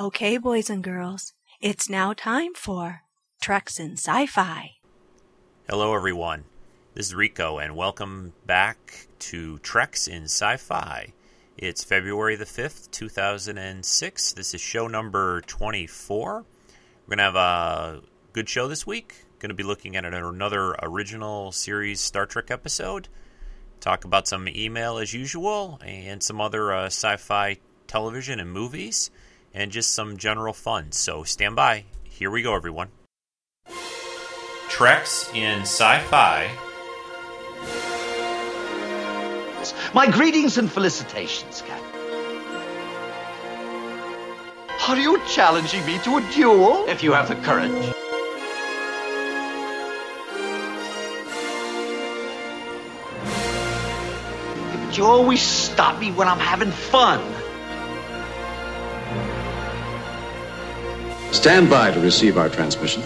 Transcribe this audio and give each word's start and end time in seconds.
Okay, 0.00 0.38
boys 0.38 0.70
and 0.70 0.82
girls, 0.82 1.34
it's 1.60 1.90
now 1.90 2.14
time 2.14 2.54
for 2.54 3.02
Treks 3.42 3.78
in 3.78 3.98
Sci 3.98 4.24
Fi. 4.24 4.70
Hello, 5.68 5.94
everyone. 5.94 6.44
This 6.94 7.08
is 7.08 7.14
Rico, 7.14 7.58
and 7.58 7.76
welcome 7.76 8.32
back 8.46 9.08
to 9.18 9.58
Treks 9.58 10.08
in 10.08 10.22
Sci 10.22 10.56
Fi. 10.56 11.12
It's 11.58 11.84
February 11.84 12.34
the 12.36 12.46
5th, 12.46 12.90
2006. 12.92 14.32
This 14.32 14.54
is 14.54 14.60
show 14.62 14.86
number 14.86 15.42
24. 15.42 16.32
We're 16.32 16.44
going 17.06 17.18
to 17.18 17.22
have 17.22 17.36
a 17.36 18.00
good 18.32 18.48
show 18.48 18.68
this 18.68 18.86
week. 18.86 19.26
Going 19.38 19.50
to 19.50 19.54
be 19.54 19.64
looking 19.64 19.96
at 19.96 20.06
another 20.06 20.76
original 20.80 21.52
series 21.52 22.00
Star 22.00 22.24
Trek 22.24 22.50
episode. 22.50 23.08
Talk 23.80 24.06
about 24.06 24.26
some 24.26 24.48
email 24.48 24.96
as 24.96 25.12
usual, 25.12 25.78
and 25.84 26.22
some 26.22 26.40
other 26.40 26.72
uh, 26.72 26.86
sci 26.86 27.18
fi 27.18 27.58
television 27.86 28.40
and 28.40 28.50
movies 28.50 29.10
and 29.52 29.70
just 29.70 29.92
some 29.92 30.16
general 30.16 30.52
fun. 30.52 30.92
So 30.92 31.24
stand 31.24 31.56
by. 31.56 31.84
Here 32.04 32.30
we 32.30 32.42
go, 32.42 32.54
everyone. 32.54 32.88
Treks 34.68 35.30
in 35.34 35.60
Sci 35.62 35.98
Fi. 36.10 36.50
My 39.92 40.06
greetings 40.08 40.56
and 40.58 40.70
felicitations, 40.70 41.62
Captain. 41.66 42.00
Are 44.88 44.96
you 44.98 45.20
challenging 45.28 45.84
me 45.86 45.98
to 46.00 46.16
a 46.16 46.32
duel? 46.32 46.84
If 46.88 47.02
you 47.02 47.12
have 47.12 47.28
the 47.28 47.36
courage. 47.36 47.92
But 54.86 54.98
you 54.98 55.04
always 55.04 55.42
stop 55.42 56.00
me 56.00 56.10
when 56.12 56.26
I'm 56.26 56.40
having 56.40 56.70
fun. 56.72 57.20
Stand 61.32 61.70
by 61.70 61.92
to 61.92 62.00
receive 62.00 62.36
our 62.36 62.48
transmission. 62.48 63.02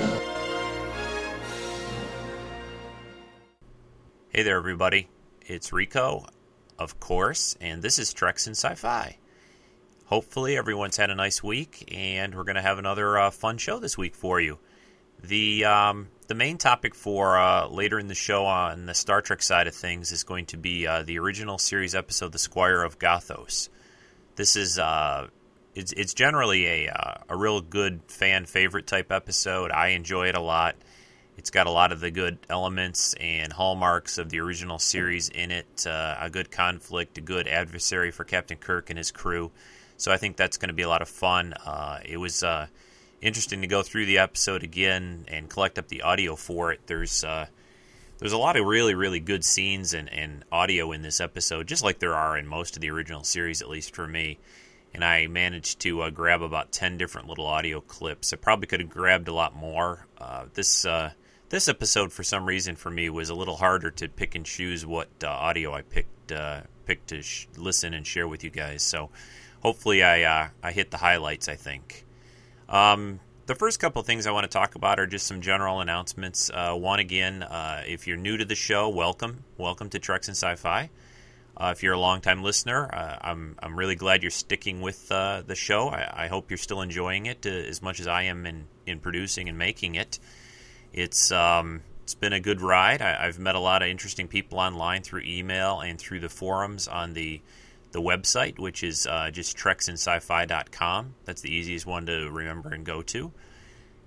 Hey 4.31 4.43
there, 4.43 4.57
everybody. 4.57 5.09
It's 5.43 5.73
Rico, 5.73 6.27
of 6.79 6.99
course, 6.99 7.55
and 7.61 7.83
this 7.83 7.99
is 7.99 8.15
Treks 8.15 8.47
in 8.47 8.55
Sci 8.55 8.75
Fi. 8.77 9.19
Hopefully, 10.07 10.57
everyone's 10.57 10.97
had 10.97 11.11
a 11.11 11.15
nice 11.15 11.43
week, 11.43 11.85
and 11.95 12.35
we're 12.35 12.45
going 12.45 12.57
to 12.57 12.63
have 12.63 12.79
another 12.79 13.19
uh, 13.19 13.31
fun 13.31 13.59
show 13.59 13.79
this 13.79 13.99
week 13.99 14.15
for 14.15 14.41
you. 14.41 14.59
The 15.23 15.67
um, 15.67 16.09
the 16.27 16.35
main 16.35 16.57
topic 16.57 16.95
for 16.95 17.39
uh, 17.39 17.69
later 17.69 17.99
in 17.99 18.09
the 18.09 18.15
show 18.15 18.47
on 18.47 18.87
the 18.87 18.95
Star 18.95 19.21
Trek 19.21 19.43
side 19.43 19.67
of 19.67 19.75
things 19.75 20.13
is 20.13 20.25
going 20.25 20.47
to 20.47 20.57
be 20.57 20.87
uh, 20.87 21.03
the 21.03 21.19
original 21.19 21.59
series 21.59 21.95
episode, 21.95 22.33
"The 22.33 22.39
Squire 22.39 22.83
of 22.83 22.99
Gothos." 22.99 23.69
This 24.37 24.57
is 24.57 24.79
uh, 24.79 25.29
it's 25.75 25.93
it's 25.93 26.15
generally 26.15 26.67
a 26.67 26.89
uh, 26.89 27.15
a 27.29 27.37
real 27.37 27.61
good 27.61 28.01
fan 28.07 28.47
favorite 28.47 28.87
type 28.87 29.11
episode. 29.11 29.71
I 29.71 29.89
enjoy 29.89 30.29
it 30.29 30.37
a 30.37 30.41
lot. 30.41 30.77
It's 31.37 31.51
got 31.51 31.67
a 31.67 31.71
lot 31.71 31.91
of 31.91 32.01
the 32.01 32.13
good 32.13 32.39
elements 32.49 33.15
and 33.15 33.53
hallmarks 33.53 34.19
of 34.19 34.31
the 34.31 34.39
original 34.39 34.79
series 34.79 35.29
in 35.29 35.51
it. 35.51 35.87
Uh, 35.87 36.17
a 36.21 36.31
good 36.31 36.51
conflict, 36.51 37.19
a 37.19 37.21
good 37.21 37.49
adversary 37.49 38.13
for 38.13 38.25
Captain 38.25 38.57
Kirk 38.57 38.89
and 38.89 38.97
his 38.97 39.11
crew. 39.11 39.51
So 39.97 40.13
I 40.13 40.17
think 40.17 40.37
that's 40.37 40.59
going 40.59 40.69
to 40.69 40.75
be 40.75 40.83
a 40.83 40.89
lot 40.89 41.03
of 41.03 41.09
fun. 41.09 41.55
Uh, 41.55 41.99
it 42.05 42.19
was 42.19 42.45
uh, 42.45 42.69
interesting 43.21 43.63
to 43.63 43.67
go 43.67 43.83
through 43.83 44.07
the 44.07 44.19
episode 44.19 44.63
again 44.63 45.25
and 45.27 45.51
collect 45.51 45.79
up 45.79 45.89
the 45.89 46.03
audio 46.03 46.37
for 46.37 46.73
it. 46.73 46.81
There's 46.87 47.25
uh, 47.25 47.47
there's 48.19 48.33
a 48.33 48.39
lot 48.39 48.57
of 48.57 48.65
really 48.65 48.95
really 48.95 49.21
good 49.21 49.45
scenes 49.45 49.93
and, 49.93 50.09
and 50.13 50.45
audio 50.53 50.93
in 50.93 51.03
this 51.03 51.21
episode, 51.21 51.67
just 51.67 51.83
like 51.83 51.99
there 51.99 52.15
are 52.15 52.39
in 52.39 52.47
most 52.47 52.77
of 52.77 52.81
the 52.81 52.91
original 52.91 53.25
series, 53.25 53.61
at 53.61 53.69
least 53.69 53.93
for 53.93 54.07
me 54.07 54.39
and 54.95 55.05
I 55.05 55.27
managed 55.27 55.81
to 55.81 56.03
uh, 56.03 56.11
grab 56.11 56.41
about 56.41 56.71
ten 56.71 56.97
different 56.97 57.29
little 57.29 57.47
audio 57.47 57.81
clips. 57.81 58.33
I 58.33 58.37
probably 58.37 58.69
could 58.69 58.81
have 58.81 58.89
grabbed 58.89 59.27
a 59.27 59.35
lot 59.35 59.55
more. 59.55 60.07
Uh, 60.17 60.45
this 60.55 60.85
uh, 60.85 61.11
this 61.49 61.69
episode, 61.69 62.13
for 62.13 62.23
some 62.23 62.47
reason, 62.47 62.77
for 62.77 62.91
me 62.91 63.11
was 63.11 63.29
a 63.29 63.35
little 63.35 63.57
harder 63.57 63.91
to 63.91 64.09
pick 64.09 64.35
and 64.35 64.47
choose 64.47 64.87
what 64.87 65.09
uh, 65.23 65.29
audio 65.29 65.75
I 65.75 65.83
picked 65.83 66.31
uh, 66.31 66.61
picked 66.87 67.09
to 67.09 67.23
sh- 67.23 67.49
listen 67.57 67.93
and 67.93 68.07
share 68.07 68.29
with 68.29 68.45
you 68.45 68.51
guys. 68.51 68.83
So 68.83 69.11
hopefully, 69.63 70.05
I 70.05 70.23
uh, 70.23 70.49
I 70.63 70.71
hit 70.71 70.93
the 70.93 70.99
highlights. 70.99 71.49
I 71.49 71.57
think. 71.57 72.07
Um, 72.69 73.19
the 73.47 73.55
first 73.55 73.79
couple 73.79 74.01
things 74.03 74.27
I 74.27 74.31
want 74.31 74.45
to 74.45 74.49
talk 74.49 74.75
about 74.75 74.99
are 74.99 75.07
just 75.07 75.27
some 75.27 75.43
general 75.43 75.81
announcements. 75.81 76.51
one 76.55 76.99
again, 76.99 77.45
if 77.87 78.07
you're 78.07 78.17
new 78.17 78.39
to 78.39 78.45
the 78.47 78.55
show, 78.55 78.89
welcome, 78.89 79.45
welcome 79.59 79.91
to 79.91 79.99
Treks 79.99 80.29
in 80.29 80.35
Sci-Fi. 80.35 80.89
Uh, 81.57 81.73
if 81.75 81.83
you're 81.83 81.93
a 81.93 81.99
longtime 81.99 82.43
listener, 82.43 82.93
uh, 82.93 83.19
I'm 83.21 83.57
I'm 83.61 83.79
really 83.79 83.95
glad 83.95 84.23
you're 84.23 84.31
sticking 84.31 84.81
with 84.81 85.11
uh, 85.13 85.43
the 85.47 85.55
show. 85.55 85.89
I, 85.89 86.25
I, 86.25 86.27
hope 86.27 86.51
you're 86.51 86.59
still 86.59 86.83
enjoying 86.83 87.27
it 87.27 87.47
uh, 87.47 87.51
as 87.51 87.81
much 87.81 88.01
as 88.01 88.09
I 88.09 88.23
am 88.23 88.45
in, 88.45 88.65
in 88.87 88.99
producing 88.99 89.49
and 89.49 89.57
making 89.57 89.95
it. 89.95 90.19
It's 90.93 91.31
um, 91.31 91.83
it's 92.03 92.15
been 92.15 92.33
a 92.33 92.41
good 92.41 92.61
ride. 92.61 93.01
I, 93.03 93.27
have 93.27 93.39
met 93.39 93.55
a 93.55 93.61
lot 93.61 93.83
of 93.83 93.89
interesting 93.89 94.27
people 94.27 94.59
online 94.59 95.03
through 95.03 95.23
email 95.23 95.81
and 95.81 95.99
through 95.99 96.21
the 96.21 96.29
forums 96.29 96.89
on 96.89 97.15
the 97.15 97.41
the 97.93 98.03
website, 98.03 98.59
which 98.59 98.83
is 98.83 99.07
uh, 99.07 99.31
just 99.31 99.57
treksinsci-fi.com. 99.57 101.15
That's 101.25 101.41
the 101.41 101.55
easiest 101.55 101.87
one 101.87 102.07
to 102.07 102.29
remember 102.31 102.75
and 102.75 102.85
go 102.85 103.03
to. 103.03 103.31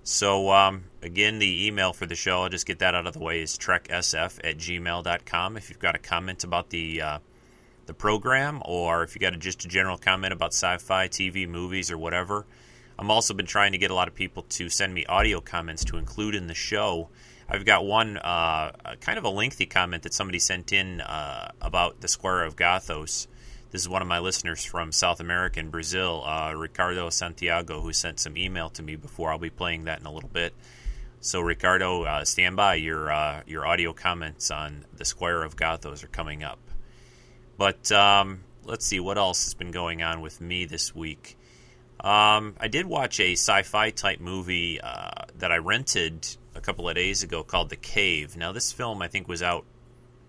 So, 0.04 0.50
um, 0.50 0.84
again, 1.02 1.38
the 1.38 1.66
email 1.66 1.92
for 1.92 2.06
the 2.06 2.14
show, 2.14 2.42
I'll 2.42 2.48
just 2.48 2.66
get 2.66 2.78
that 2.78 2.94
out 2.94 3.06
of 3.06 3.14
the 3.14 3.18
way, 3.18 3.42
is 3.42 3.58
treksf 3.58 4.38
at 4.44 4.58
gmail.com. 4.58 5.56
If 5.56 5.70
you've 5.70 5.78
got 5.78 5.94
a 5.94 5.98
comment 5.98 6.44
about 6.44 6.70
the 6.70 7.02
uh, 7.02 7.18
the 7.88 7.94
program, 7.94 8.62
or 8.66 9.02
if 9.02 9.14
you 9.14 9.18
got 9.18 9.34
a, 9.34 9.38
just 9.38 9.64
a 9.64 9.68
general 9.68 9.96
comment 9.96 10.32
about 10.32 10.52
sci-fi, 10.52 11.08
TV, 11.08 11.48
movies, 11.48 11.90
or 11.90 11.98
whatever. 11.98 12.46
I'm 12.98 13.10
also 13.10 13.32
been 13.32 13.46
trying 13.46 13.72
to 13.72 13.78
get 13.78 13.90
a 13.90 13.94
lot 13.94 14.08
of 14.08 14.14
people 14.14 14.42
to 14.50 14.68
send 14.68 14.92
me 14.92 15.06
audio 15.06 15.40
comments 15.40 15.84
to 15.86 15.96
include 15.96 16.34
in 16.34 16.48
the 16.48 16.54
show. 16.54 17.08
I've 17.48 17.64
got 17.64 17.86
one 17.86 18.18
uh, 18.18 18.72
kind 19.00 19.18
of 19.18 19.24
a 19.24 19.30
lengthy 19.30 19.64
comment 19.64 20.02
that 20.02 20.12
somebody 20.12 20.38
sent 20.38 20.72
in 20.72 21.00
uh, 21.00 21.52
about 21.62 22.02
the 22.02 22.08
Squire 22.08 22.42
of 22.44 22.56
Gothos. 22.56 23.26
This 23.70 23.80
is 23.80 23.88
one 23.88 24.02
of 24.02 24.08
my 24.08 24.18
listeners 24.18 24.62
from 24.64 24.92
South 24.92 25.18
America 25.18 25.58
and 25.58 25.70
Brazil, 25.70 26.22
uh, 26.26 26.52
Ricardo 26.54 27.08
Santiago, 27.08 27.80
who 27.80 27.94
sent 27.94 28.20
some 28.20 28.36
email 28.36 28.68
to 28.70 28.82
me 28.82 28.96
before. 28.96 29.30
I'll 29.32 29.38
be 29.38 29.50
playing 29.50 29.84
that 29.84 30.00
in 30.00 30.06
a 30.06 30.12
little 30.12 30.30
bit. 30.30 30.52
So, 31.20 31.40
Ricardo, 31.40 32.02
uh, 32.02 32.24
stand 32.26 32.56
by. 32.56 32.74
Your 32.74 33.10
uh, 33.10 33.42
your 33.46 33.66
audio 33.66 33.94
comments 33.94 34.50
on 34.50 34.84
the 34.94 35.06
Squire 35.06 35.42
of 35.42 35.56
Gothos 35.56 36.04
are 36.04 36.08
coming 36.08 36.42
up. 36.42 36.58
But 37.58 37.90
um, 37.90 38.44
let's 38.64 38.86
see 38.86 39.00
what 39.00 39.18
else 39.18 39.44
has 39.44 39.54
been 39.54 39.72
going 39.72 40.02
on 40.02 40.20
with 40.20 40.40
me 40.40 40.64
this 40.64 40.94
week. 40.94 41.36
Um, 42.00 42.54
I 42.60 42.68
did 42.68 42.86
watch 42.86 43.18
a 43.18 43.32
sci-fi 43.32 43.90
type 43.90 44.20
movie 44.20 44.80
uh, 44.80 45.24
that 45.38 45.50
I 45.50 45.56
rented 45.56 46.26
a 46.54 46.60
couple 46.60 46.88
of 46.88 46.94
days 46.94 47.24
ago 47.24 47.42
called 47.42 47.70
The 47.70 47.76
Cave. 47.76 48.36
Now, 48.36 48.52
this 48.52 48.72
film 48.72 49.02
I 49.02 49.08
think 49.08 49.26
was 49.26 49.42
out, 49.42 49.64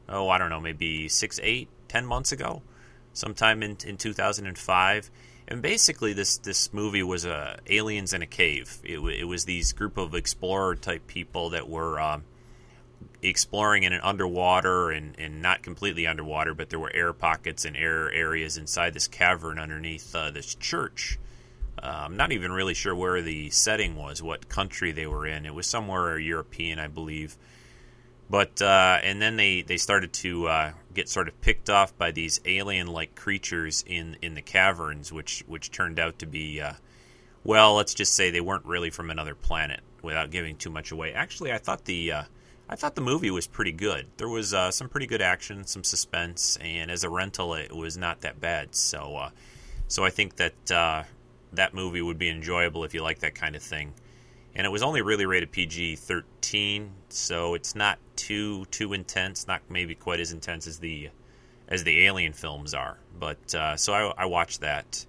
oh, 0.10 0.28
I 0.30 0.40
don't 0.40 0.50
know, 0.50 0.60
maybe 0.60 1.08
six, 1.08 1.40
eight, 1.44 1.70
ten 1.88 2.08
months 2.08 2.32
ago, 2.32 2.64
sometime 3.14 3.62
in 3.62 3.78
in 3.86 3.98
2005. 3.98 5.12
And 5.48 5.62
basically, 5.62 6.14
this 6.14 6.38
this 6.40 6.74
movie 6.74 7.04
was 7.04 7.28
uh, 7.28 7.58
aliens 7.68 8.14
in 8.14 8.24
a 8.24 8.28
cave. 8.28 8.80
It, 8.84 8.98
it 9.00 9.26
was 9.26 9.46
these 9.46 9.74
group 9.74 9.98
of 9.98 10.16
explorer 10.16 10.76
type 10.76 11.06
people 11.06 11.52
that 11.52 11.70
were. 11.70 12.00
Um, 12.00 12.24
exploring 13.22 13.84
in 13.84 13.94
an 13.94 14.02
underwater 14.02 14.92
and, 14.92 15.16
and 15.20 15.42
not 15.42 15.62
completely 15.62 16.08
underwater, 16.08 16.54
but 16.54 16.70
there 16.70 16.80
were 16.80 16.92
air 16.94 17.14
pockets 17.14 17.66
and 17.66 17.76
air 17.76 18.12
areas 18.12 18.58
inside 18.58 18.94
this 18.94 19.08
cavern 19.08 19.60
underneath 19.60 20.16
uh, 20.16 20.32
this 20.32 20.56
church. 20.56 21.20
Uh, 21.82 22.04
I'm 22.06 22.18
not 22.18 22.32
even 22.32 22.52
really 22.52 22.74
sure 22.74 22.96
where 22.96 23.22
the 23.22 23.50
setting 23.50 23.96
was, 23.96 24.22
what 24.22 24.50
country 24.50 24.92
they 24.92 25.08
were 25.08 25.26
in. 25.26 25.46
It 25.46 25.54
was 25.54 25.68
somewhere 25.68 26.18
European, 26.20 26.80
I 26.80 26.88
believe. 26.88 27.38
But 28.30 28.62
uh, 28.62 29.00
and 29.02 29.22
then 29.22 29.38
they, 29.38 29.64
they 29.64 29.78
started 29.78 30.14
to 30.14 30.48
uh, 30.48 30.72
get 30.94 31.10
sort 31.10 31.28
of 31.28 31.42
picked 31.42 31.70
off 31.70 31.98
by 31.98 32.12
these 32.12 32.40
alien-like 32.46 33.16
creatures 33.16 33.84
in, 33.88 34.18
in 34.22 34.36
the 34.36 34.42
caverns, 34.42 35.12
which 35.12 35.44
which 35.48 35.72
turned 35.72 36.00
out 36.00 36.20
to 36.20 36.28
be, 36.28 36.62
uh, 36.62 36.74
well, 37.44 37.76
let's 37.76 37.96
just 37.96 38.14
say 38.14 38.30
they 38.30 38.42
weren't 38.42 38.66
really 38.66 38.92
from 38.92 39.10
another 39.10 39.36
planet. 39.36 39.80
Without 40.02 40.32
giving 40.32 40.56
too 40.56 40.70
much 40.70 40.92
away, 40.92 41.12
actually, 41.14 41.52
I 41.52 41.58
thought 41.58 41.86
the 41.86 42.12
uh, 42.12 42.24
I 42.72 42.76
thought 42.76 42.94
the 42.94 43.02
movie 43.02 43.32
was 43.32 43.48
pretty 43.48 43.72
good. 43.72 44.06
There 44.18 44.30
was 44.30 44.54
uh, 44.54 44.70
some 44.70 44.90
pretty 44.90 45.08
good 45.08 45.24
action, 45.24 45.66
some 45.66 45.84
suspense, 45.84 46.56
and 46.62 46.92
as 46.92 47.04
a 47.04 47.10
rental, 47.10 47.56
it 47.56 47.76
was 47.76 47.98
not 47.98 48.22
that 48.22 48.40
bad. 48.40 48.76
So, 48.76 49.16
uh, 49.16 49.30
so 49.88 50.06
I 50.06 50.12
think 50.12 50.36
that 50.36 50.72
uh, 50.72 51.04
that 51.54 51.74
movie 51.74 52.04
would 52.04 52.20
be 52.20 52.30
enjoyable 52.30 52.84
if 52.84 52.94
you 52.94 53.02
like 53.02 53.20
that 53.20 53.34
kind 53.34 53.56
of 53.56 53.64
thing. 53.64 53.96
And 54.54 54.68
it 54.68 54.70
was 54.70 54.84
only 54.84 55.02
really 55.02 55.26
rated 55.26 55.52
PG 55.52 55.96
thirteen, 55.96 56.92
so 57.10 57.56
it's 57.56 57.74
not 57.74 57.98
too 58.16 58.66
too 58.66 58.94
intense. 58.94 59.48
Not 59.48 59.62
maybe 59.68 59.96
quite 59.96 60.20
as 60.20 60.32
intense 60.32 60.68
as 60.68 60.78
the 60.78 61.10
as 61.70 61.84
the 61.84 62.06
Alien 62.06 62.34
films 62.34 62.76
are. 62.76 63.00
But 63.20 63.56
uh, 63.56 63.78
so 63.78 63.94
I, 63.94 64.24
I, 64.24 64.26
watched 64.26 64.62
that 64.62 65.06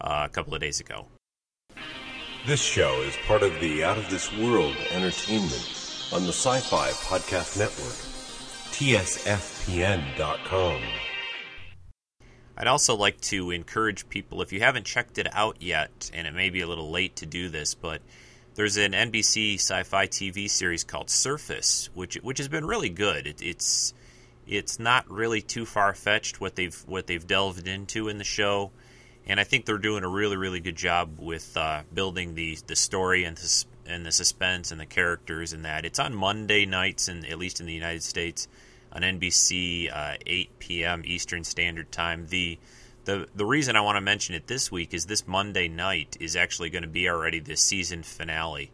uh, 0.00 0.22
a 0.24 0.28
couple 0.30 0.54
of 0.54 0.60
days 0.60 0.80
ago. 0.80 1.06
This 2.46 2.62
show 2.62 3.02
is 3.02 3.14
part 3.26 3.42
of 3.42 3.58
the 3.60 3.84
Out 3.84 3.98
of 3.98 4.08
This 4.10 4.32
World 4.36 4.76
Entertainment 4.90 5.81
on 6.12 6.24
the 6.24 6.32
Sci 6.32 6.60
Fi 6.60 6.90
Podcast 6.90 7.58
Network, 7.58 7.96
TSFPN.com. 8.72 10.12
I'd 12.54 12.66
also 12.66 12.94
like 12.94 13.18
to 13.22 13.50
encourage 13.50 14.08
people 14.10 14.42
if 14.42 14.52
you 14.52 14.60
haven't 14.60 14.84
checked 14.84 15.16
it 15.16 15.26
out 15.32 15.56
yet, 15.60 16.10
and 16.12 16.26
it 16.26 16.34
may 16.34 16.50
be 16.50 16.60
a 16.60 16.66
little 16.66 16.90
late 16.90 17.16
to 17.16 17.24
do 17.26 17.48
this, 17.48 17.74
but 17.74 18.02
there's 18.54 18.76
an 18.76 18.92
NBC 18.92 19.54
sci-fi 19.54 20.06
TV 20.06 20.50
series 20.50 20.84
called 20.84 21.08
Surface, 21.08 21.88
which 21.94 22.16
which 22.16 22.36
has 22.38 22.48
been 22.48 22.66
really 22.66 22.90
good. 22.90 23.26
It, 23.26 23.40
it's 23.40 23.94
it's 24.46 24.78
not 24.78 25.10
really 25.10 25.40
too 25.40 25.64
far 25.64 25.94
fetched 25.94 26.42
what 26.42 26.56
they've 26.56 26.78
what 26.86 27.06
they've 27.06 27.26
delved 27.26 27.66
into 27.66 28.08
in 28.08 28.18
the 28.18 28.24
show, 28.24 28.70
and 29.26 29.40
I 29.40 29.44
think 29.44 29.64
they're 29.64 29.78
doing 29.78 30.04
a 30.04 30.08
really 30.08 30.36
really 30.36 30.60
good 30.60 30.76
job 30.76 31.18
with 31.18 31.56
uh, 31.56 31.84
building 31.94 32.34
the 32.34 32.58
the 32.66 32.76
story 32.76 33.24
and 33.24 33.38
the, 33.38 33.64
and 33.92 34.04
the 34.06 34.12
suspense 34.12 34.70
and 34.70 34.80
the 34.80 34.86
characters 34.86 35.52
and 35.52 35.64
that. 35.64 35.84
It's 35.84 35.98
on 35.98 36.14
Monday 36.14 36.66
nights, 36.66 37.08
and 37.08 37.26
at 37.26 37.38
least 37.38 37.60
in 37.60 37.66
the 37.66 37.72
United 37.72 38.02
States, 38.02 38.48
on 38.92 39.02
NBC, 39.02 39.94
uh, 39.94 40.16
8 40.26 40.58
p.m. 40.58 41.02
Eastern 41.04 41.44
Standard 41.44 41.92
Time. 41.92 42.26
The 42.28 42.58
the 43.04 43.28
the 43.34 43.44
reason 43.44 43.76
I 43.76 43.80
want 43.80 43.96
to 43.96 44.00
mention 44.00 44.34
it 44.34 44.46
this 44.46 44.70
week 44.70 44.94
is 44.94 45.06
this 45.06 45.26
Monday 45.26 45.68
night 45.68 46.16
is 46.20 46.36
actually 46.36 46.70
going 46.70 46.82
to 46.82 46.88
be 46.88 47.08
already 47.08 47.40
the 47.40 47.56
season 47.56 48.02
finale. 48.02 48.70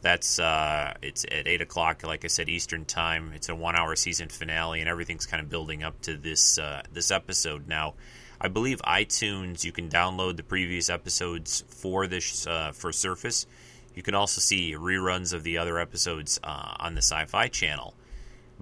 That's 0.00 0.38
uh, 0.38 0.94
it's 1.02 1.24
at 1.24 1.46
eight 1.46 1.60
o'clock, 1.60 2.02
like 2.02 2.24
I 2.24 2.28
said, 2.28 2.48
Eastern 2.48 2.84
time. 2.84 3.32
It's 3.34 3.48
a 3.48 3.54
one-hour 3.54 3.94
season 3.96 4.28
finale, 4.28 4.80
and 4.80 4.88
everything's 4.88 5.26
kind 5.26 5.40
of 5.40 5.48
building 5.48 5.82
up 5.82 6.00
to 6.02 6.16
this 6.16 6.58
uh, 6.58 6.82
this 6.92 7.10
episode. 7.10 7.68
Now, 7.68 7.94
I 8.40 8.48
believe 8.48 8.80
iTunes 8.82 9.64
you 9.64 9.70
can 9.70 9.88
download 9.88 10.36
the 10.36 10.42
previous 10.42 10.90
episodes 10.90 11.62
for 11.68 12.06
this 12.06 12.46
uh, 12.46 12.72
for 12.72 12.90
Surface. 12.90 13.46
You 13.94 14.02
can 14.02 14.14
also 14.14 14.40
see 14.40 14.74
reruns 14.74 15.32
of 15.32 15.42
the 15.42 15.58
other 15.58 15.78
episodes 15.78 16.40
uh, 16.42 16.76
on 16.78 16.94
the 16.94 17.02
Sci-Fi 17.02 17.48
Channel 17.48 17.94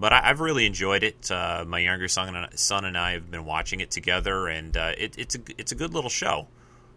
but 0.01 0.15
I, 0.15 0.23
have 0.23 0.41
really 0.41 0.65
enjoyed 0.65 1.03
it. 1.03 1.31
Uh, 1.31 1.65
my 1.67 1.79
younger 1.79 2.09
son 2.09 2.35
and, 2.35 2.99
I 2.99 3.13
have 3.13 3.31
been 3.31 3.45
watching 3.45 3.81
it 3.81 3.91
together, 3.91 4.49
and 4.49 4.75
uh, 4.75 4.93
it, 4.97 5.19
it's 5.19 5.35
a 5.35 5.41
it's 5.59 5.73
a 5.73 5.75
good 5.75 5.93
little 5.93 6.11
show. 6.11 6.49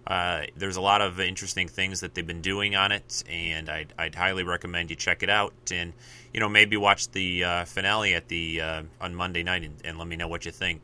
Uh, 0.08 0.44
there's 0.56 0.78
a 0.78 0.82
lot 0.82 1.02
of 1.02 1.20
interesting 1.20 1.68
things 1.68 2.00
that 2.00 2.14
they've 2.14 2.26
been 2.26 2.42
doing 2.42 2.76
on 2.76 2.92
it, 2.92 3.24
and 3.30 3.70
I'd, 3.70 3.94
I'd 3.98 4.16
highly 4.16 4.44
recommend 4.44 4.90
you 4.90 4.96
check 4.96 5.22
it 5.22 5.30
out. 5.30 5.54
And 5.72 5.94
you 6.34 6.40
know, 6.40 6.50
maybe 6.50 6.78
watch 6.78 7.10
the 7.12 7.44
uh, 7.44 7.66
finale 7.66 8.16
at 8.16 8.30
the 8.30 8.62
uh, 8.62 8.84
on 9.02 9.16
Monday 9.16 9.44
night, 9.44 9.64
and, 9.64 9.76
and, 9.84 9.98
let 9.98 10.08
me 10.08 10.16
know 10.16 10.30
what 10.30 10.46
you 10.46 10.52
think. 10.52 10.82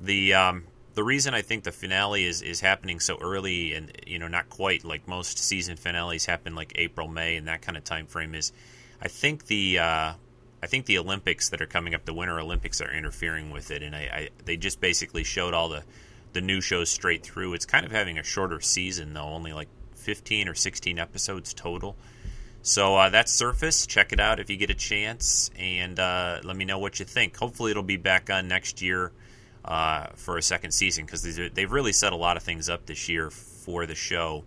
The 0.00 0.34
um, 0.34 0.64
the 0.94 1.04
reason 1.04 1.34
I 1.34 1.42
think 1.42 1.64
the 1.64 1.72
finale 1.72 2.24
is, 2.24 2.42
is 2.42 2.60
happening 2.60 3.00
so 3.00 3.18
early, 3.20 3.74
and 3.74 3.92
you 4.06 4.18
know, 4.18 4.28
not 4.28 4.48
quite 4.48 4.84
like 4.84 5.08
most 5.08 5.38
season 5.38 5.76
finales 5.76 6.26
happen 6.26 6.54
like 6.54 6.72
April, 6.76 7.08
May, 7.08 7.36
and 7.36 7.48
that 7.48 7.62
kind 7.62 7.76
of 7.76 7.84
time 7.84 8.06
frame 8.06 8.34
is, 8.34 8.52
I 9.00 9.08
think 9.08 9.46
the 9.46 9.78
I 10.62 10.68
think 10.68 10.86
the 10.86 10.98
Olympics 10.98 11.48
that 11.48 11.60
are 11.60 11.66
coming 11.66 11.94
up, 11.94 12.04
the 12.04 12.14
Winter 12.14 12.38
Olympics, 12.38 12.80
are 12.80 12.90
interfering 12.90 13.50
with 13.50 13.72
it, 13.72 13.82
and 13.82 13.96
I, 13.96 13.98
I, 13.98 14.28
they 14.44 14.56
just 14.56 14.80
basically 14.80 15.24
showed 15.24 15.54
all 15.54 15.68
the 15.68 15.82
the 16.32 16.40
new 16.40 16.60
shows 16.60 16.88
straight 16.88 17.24
through. 17.24 17.52
It's 17.54 17.66
kind 17.66 17.84
of 17.84 17.92
having 17.92 18.18
a 18.18 18.22
shorter 18.22 18.60
season 18.60 19.12
though, 19.12 19.24
only 19.24 19.52
like 19.52 19.68
15 19.96 20.48
or 20.48 20.54
16 20.54 20.98
episodes 20.98 21.52
total. 21.52 21.96
So 22.62 22.94
uh, 22.94 23.08
that's 23.10 23.32
Surface. 23.32 23.86
Check 23.86 24.12
it 24.12 24.20
out 24.20 24.38
if 24.38 24.48
you 24.48 24.56
get 24.56 24.70
a 24.70 24.74
chance, 24.74 25.50
and 25.58 25.98
uh, 25.98 26.40
let 26.44 26.56
me 26.56 26.64
know 26.64 26.78
what 26.78 27.00
you 27.00 27.04
think. 27.04 27.36
Hopefully, 27.36 27.72
it'll 27.72 27.82
be 27.82 27.96
back 27.96 28.30
on 28.30 28.46
next 28.46 28.80
year 28.80 29.10
uh, 29.64 30.06
for 30.14 30.36
a 30.36 30.42
second 30.42 30.72
season 30.72 31.04
because 31.04 31.22
they've 31.22 31.72
really 31.72 31.92
set 31.92 32.12
a 32.12 32.16
lot 32.16 32.36
of 32.36 32.42
things 32.42 32.68
up 32.68 32.86
this 32.86 33.08
year 33.08 33.30
for 33.30 33.86
the 33.86 33.94
show 33.94 34.44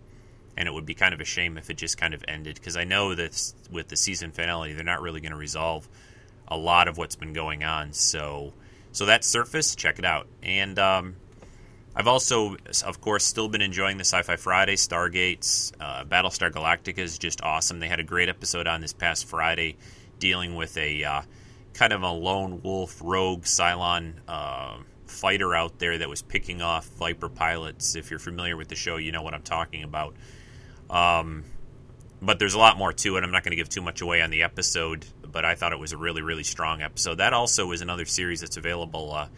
and 0.56 0.66
it 0.66 0.72
would 0.72 0.86
be 0.86 0.94
kind 0.94 1.12
of 1.12 1.20
a 1.20 1.24
shame 1.24 1.58
if 1.58 1.68
it 1.70 1.76
just 1.76 1.98
kind 1.98 2.14
of 2.14 2.24
ended 2.26 2.54
because 2.54 2.76
I 2.76 2.84
know 2.84 3.14
that 3.14 3.52
with 3.70 3.88
the 3.88 3.96
season 3.96 4.32
finale, 4.32 4.72
they're 4.72 4.84
not 4.84 5.02
really 5.02 5.20
going 5.20 5.32
to 5.32 5.38
resolve 5.38 5.86
a 6.48 6.56
lot 6.56 6.88
of 6.88 6.96
what's 6.96 7.16
been 7.16 7.32
going 7.32 7.64
on. 7.64 7.92
So, 7.92 8.52
so 8.92 9.06
that 9.06 9.24
Surface, 9.24 9.74
check 9.74 9.98
it 9.98 10.04
out. 10.04 10.26
And 10.42 10.78
um, 10.78 11.16
I've 11.94 12.06
also, 12.06 12.56
of 12.84 13.00
course, 13.00 13.24
still 13.24 13.48
been 13.48 13.62
enjoying 13.62 13.98
the 13.98 14.04
Sci-Fi 14.04 14.36
Friday, 14.36 14.76
Stargates, 14.76 15.72
uh, 15.78 16.04
Battlestar 16.04 16.50
Galactica 16.50 16.98
is 16.98 17.18
just 17.18 17.42
awesome. 17.42 17.80
They 17.80 17.88
had 17.88 18.00
a 18.00 18.04
great 18.04 18.28
episode 18.28 18.66
on 18.66 18.80
this 18.80 18.92
past 18.92 19.26
Friday, 19.26 19.76
dealing 20.18 20.54
with 20.54 20.76
a 20.78 21.04
uh, 21.04 21.22
kind 21.74 21.92
of 21.92 22.02
a 22.02 22.10
lone 22.10 22.62
wolf 22.62 23.00
rogue 23.04 23.42
Cylon. 23.42 24.14
Fighter 25.16 25.54
out 25.54 25.78
there 25.78 25.98
that 25.98 26.08
was 26.08 26.22
picking 26.22 26.62
off 26.62 26.86
Viper 26.86 27.28
pilots. 27.28 27.96
If 27.96 28.10
you're 28.10 28.18
familiar 28.18 28.56
with 28.56 28.68
the 28.68 28.76
show, 28.76 28.96
you 28.96 29.12
know 29.12 29.22
what 29.22 29.34
I'm 29.34 29.42
talking 29.42 29.82
about. 29.82 30.14
Um, 30.90 31.44
but 32.22 32.38
there's 32.38 32.54
a 32.54 32.58
lot 32.58 32.78
more 32.78 32.92
to 32.92 33.16
it. 33.16 33.24
I'm 33.24 33.30
not 33.30 33.42
going 33.42 33.50
to 33.50 33.56
give 33.56 33.68
too 33.68 33.82
much 33.82 34.00
away 34.00 34.22
on 34.22 34.30
the 34.30 34.42
episode, 34.42 35.04
but 35.30 35.44
I 35.44 35.54
thought 35.54 35.72
it 35.72 35.78
was 35.78 35.92
a 35.92 35.96
really, 35.96 36.22
really 36.22 36.44
strong 36.44 36.82
episode. 36.82 37.16
That 37.16 37.32
also 37.32 37.72
is 37.72 37.80
another 37.80 38.04
series 38.04 38.40
that's 38.40 38.56
available 38.56 39.12
uh, 39.12 39.28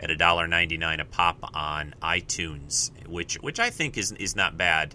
at 0.00 0.10
$1.99 0.10 1.00
a 1.00 1.04
pop 1.04 1.38
on 1.54 1.94
iTunes, 2.02 2.90
which 3.06 3.34
which 3.36 3.60
I 3.60 3.70
think 3.70 3.98
is 3.98 4.12
is 4.12 4.34
not 4.34 4.56
bad 4.56 4.94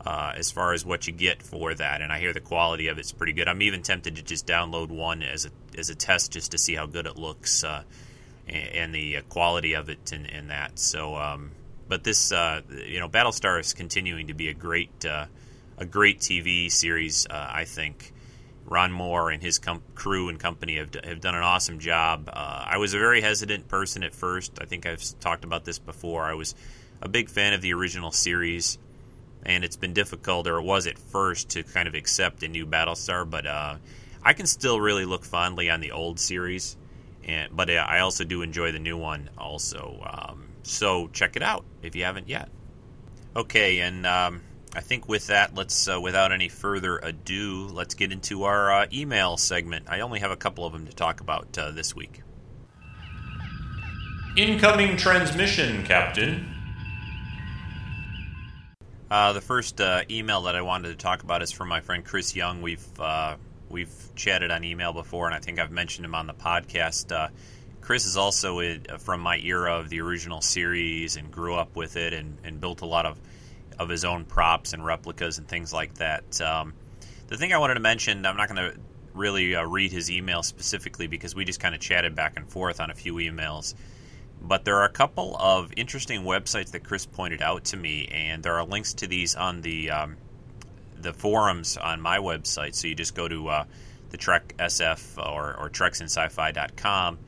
uh, 0.00 0.32
as 0.36 0.50
far 0.50 0.72
as 0.72 0.84
what 0.84 1.06
you 1.06 1.12
get 1.12 1.42
for 1.42 1.74
that. 1.74 2.00
And 2.00 2.12
I 2.12 2.20
hear 2.20 2.32
the 2.32 2.40
quality 2.40 2.88
of 2.88 2.98
it's 2.98 3.12
pretty 3.12 3.32
good. 3.32 3.48
I'm 3.48 3.62
even 3.62 3.82
tempted 3.82 4.16
to 4.16 4.22
just 4.22 4.46
download 4.46 4.88
one 4.88 5.22
as 5.22 5.46
a 5.46 5.50
as 5.78 5.90
a 5.90 5.94
test 5.94 6.32
just 6.32 6.52
to 6.52 6.58
see 6.58 6.74
how 6.74 6.86
good 6.86 7.06
it 7.06 7.16
looks 7.16 7.64
uh, 7.64 7.82
and, 8.48 8.94
the 8.94 9.18
quality 9.28 9.74
of 9.74 9.88
it 9.88 10.12
and, 10.12 10.30
and 10.30 10.50
that. 10.50 10.78
So. 10.78 11.16
Um, 11.16 11.52
but 11.88 12.04
this, 12.04 12.32
uh, 12.32 12.60
you 12.86 13.00
know, 13.00 13.08
Battlestar 13.08 13.58
is 13.58 13.72
continuing 13.72 14.26
to 14.26 14.34
be 14.34 14.48
a 14.48 14.54
great, 14.54 15.04
uh, 15.06 15.26
a 15.78 15.86
great 15.86 16.20
TV 16.20 16.70
series. 16.70 17.26
Uh, 17.28 17.48
I 17.50 17.64
think 17.64 18.12
Ron 18.66 18.92
Moore 18.92 19.30
and 19.30 19.42
his 19.42 19.58
com- 19.58 19.82
crew 19.94 20.28
and 20.28 20.38
company 20.38 20.76
have, 20.76 20.94
have 21.02 21.20
done 21.20 21.34
an 21.34 21.42
awesome 21.42 21.78
job. 21.78 22.28
Uh, 22.30 22.64
I 22.66 22.76
was 22.76 22.92
a 22.94 22.98
very 22.98 23.20
hesitant 23.22 23.68
person 23.68 24.02
at 24.02 24.14
first. 24.14 24.58
I 24.60 24.66
think 24.66 24.84
I've 24.84 25.02
talked 25.20 25.44
about 25.44 25.64
this 25.64 25.78
before. 25.78 26.24
I 26.24 26.34
was 26.34 26.54
a 27.00 27.08
big 27.08 27.30
fan 27.30 27.54
of 27.54 27.62
the 27.62 27.72
original 27.72 28.10
series, 28.10 28.78
and 29.44 29.64
it's 29.64 29.76
been 29.76 29.94
difficult, 29.94 30.46
or 30.46 30.58
it 30.58 30.64
was 30.64 30.86
at 30.86 30.98
first, 30.98 31.50
to 31.50 31.62
kind 31.62 31.88
of 31.88 31.94
accept 31.94 32.42
a 32.42 32.48
new 32.48 32.66
Battlestar. 32.66 33.28
But 33.28 33.46
uh, 33.46 33.76
I 34.22 34.34
can 34.34 34.46
still 34.46 34.78
really 34.78 35.06
look 35.06 35.24
fondly 35.24 35.70
on 35.70 35.80
the 35.80 35.92
old 35.92 36.20
series, 36.20 36.76
and 37.28 37.54
but 37.54 37.70
I 37.70 38.00
also 38.00 38.24
do 38.24 38.42
enjoy 38.42 38.72
the 38.72 38.78
new 38.78 38.96
one 38.96 39.30
also. 39.38 40.02
Um, 40.04 40.48
so 40.62 41.08
check 41.08 41.36
it 41.36 41.42
out 41.42 41.64
if 41.82 41.94
you 41.94 42.04
haven't 42.04 42.28
yet. 42.28 42.48
Okay, 43.36 43.80
and 43.80 44.04
um, 44.06 44.42
I 44.74 44.80
think 44.80 45.08
with 45.08 45.28
that, 45.28 45.54
let's, 45.54 45.88
uh, 45.88 46.00
without 46.00 46.32
any 46.32 46.48
further 46.48 46.98
ado, 46.98 47.68
let's 47.72 47.94
get 47.94 48.12
into 48.12 48.44
our 48.44 48.72
uh, 48.72 48.86
email 48.92 49.36
segment. 49.36 49.86
I 49.88 50.00
only 50.00 50.20
have 50.20 50.30
a 50.30 50.36
couple 50.36 50.66
of 50.66 50.72
them 50.72 50.86
to 50.86 50.92
talk 50.92 51.20
about 51.20 51.56
uh, 51.56 51.70
this 51.70 51.94
week. 51.94 52.22
Incoming 54.36 54.96
transmission, 54.96 55.84
Captain. 55.84 56.54
Uh, 59.10 59.32
the 59.32 59.40
first 59.40 59.80
uh, 59.80 60.02
email 60.10 60.42
that 60.42 60.54
I 60.54 60.62
wanted 60.62 60.88
to 60.88 60.96
talk 60.96 61.22
about 61.22 61.42
is 61.42 61.50
from 61.50 61.68
my 61.68 61.80
friend 61.80 62.04
Chris 62.04 62.36
Young. 62.36 62.60
We've 62.60 62.86
uh, 63.00 63.36
we've 63.70 63.92
chatted 64.14 64.50
on 64.50 64.64
email 64.64 64.92
before, 64.92 65.26
and 65.26 65.34
I 65.34 65.38
think 65.38 65.58
I've 65.58 65.70
mentioned 65.70 66.04
him 66.04 66.14
on 66.14 66.26
the 66.26 66.34
podcast 66.34 67.12
Chris 67.88 68.04
is 68.04 68.18
also 68.18 68.60
a, 68.60 68.78
from 68.98 69.22
my 69.22 69.38
era 69.38 69.78
of 69.78 69.88
the 69.88 70.02
original 70.02 70.42
series 70.42 71.16
and 71.16 71.30
grew 71.30 71.54
up 71.54 71.74
with 71.74 71.96
it 71.96 72.12
and, 72.12 72.36
and 72.44 72.60
built 72.60 72.82
a 72.82 72.86
lot 72.86 73.06
of 73.06 73.18
of 73.78 73.88
his 73.88 74.04
own 74.04 74.26
props 74.26 74.74
and 74.74 74.84
replicas 74.84 75.38
and 75.38 75.48
things 75.48 75.72
like 75.72 75.94
that. 75.94 76.38
Um, 76.38 76.74
the 77.28 77.38
thing 77.38 77.54
I 77.54 77.56
wanted 77.56 77.74
to 77.74 77.80
mention, 77.80 78.26
I'm 78.26 78.36
not 78.36 78.46
going 78.50 78.72
to 78.72 78.78
really 79.14 79.56
uh, 79.56 79.62
read 79.64 79.90
his 79.90 80.10
email 80.10 80.42
specifically 80.42 81.06
because 81.06 81.34
we 81.34 81.46
just 81.46 81.60
kind 81.60 81.74
of 81.74 81.80
chatted 81.80 82.14
back 82.14 82.36
and 82.36 82.46
forth 82.46 82.78
on 82.78 82.90
a 82.90 82.94
few 82.94 83.14
emails. 83.14 83.74
But 84.38 84.66
there 84.66 84.76
are 84.76 84.84
a 84.84 84.92
couple 84.92 85.34
of 85.38 85.72
interesting 85.74 86.24
websites 86.24 86.72
that 86.72 86.84
Chris 86.84 87.06
pointed 87.06 87.40
out 87.40 87.64
to 87.66 87.78
me, 87.78 88.08
and 88.12 88.42
there 88.42 88.58
are 88.58 88.66
links 88.66 88.92
to 88.94 89.06
these 89.06 89.34
on 89.34 89.62
the 89.62 89.92
um, 89.92 90.16
the 91.02 91.12
forums 91.12 91.76
on 91.76 92.00
my 92.00 92.18
website. 92.18 92.74
So 92.74 92.88
you 92.88 92.94
just 92.94 93.14
go 93.14 93.28
to 93.28 93.48
uh, 93.48 93.64
the 94.10 94.16
Trek 94.16 94.54
SF 94.58 95.18
or, 95.18 95.56
or 95.56 95.70
TreksInSci-Fi.com 95.70 97.18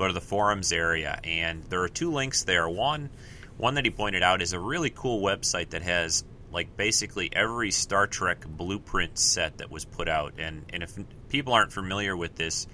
go 0.00 0.06
to 0.06 0.14
the 0.14 0.20
forums 0.20 0.72
area, 0.72 1.20
and 1.24 1.62
there 1.64 1.82
are 1.82 1.88
two 1.88 2.10
links 2.10 2.44
there. 2.44 2.66
One, 2.66 3.10
one 3.58 3.74
that 3.74 3.84
he 3.84 3.90
pointed 3.90 4.22
out 4.22 4.40
is 4.40 4.54
a 4.54 4.58
really 4.58 4.88
cool 4.88 5.20
website 5.20 5.70
that 5.70 5.82
has 5.82 6.24
like 6.50 6.74
basically 6.74 7.28
every 7.30 7.70
Star 7.70 8.06
Trek 8.06 8.46
blueprint 8.48 9.18
set 9.18 9.58
that 9.58 9.70
was 9.70 9.84
put 9.84 10.08
out. 10.08 10.34
And 10.38 10.64
and 10.72 10.82
if 10.82 10.98
people 11.28 11.52
aren't 11.52 11.72
familiar 11.72 12.16
with 12.16 12.34
this, 12.34 12.66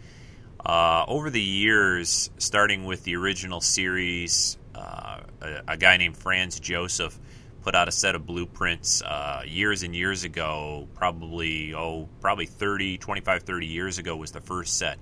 uh, 0.65 1.05
over 1.09 1.29
the 1.29 1.43
years, 1.43 2.31
starting 2.39 2.85
with 2.85 3.03
the 3.03 3.17
original 3.17 3.61
series, 3.61 4.57
uh, 4.75 5.21
a, 5.43 5.63
a, 5.69 5.77
guy 5.77 5.97
named 5.97 6.17
Franz 6.17 6.61
Joseph 6.61 7.19
put 7.67 7.75
out 7.75 7.89
a 7.89 7.93
set 7.93 8.15
of 8.15 8.25
blueprints 8.25 9.03
uh, 9.03 9.43
years 9.45 9.83
and 9.83 9.95
years 9.95 10.25
ago. 10.25 10.89
Probably 10.95 11.75
oh, 11.75 12.09
probably 12.21 12.47
30, 12.47 12.97
25, 12.97 13.43
30 13.43 13.67
years 13.67 13.99
ago 13.99 14.17
was 14.17 14.31
the 14.31 14.41
first 14.41 14.79
set 14.79 14.99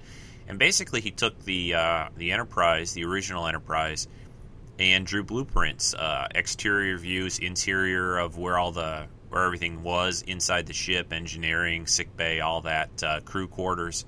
and 0.48 0.58
basically 0.58 1.00
he 1.00 1.10
took 1.10 1.38
the 1.44 1.74
uh, 1.74 2.08
the 2.16 2.32
Enterprise, 2.32 2.92
the 2.92 3.04
original 3.04 3.46
Enterprise, 3.46 4.08
and 4.78 5.06
drew 5.06 5.22
blueprints, 5.22 5.94
uh, 5.94 6.28
exterior 6.34 6.98
views, 6.98 7.38
interior 7.38 8.18
of 8.18 8.36
where 8.36 8.58
all 8.58 8.72
the 8.72 9.06
where 9.28 9.44
everything 9.44 9.82
was 9.82 10.22
inside 10.22 10.66
the 10.66 10.72
ship, 10.72 11.12
engineering, 11.12 11.86
sick 11.86 12.16
bay, 12.16 12.40
all 12.40 12.60
that, 12.62 13.02
uh, 13.02 13.20
crew 13.20 13.48
quarters, 13.48 14.04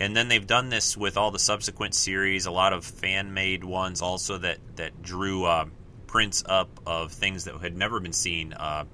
And 0.00 0.14
then 0.14 0.28
they've 0.28 0.46
done 0.46 0.68
this 0.68 0.96
with 0.96 1.16
all 1.16 1.30
the 1.30 1.38
subsequent 1.38 1.94
series, 1.94 2.44
a 2.44 2.50
lot 2.50 2.72
of 2.72 2.84
fan 2.84 3.32
made 3.32 3.64
ones 3.64 4.02
also 4.02 4.36
that, 4.38 4.58
that 4.76 5.02
drew 5.02 5.44
uh, 5.44 5.64
prints 6.08 6.42
up 6.44 6.68
of 6.84 7.12
things 7.12 7.44
that 7.44 7.54
had 7.60 7.76
never 7.76 8.00
been 8.00 8.12
seen 8.12 8.52
uh, 8.52 8.84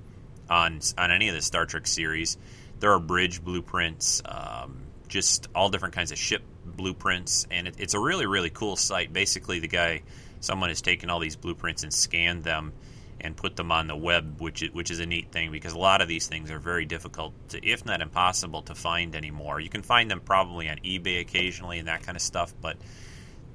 on, 0.50 0.80
on 0.98 1.10
any 1.10 1.28
of 1.28 1.34
the 1.34 1.40
Star 1.40 1.64
Trek 1.64 1.86
series. 1.86 2.36
There 2.80 2.92
are 2.92 3.00
bridge 3.00 3.42
blueprints, 3.42 4.20
um, 4.26 4.82
just 5.08 5.48
all 5.54 5.70
different 5.70 5.94
kinds 5.94 6.12
of 6.12 6.18
ship 6.18 6.42
blueprints, 6.66 7.46
and 7.50 7.68
it, 7.68 7.76
it's 7.78 7.94
a 7.94 7.98
really, 8.00 8.26
really 8.26 8.50
cool 8.50 8.76
site. 8.76 9.12
Basically, 9.12 9.60
the 9.60 9.68
guy, 9.68 10.02
someone 10.40 10.68
has 10.68 10.82
taken 10.82 11.08
all 11.08 11.20
these 11.20 11.36
blueprints 11.36 11.84
and 11.84 11.94
scanned 11.94 12.44
them 12.44 12.74
and 13.20 13.36
put 13.36 13.56
them 13.56 13.72
on 13.72 13.86
the 13.86 13.96
web, 13.96 14.40
which 14.40 14.62
is, 14.62 14.72
which 14.72 14.90
is 14.90 14.98
a 14.98 15.06
neat 15.06 15.30
thing 15.32 15.50
because 15.50 15.72
a 15.72 15.78
lot 15.78 16.02
of 16.02 16.08
these 16.08 16.26
things 16.26 16.50
are 16.50 16.58
very 16.58 16.84
difficult, 16.84 17.32
to, 17.48 17.66
if 17.66 17.86
not 17.86 18.02
impossible, 18.02 18.60
to 18.62 18.74
find 18.74 19.14
anymore. 19.14 19.60
You 19.60 19.70
can 19.70 19.82
find 19.82 20.10
them 20.10 20.20
probably 20.20 20.68
on 20.68 20.76
eBay 20.78 21.20
occasionally 21.20 21.78
and 21.78 21.88
that 21.88 22.02
kind 22.02 22.16
of 22.16 22.22
stuff, 22.22 22.52
but 22.60 22.76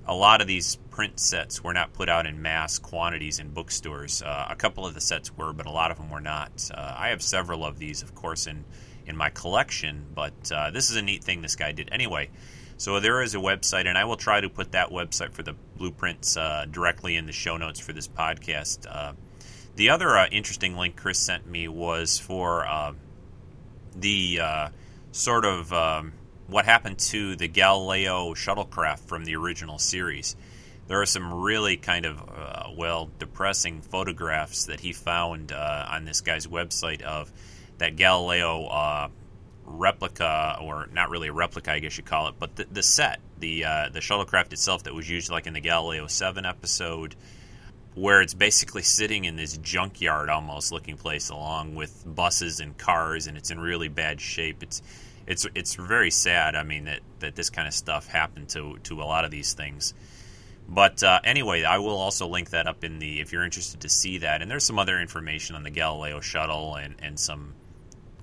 a 0.09 0.15
lot 0.15 0.41
of 0.41 0.47
these 0.47 0.75
print 0.89 1.19
sets 1.19 1.63
were 1.63 1.71
not 1.71 1.93
put 1.93 2.09
out 2.09 2.25
in 2.25 2.41
mass 2.41 2.79
quantities 2.79 3.37
in 3.37 3.49
bookstores. 3.49 4.23
Uh, 4.23 4.47
a 4.49 4.55
couple 4.55 4.83
of 4.87 4.95
the 4.95 4.99
sets 4.99 5.37
were, 5.37 5.53
but 5.53 5.67
a 5.67 5.71
lot 5.71 5.91
of 5.91 5.97
them 5.97 6.09
were 6.09 6.19
not. 6.19 6.51
Uh, 6.73 6.95
I 6.97 7.09
have 7.09 7.21
several 7.21 7.63
of 7.63 7.77
these, 7.77 8.01
of 8.01 8.15
course, 8.15 8.47
in 8.47 8.65
in 9.05 9.15
my 9.15 9.29
collection, 9.29 10.07
but 10.13 10.51
uh, 10.51 10.71
this 10.71 10.89
is 10.89 10.95
a 10.95 11.01
neat 11.03 11.23
thing 11.23 11.43
this 11.43 11.55
guy 11.55 11.71
did. 11.73 11.89
Anyway, 11.91 12.29
so 12.77 12.99
there 12.99 13.21
is 13.21 13.35
a 13.35 13.37
website, 13.37 13.85
and 13.85 13.99
I 13.99 14.05
will 14.05 14.17
try 14.17 14.41
to 14.41 14.49
put 14.49 14.71
that 14.71 14.89
website 14.89 15.31
for 15.31 15.43
the 15.43 15.55
blueprints 15.77 16.35
uh, 16.37 16.65
directly 16.69 17.15
in 17.15 17.27
the 17.27 17.31
show 17.31 17.57
notes 17.57 17.79
for 17.79 17.93
this 17.93 18.07
podcast. 18.07 18.87
Uh, 18.89 19.13
the 19.75 19.91
other 19.91 20.17
uh, 20.17 20.27
interesting 20.31 20.75
link 20.75 20.95
Chris 20.95 21.19
sent 21.19 21.47
me 21.47 21.67
was 21.67 22.17
for 22.17 22.67
the 23.95 24.41
sort 25.11 25.45
of 25.45 25.71
um, 25.71 26.13
what 26.49 26.65
happened 26.65 26.99
to 26.99 27.35
the 27.35 27.47
Galileo 27.47 28.33
shuttlecraft 28.33 28.99
from 28.99 29.25
the 29.25 29.35
original 29.35 29.77
series. 29.77 30.35
There 30.87 31.01
are 31.01 31.05
some 31.05 31.41
really 31.41 31.77
kind 31.77 32.05
of 32.05 32.19
uh, 32.19 32.69
well 32.75 33.09
depressing 33.19 33.81
photographs 33.81 34.65
that 34.65 34.79
he 34.79 34.93
found 34.93 35.51
uh, 35.51 35.85
on 35.89 36.05
this 36.05 36.21
guy's 36.21 36.47
website 36.47 37.01
of 37.01 37.31
that 37.77 37.95
Galileo 37.95 38.65
uh, 38.65 39.07
replica, 39.65 40.57
or 40.61 40.89
not 40.91 41.11
really 41.11 41.27
a 41.27 41.33
replica, 41.33 41.71
I 41.71 41.79
guess 41.79 41.97
you 41.97 42.03
call 42.03 42.27
it, 42.27 42.35
but 42.39 42.55
the, 42.55 42.65
the 42.71 42.83
set, 42.83 43.19
the 43.37 43.61
the 43.91 43.99
shuttlecraft 43.99 44.51
itself 44.51 44.83
that 44.83 44.95
was 44.95 45.07
used 45.07 45.29
like 45.29 45.45
in 45.45 45.53
the 45.53 45.61
Galileo 45.61 46.07
Seven 46.07 46.45
episode 46.45 47.15
where 47.95 48.21
it's 48.21 48.33
basically 48.33 48.81
sitting 48.81 49.25
in 49.25 49.35
this 49.35 49.57
junkyard 49.57 50.29
almost 50.29 50.71
looking 50.71 50.95
place 50.95 51.29
along 51.29 51.75
with 51.75 52.03
buses 52.05 52.59
and 52.59 52.77
cars 52.77 53.27
and 53.27 53.37
it's 53.37 53.51
in 53.51 53.59
really 53.59 53.87
bad 53.87 54.21
shape 54.21 54.61
it's 54.61 54.81
it's 55.29 55.45
it's 55.55 55.75
very 55.75 56.11
sad 56.11 56.55
i 56.55 56.63
mean 56.63 56.85
that 56.85 56.99
that 57.19 57.35
this 57.35 57.49
kind 57.49 57.67
of 57.67 57.73
stuff 57.73 58.07
happened 58.07 58.49
to 58.49 58.77
to 58.83 59.01
a 59.01 59.05
lot 59.05 59.23
of 59.23 59.31
these 59.31 59.53
things 59.53 59.93
but 60.67 61.01
uh, 61.03 61.19
anyway 61.23 61.63
i 61.63 61.77
will 61.77 61.97
also 61.97 62.27
link 62.27 62.49
that 62.49 62.67
up 62.67 62.83
in 62.83 62.99
the 62.99 63.21
if 63.21 63.31
you're 63.31 63.45
interested 63.45 63.79
to 63.79 63.89
see 63.89 64.17
that 64.17 64.41
and 64.41 64.51
there's 64.51 64.65
some 64.65 64.79
other 64.79 64.99
information 64.99 65.55
on 65.55 65.63
the 65.63 65.69
galileo 65.69 66.19
shuttle 66.19 66.75
and 66.75 66.95
and 67.01 67.17
some 67.17 67.53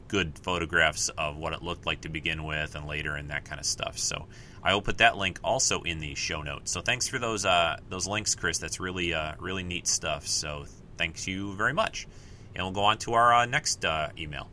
good 0.08 0.38
photographs 0.38 1.08
of 1.10 1.36
what 1.36 1.52
it 1.52 1.62
looked 1.62 1.86
like 1.86 2.02
to 2.02 2.08
begin 2.08 2.44
with 2.44 2.74
and 2.74 2.86
later 2.86 3.14
and 3.14 3.30
that 3.30 3.44
kind 3.44 3.58
of 3.58 3.66
stuff 3.66 3.98
so 3.98 4.26
I 4.66 4.74
will 4.74 4.82
put 4.82 4.98
that 4.98 5.16
link 5.16 5.38
also 5.44 5.82
in 5.82 6.00
the 6.00 6.16
show 6.16 6.42
notes. 6.42 6.72
So 6.72 6.80
thanks 6.80 7.06
for 7.06 7.20
those 7.20 7.44
uh, 7.44 7.76
those 7.88 8.08
links, 8.08 8.34
Chris. 8.34 8.58
That's 8.58 8.80
really 8.80 9.14
uh, 9.14 9.34
really 9.38 9.62
neat 9.62 9.86
stuff. 9.86 10.26
So 10.26 10.64
thanks 10.98 11.28
you 11.28 11.54
very 11.54 11.72
much. 11.72 12.08
And 12.52 12.64
we'll 12.64 12.72
go 12.72 12.82
on 12.82 12.98
to 12.98 13.14
our 13.14 13.32
uh, 13.32 13.46
next 13.46 13.84
uh, 13.84 14.08
email. 14.18 14.48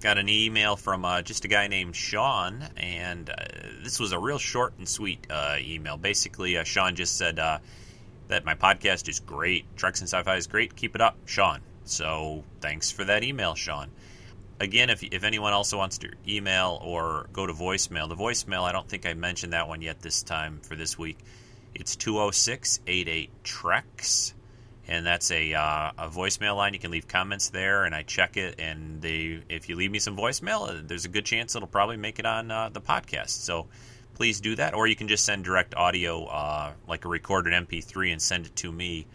Got 0.00 0.18
an 0.18 0.28
email 0.28 0.76
from 0.76 1.04
uh, 1.04 1.22
just 1.22 1.44
a 1.44 1.48
guy 1.48 1.68
named 1.68 1.96
Sean, 1.96 2.62
and 2.76 3.30
uh, 3.30 3.34
this 3.82 3.98
was 3.98 4.12
a 4.12 4.18
real 4.18 4.38
short 4.38 4.74
and 4.78 4.88
sweet 4.88 5.26
email. 5.58 5.96
Basically, 5.96 6.62
Sean 6.64 6.94
just 6.94 7.16
said 7.16 7.36
that 7.36 8.44
my 8.44 8.54
podcast 8.54 9.08
is 9.08 9.20
great. 9.20 9.64
Treks 9.76 10.00
in 10.00 10.06
Sci-Fi 10.06 10.36
is 10.36 10.46
great. 10.46 10.76
Keep 10.76 10.94
it 10.94 11.00
up, 11.00 11.16
Sean. 11.24 11.60
So 11.84 12.44
thanks 12.60 12.90
for 12.90 13.04
that 13.04 13.24
email, 13.24 13.54
Sean 13.54 13.90
again, 14.60 14.90
if, 14.90 15.02
if 15.02 15.24
anyone 15.24 15.52
also 15.52 15.78
wants 15.78 15.98
to 15.98 16.10
email 16.26 16.78
or 16.82 17.28
go 17.32 17.46
to 17.46 17.52
voicemail, 17.52 18.08
the 18.08 18.16
voicemail, 18.16 18.62
I 18.62 18.72
don't 18.72 18.88
think 18.88 19.06
I 19.06 19.14
mentioned 19.14 19.52
that 19.52 19.68
one 19.68 19.82
yet 19.82 20.00
this 20.00 20.22
time 20.22 20.60
for 20.62 20.76
this 20.76 20.98
week. 20.98 21.18
It's 21.74 21.96
206 21.96 22.80
88 22.86 23.30
Treks. 23.44 24.34
And 24.88 25.04
that's 25.04 25.30
a, 25.32 25.52
uh, 25.54 25.90
a 25.98 26.08
voicemail 26.08 26.56
line. 26.56 26.72
You 26.72 26.78
can 26.78 26.92
leave 26.92 27.08
comments 27.08 27.50
there, 27.50 27.84
and 27.84 27.94
I 27.94 28.02
check 28.02 28.36
it. 28.36 28.60
And 28.60 29.02
they, 29.02 29.42
if 29.48 29.68
you 29.68 29.74
leave 29.74 29.90
me 29.90 29.98
some 29.98 30.16
voicemail, 30.16 30.68
uh, 30.68 30.82
there's 30.84 31.04
a 31.04 31.08
good 31.08 31.24
chance 31.24 31.56
it'll 31.56 31.66
probably 31.66 31.96
make 31.96 32.18
it 32.18 32.26
on 32.26 32.50
uh, 32.50 32.68
the 32.68 32.80
podcast. 32.80 33.30
So 33.30 33.66
please 34.14 34.40
do 34.40 34.54
that. 34.56 34.74
Or 34.74 34.86
you 34.86 34.94
can 34.94 35.08
just 35.08 35.24
send 35.24 35.44
direct 35.44 35.74
audio, 35.74 36.24
uh, 36.26 36.72
like 36.86 37.04
a 37.04 37.08
recorded 37.08 37.52
MP3, 37.52 38.12
and 38.12 38.22
send 38.22 38.46
it 38.46 38.56
to 38.56 38.70
me 38.70 39.06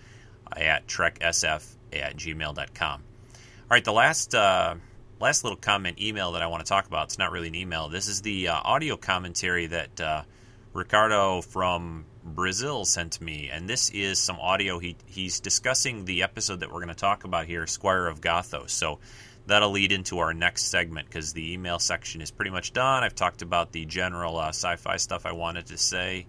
at 0.56 0.88
treksf 0.88 1.66
at 1.94 2.18
gmail.com. 2.18 3.02
All 3.02 3.68
right, 3.70 3.86
the 3.86 3.94
last 3.94 4.36
uh, 4.36 4.76
last 5.22 5.46
little 5.46 5.58
comment 5.58 6.02
email 6.02 6.34
that 6.34 6.42
I 6.42 6.48
want 6.48 6.66
to 6.66 6.70
talk 6.70 6.88
about. 6.88 7.06
It's 7.06 7.18
not 7.18 7.32
really 7.32 7.48
an 7.48 7.56
email. 7.56 7.88
This 7.88 8.10
is 8.10 8.22
the 8.22 8.50
uh, 8.50 8.60
audio 8.62 8.98
commentary 8.98 9.68
that 9.68 10.26
Ricardo 10.74 11.40
from 11.40 12.06
Brazil 12.24 12.86
sent 12.86 13.20
me, 13.22 13.50
and 13.52 13.68
this 13.68 13.90
is 13.90 14.20
some 14.20 14.38
audio. 14.40 14.80
He 14.80 14.96
he's 15.06 15.40
discussing 15.40 16.06
the 16.06 16.24
episode 16.24 16.60
that 16.60 16.70
we're 16.70 16.80
going 16.80 16.90
to 16.90 16.96
talk 16.96 17.24
about 17.24 17.46
here, 17.46 17.66
Squire 17.68 18.08
of 18.08 18.22
Gothos. 18.22 18.70
So 18.70 19.00
that'll 19.48 19.72
lead 19.72 19.92
into 19.92 20.20
our 20.20 20.34
next 20.34 20.66
segment 20.66 21.08
because 21.08 21.34
the 21.34 21.54
email 21.54 21.80
section 21.80 22.22
is 22.22 22.32
pretty 22.32 22.52
much 22.52 22.74
done. 22.74 23.04
I've 23.04 23.16
talked 23.16 23.42
about 23.42 23.72
the 23.72 23.86
general 23.86 24.38
uh, 24.38 24.50
sci-fi 24.50 24.98
stuff 24.98 25.26
I 25.26 25.32
wanted 25.32 25.68
to 25.68 25.78
say, 25.78 26.28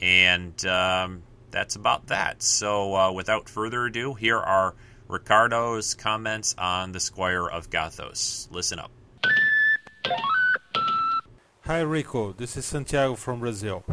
and 0.00 0.64
um, 0.66 1.22
that's 1.50 1.76
about 1.76 2.06
that. 2.08 2.42
So 2.42 2.94
uh, 2.94 3.12
without 3.12 3.48
further 3.48 3.86
ado, 3.86 4.14
here 4.14 4.38
are 4.38 4.74
Ricardo's 5.08 5.94
comments 5.94 6.54
on 6.56 6.92
the 6.92 7.00
Squire 7.00 7.46
of 7.46 7.68
Gothos. 7.68 8.48
Listen 8.50 8.78
up. 8.78 8.90
Hi 11.66 11.80
Rico, 11.82 12.32
this 12.32 12.56
is 12.56 12.64
Santiago 12.64 13.14
from 13.14 13.40
Brazil. 13.40 13.84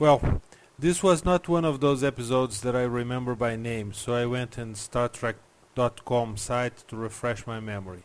Well, 0.00 0.40
this 0.76 1.04
was 1.04 1.24
not 1.24 1.48
one 1.48 1.64
of 1.64 1.78
those 1.78 2.02
episodes 2.02 2.62
that 2.62 2.74
I 2.74 2.82
remember 2.82 3.36
by 3.36 3.54
name, 3.54 3.92
so 3.92 4.12
I 4.12 4.26
went 4.26 4.58
in 4.58 4.70
on 4.70 4.74
StarTrek.com 4.74 6.36
site 6.36 6.78
to 6.88 6.96
refresh 6.96 7.46
my 7.46 7.60
memory. 7.60 8.02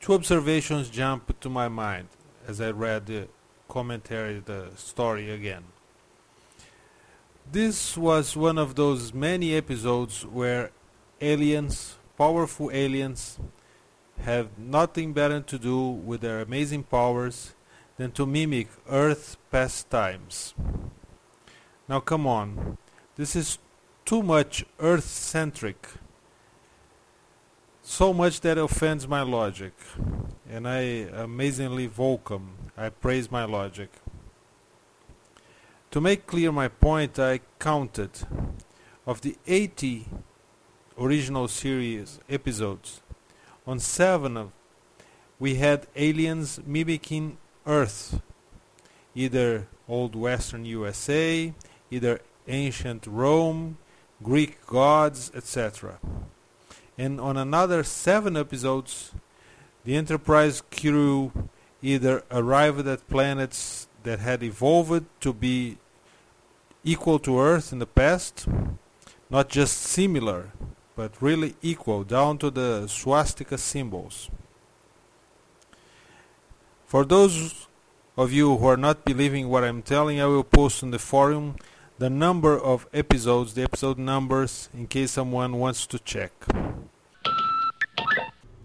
Two 0.00 0.14
observations 0.14 0.88
jumped 0.88 1.38
to 1.42 1.50
my 1.50 1.68
mind 1.68 2.08
as 2.48 2.62
I 2.62 2.70
read 2.70 3.04
the 3.04 3.28
commentary, 3.68 4.40
the 4.40 4.70
story 4.74 5.30
again. 5.30 5.64
This 7.52 7.94
was 7.94 8.34
one 8.34 8.56
of 8.56 8.74
those 8.74 9.12
many 9.12 9.54
episodes 9.54 10.24
where 10.24 10.70
aliens, 11.20 11.96
powerful 12.16 12.70
aliens, 12.72 13.38
have 14.20 14.58
nothing 14.58 15.12
better 15.12 15.42
to 15.42 15.58
do 15.58 15.78
with 15.88 16.22
their 16.22 16.40
amazing 16.40 16.84
powers 16.84 17.54
than 17.96 18.10
to 18.12 18.26
mimic 18.26 18.68
Earth's 18.88 19.36
pastimes. 19.50 20.54
Now 21.88 22.00
come 22.00 22.26
on, 22.26 22.78
this 23.16 23.36
is 23.36 23.58
too 24.04 24.22
much 24.22 24.64
Earth-centric. 24.80 25.86
So 27.82 28.12
much 28.12 28.40
that 28.40 28.58
it 28.58 28.64
offends 28.64 29.06
my 29.06 29.22
logic. 29.22 29.74
And 30.50 30.66
I 30.66 30.80
amazingly 30.80 31.90
welcome, 31.94 32.70
I 32.76 32.88
praise 32.88 33.30
my 33.30 33.44
logic. 33.44 33.90
To 35.90 36.00
make 36.00 36.26
clear 36.26 36.50
my 36.50 36.68
point, 36.68 37.18
I 37.18 37.40
counted. 37.58 38.10
Of 39.06 39.20
the 39.20 39.36
80 39.46 40.06
original 40.98 41.46
series 41.46 42.18
episodes. 42.28 43.02
On 43.66 43.78
seven 43.78 44.36
of 44.36 44.52
we 45.38 45.56
had 45.56 45.86
aliens 45.94 46.60
mimicking 46.66 47.36
Earth, 47.66 48.20
either 49.14 49.66
old 49.88 50.14
Western 50.14 50.64
USA, 50.64 51.52
either 51.90 52.20
ancient 52.48 53.06
Rome, 53.06 53.78
Greek 54.22 54.64
gods, 54.66 55.30
etc. 55.34 55.98
And 56.96 57.20
on 57.20 57.36
another 57.36 57.82
seven 57.82 58.36
episodes, 58.36 59.12
the 59.84 59.96
Enterprise 59.96 60.62
crew 60.70 61.32
either 61.82 62.22
arrived 62.30 62.86
at 62.86 63.08
planets 63.08 63.88
that 64.02 64.20
had 64.20 64.42
evolved 64.42 65.04
to 65.20 65.32
be 65.32 65.78
equal 66.82 67.18
to 67.18 67.40
Earth 67.40 67.72
in 67.72 67.78
the 67.78 67.86
past, 67.86 68.46
not 69.30 69.48
just 69.48 69.78
similar, 69.78 70.52
but 70.96 71.20
really 71.20 71.54
equal 71.62 72.04
down 72.04 72.38
to 72.38 72.50
the 72.50 72.86
swastika 72.86 73.58
symbols. 73.58 74.30
For 76.94 77.04
those 77.04 77.66
of 78.16 78.30
you 78.30 78.56
who 78.56 78.66
are 78.66 78.76
not 78.76 79.04
believing 79.04 79.48
what 79.48 79.64
I'm 79.64 79.82
telling, 79.82 80.20
I 80.20 80.26
will 80.26 80.44
post 80.44 80.80
on 80.84 80.92
the 80.92 81.00
forum 81.00 81.56
the 81.98 82.08
number 82.08 82.56
of 82.56 82.86
episodes, 82.94 83.54
the 83.54 83.64
episode 83.64 83.98
numbers, 83.98 84.68
in 84.72 84.86
case 84.86 85.10
someone 85.10 85.58
wants 85.58 85.88
to 85.88 85.98
check. 85.98 86.30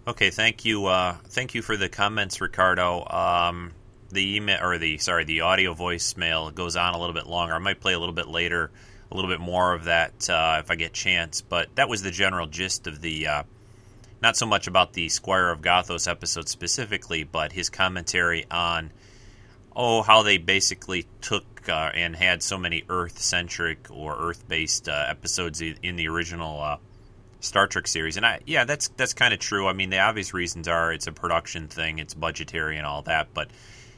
Okay, 0.06 0.30
thank 0.30 0.64
you. 0.64 0.86
Uh, 0.86 1.16
thank 1.24 1.56
you 1.56 1.60
for 1.60 1.76
the 1.76 1.88
comments, 1.88 2.40
Ricardo. 2.40 3.04
Um, 3.10 3.72
the 4.10 4.36
email 4.36 4.62
or 4.62 4.78
the 4.78 4.98
sorry, 4.98 5.24
the 5.24 5.40
audio 5.40 5.74
voicemail 5.74 6.54
goes 6.54 6.76
on 6.76 6.94
a 6.94 7.00
little 7.00 7.14
bit 7.14 7.26
longer. 7.26 7.54
I 7.54 7.58
might 7.58 7.80
play 7.80 7.94
a 7.94 7.98
little 7.98 8.14
bit 8.14 8.28
later, 8.28 8.70
a 9.10 9.16
little 9.16 9.28
bit 9.28 9.40
more 9.40 9.74
of 9.74 9.86
that 9.86 10.30
uh, 10.30 10.60
if 10.62 10.70
I 10.70 10.76
get 10.76 10.92
chance. 10.92 11.40
But 11.40 11.74
that 11.74 11.88
was 11.88 12.02
the 12.02 12.12
general 12.12 12.46
gist 12.46 12.86
of 12.86 13.00
the. 13.00 13.26
Uh, 13.26 13.42
not 14.22 14.36
so 14.36 14.46
much 14.46 14.66
about 14.66 14.92
the 14.92 15.08
Squire 15.08 15.50
of 15.50 15.60
Gothos 15.60 16.08
episode 16.08 16.48
specifically, 16.48 17.24
but 17.24 17.52
his 17.52 17.70
commentary 17.70 18.46
on 18.50 18.90
oh 19.74 20.02
how 20.02 20.22
they 20.22 20.38
basically 20.38 21.06
took 21.20 21.68
uh, 21.68 21.90
and 21.94 22.16
had 22.16 22.42
so 22.42 22.58
many 22.58 22.84
Earth 22.88 23.18
centric 23.18 23.86
or 23.90 24.16
Earth 24.18 24.48
based 24.48 24.88
uh, 24.88 25.04
episodes 25.08 25.60
in 25.60 25.96
the 25.96 26.08
original 26.08 26.60
uh, 26.60 26.76
Star 27.40 27.66
Trek 27.66 27.86
series. 27.86 28.16
And 28.16 28.26
I 28.26 28.40
yeah, 28.46 28.64
that's 28.64 28.88
that's 28.88 29.14
kind 29.14 29.32
of 29.34 29.40
true. 29.40 29.66
I 29.66 29.72
mean, 29.72 29.90
the 29.90 30.00
obvious 30.00 30.34
reasons 30.34 30.68
are 30.68 30.92
it's 30.92 31.06
a 31.06 31.12
production 31.12 31.68
thing, 31.68 31.98
it's 31.98 32.14
budgetary 32.14 32.76
and 32.76 32.86
all 32.86 33.02
that, 33.02 33.32
but 33.34 33.50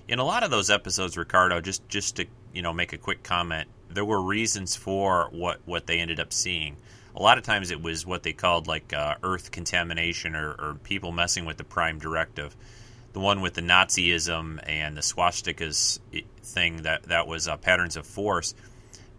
in 0.08 0.18
a 0.18 0.24
lot 0.24 0.42
of 0.42 0.50
those 0.50 0.70
episodes, 0.70 1.16
Ricardo, 1.16 1.60
just 1.60 1.88
just 1.88 2.16
to 2.16 2.26
you 2.52 2.62
know 2.62 2.72
make 2.72 2.92
a 2.92 2.98
quick 2.98 3.22
comment, 3.22 3.68
there 3.88 4.04
were 4.04 4.20
reasons 4.20 4.76
for 4.76 5.28
what 5.32 5.60
what 5.64 5.86
they 5.86 5.98
ended 5.98 6.20
up 6.20 6.32
seeing. 6.32 6.76
A 7.14 7.22
lot 7.22 7.38
of 7.38 7.44
times 7.44 7.70
it 7.70 7.82
was 7.82 8.06
what 8.06 8.22
they 8.22 8.32
called 8.32 8.66
like 8.66 8.92
uh, 8.92 9.16
Earth 9.22 9.50
contamination 9.50 10.34
or, 10.34 10.52
or 10.52 10.78
people 10.82 11.12
messing 11.12 11.44
with 11.44 11.56
the 11.56 11.64
Prime 11.64 11.98
Directive. 11.98 12.56
The 13.12 13.20
one 13.20 13.42
with 13.42 13.54
the 13.54 13.60
Nazism 13.60 14.58
and 14.66 14.96
the 14.96 15.02
swastikas 15.02 16.00
thing 16.42 16.82
that 16.82 17.04
that 17.04 17.26
was 17.26 17.48
uh, 17.48 17.58
patterns 17.58 17.96
of 17.96 18.06
force. 18.06 18.54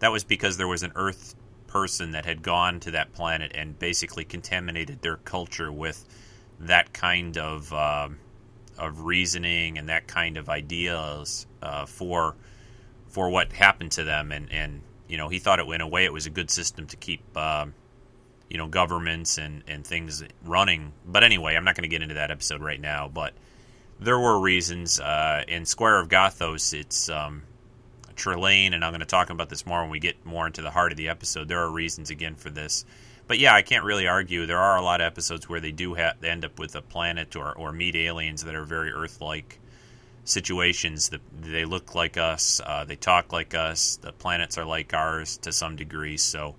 That 0.00 0.10
was 0.10 0.24
because 0.24 0.56
there 0.56 0.66
was 0.66 0.82
an 0.82 0.92
Earth 0.96 1.36
person 1.68 2.12
that 2.12 2.24
had 2.24 2.42
gone 2.42 2.80
to 2.80 2.92
that 2.92 3.12
planet 3.12 3.52
and 3.54 3.78
basically 3.78 4.24
contaminated 4.24 5.02
their 5.02 5.16
culture 5.16 5.72
with 5.72 6.04
that 6.60 6.92
kind 6.92 7.38
of 7.38 7.72
um, 7.72 8.18
of 8.78 9.00
reasoning 9.00 9.78
and 9.78 9.88
that 9.88 10.06
kind 10.06 10.36
of 10.36 10.48
ideas 10.48 11.46
uh, 11.62 11.86
for 11.86 12.34
for 13.08 13.28
what 13.28 13.52
happened 13.52 13.92
to 13.92 14.04
them, 14.04 14.32
and 14.32 14.50
and 14.52 14.82
you 15.08 15.16
know 15.16 15.28
he 15.28 15.38
thought 15.38 15.60
it 15.60 15.68
in 15.68 15.80
a 15.80 15.88
way 15.88 16.04
it 16.04 16.12
was 16.12 16.26
a 16.26 16.30
good 16.30 16.50
system 16.50 16.86
to 16.88 16.96
keep 16.96 17.36
um, 17.36 17.74
you 18.54 18.58
know 18.58 18.68
governments 18.68 19.36
and 19.36 19.64
and 19.66 19.84
things 19.84 20.22
running. 20.44 20.92
But 21.04 21.24
anyway, 21.24 21.56
I'm 21.56 21.64
not 21.64 21.74
going 21.74 21.82
to 21.82 21.94
get 21.94 22.02
into 22.02 22.14
that 22.14 22.30
episode 22.30 22.62
right 22.62 22.80
now, 22.80 23.08
but 23.08 23.34
there 23.98 24.18
were 24.18 24.40
reasons. 24.40 25.00
Uh, 25.00 25.42
in 25.48 25.66
Squire 25.66 25.96
of 25.96 26.08
Gothos, 26.08 26.72
it's 26.72 27.08
um, 27.10 27.42
Trelane, 28.14 28.72
and 28.72 28.84
I'm 28.84 28.92
going 28.92 29.00
to 29.00 29.06
talk 29.06 29.30
about 29.30 29.50
this 29.50 29.66
more 29.66 29.82
when 29.82 29.90
we 29.90 29.98
get 29.98 30.24
more 30.24 30.46
into 30.46 30.62
the 30.62 30.70
heart 30.70 30.92
of 30.92 30.96
the 30.96 31.08
episode. 31.08 31.48
There 31.48 31.60
are 31.60 31.70
reasons 31.70 32.10
again 32.10 32.36
for 32.36 32.48
this 32.48 32.84
but 33.26 33.38
yeah, 33.38 33.54
I 33.54 33.62
can't 33.62 33.84
really 33.84 34.06
argue. 34.06 34.46
There 34.46 34.58
are 34.58 34.76
a 34.76 34.82
lot 34.82 35.00
of 35.00 35.06
episodes 35.06 35.48
where 35.48 35.60
they 35.60 35.72
do 35.72 35.94
ha- 35.94 36.14
end 36.22 36.44
up 36.44 36.58
with 36.58 36.76
a 36.76 36.82
planet 36.82 37.36
or, 37.36 37.52
or 37.52 37.72
meet 37.72 37.96
aliens 37.96 38.44
that 38.44 38.54
are 38.54 38.64
very 38.64 38.92
Earth-like 38.92 39.58
situations. 40.24 41.08
That 41.08 41.20
they 41.40 41.64
look 41.64 41.94
like 41.94 42.16
us, 42.18 42.60
uh, 42.64 42.84
they 42.84 42.96
talk 42.96 43.32
like 43.32 43.54
us. 43.54 43.96
The 43.96 44.12
planets 44.12 44.58
are 44.58 44.64
like 44.64 44.92
ours 44.92 45.38
to 45.38 45.52
some 45.52 45.76
degree. 45.76 46.18
So, 46.18 46.56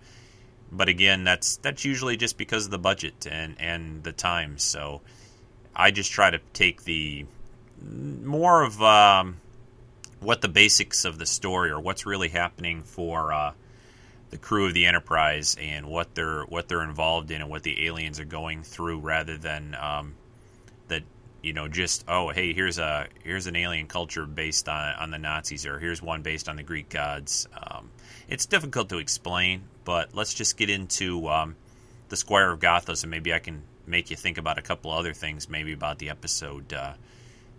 but 0.75 0.89
again, 0.89 1.23
that's 1.23 1.57
that's 1.57 1.85
usually 1.85 2.17
just 2.17 2.37
because 2.37 2.65
of 2.65 2.71
the 2.71 2.77
budget 2.77 3.27
and 3.29 3.55
and 3.59 4.03
the 4.03 4.11
time. 4.11 4.57
So, 4.57 5.01
I 5.75 5.91
just 5.91 6.11
try 6.11 6.29
to 6.29 6.39
take 6.53 6.83
the 6.83 7.25
more 7.81 8.63
of 8.63 8.81
um, 8.81 9.37
what 10.19 10.41
the 10.41 10.47
basics 10.47 11.05
of 11.05 11.17
the 11.17 11.25
story 11.25 11.69
or 11.69 11.79
what's 11.79 12.05
really 12.05 12.29
happening 12.29 12.83
for. 12.83 13.33
Uh, 13.33 13.51
the 14.31 14.37
crew 14.37 14.65
of 14.65 14.73
the 14.73 14.85
Enterprise 14.85 15.55
and 15.61 15.85
what 15.85 16.13
they're 16.15 16.43
what 16.43 16.67
they're 16.67 16.83
involved 16.83 17.31
in 17.31 17.41
and 17.41 17.49
what 17.49 17.63
the 17.63 17.85
aliens 17.85 18.19
are 18.19 18.25
going 18.25 18.63
through, 18.63 18.99
rather 18.99 19.37
than 19.37 19.75
um, 19.79 20.15
you 21.45 21.53
know 21.53 21.67
just 21.67 22.03
oh 22.07 22.29
hey 22.29 22.53
here's 22.53 22.79
a 22.79 23.07
here's 23.23 23.45
an 23.45 23.55
alien 23.55 23.85
culture 23.85 24.25
based 24.25 24.67
on 24.67 24.95
on 24.95 25.11
the 25.11 25.19
Nazis 25.19 25.67
or 25.67 25.77
here's 25.77 26.01
one 26.01 26.23
based 26.23 26.49
on 26.49 26.55
the 26.55 26.63
Greek 26.63 26.89
gods. 26.89 27.47
Um, 27.55 27.91
it's 28.27 28.47
difficult 28.47 28.89
to 28.89 28.97
explain, 28.97 29.61
but 29.83 30.15
let's 30.15 30.33
just 30.33 30.57
get 30.57 30.71
into 30.71 31.27
um, 31.29 31.55
the 32.09 32.17
Squire 32.17 32.51
of 32.51 32.59
Gothos 32.59 33.03
and 33.03 33.11
maybe 33.11 33.31
I 33.31 33.37
can 33.39 33.61
make 33.85 34.09
you 34.09 34.15
think 34.15 34.39
about 34.39 34.57
a 34.57 34.63
couple 34.63 34.89
other 34.89 35.13
things, 35.13 35.47
maybe 35.47 35.71
about 35.71 35.99
the 35.99 36.09
episode. 36.09 36.73
Uh, 36.73 36.93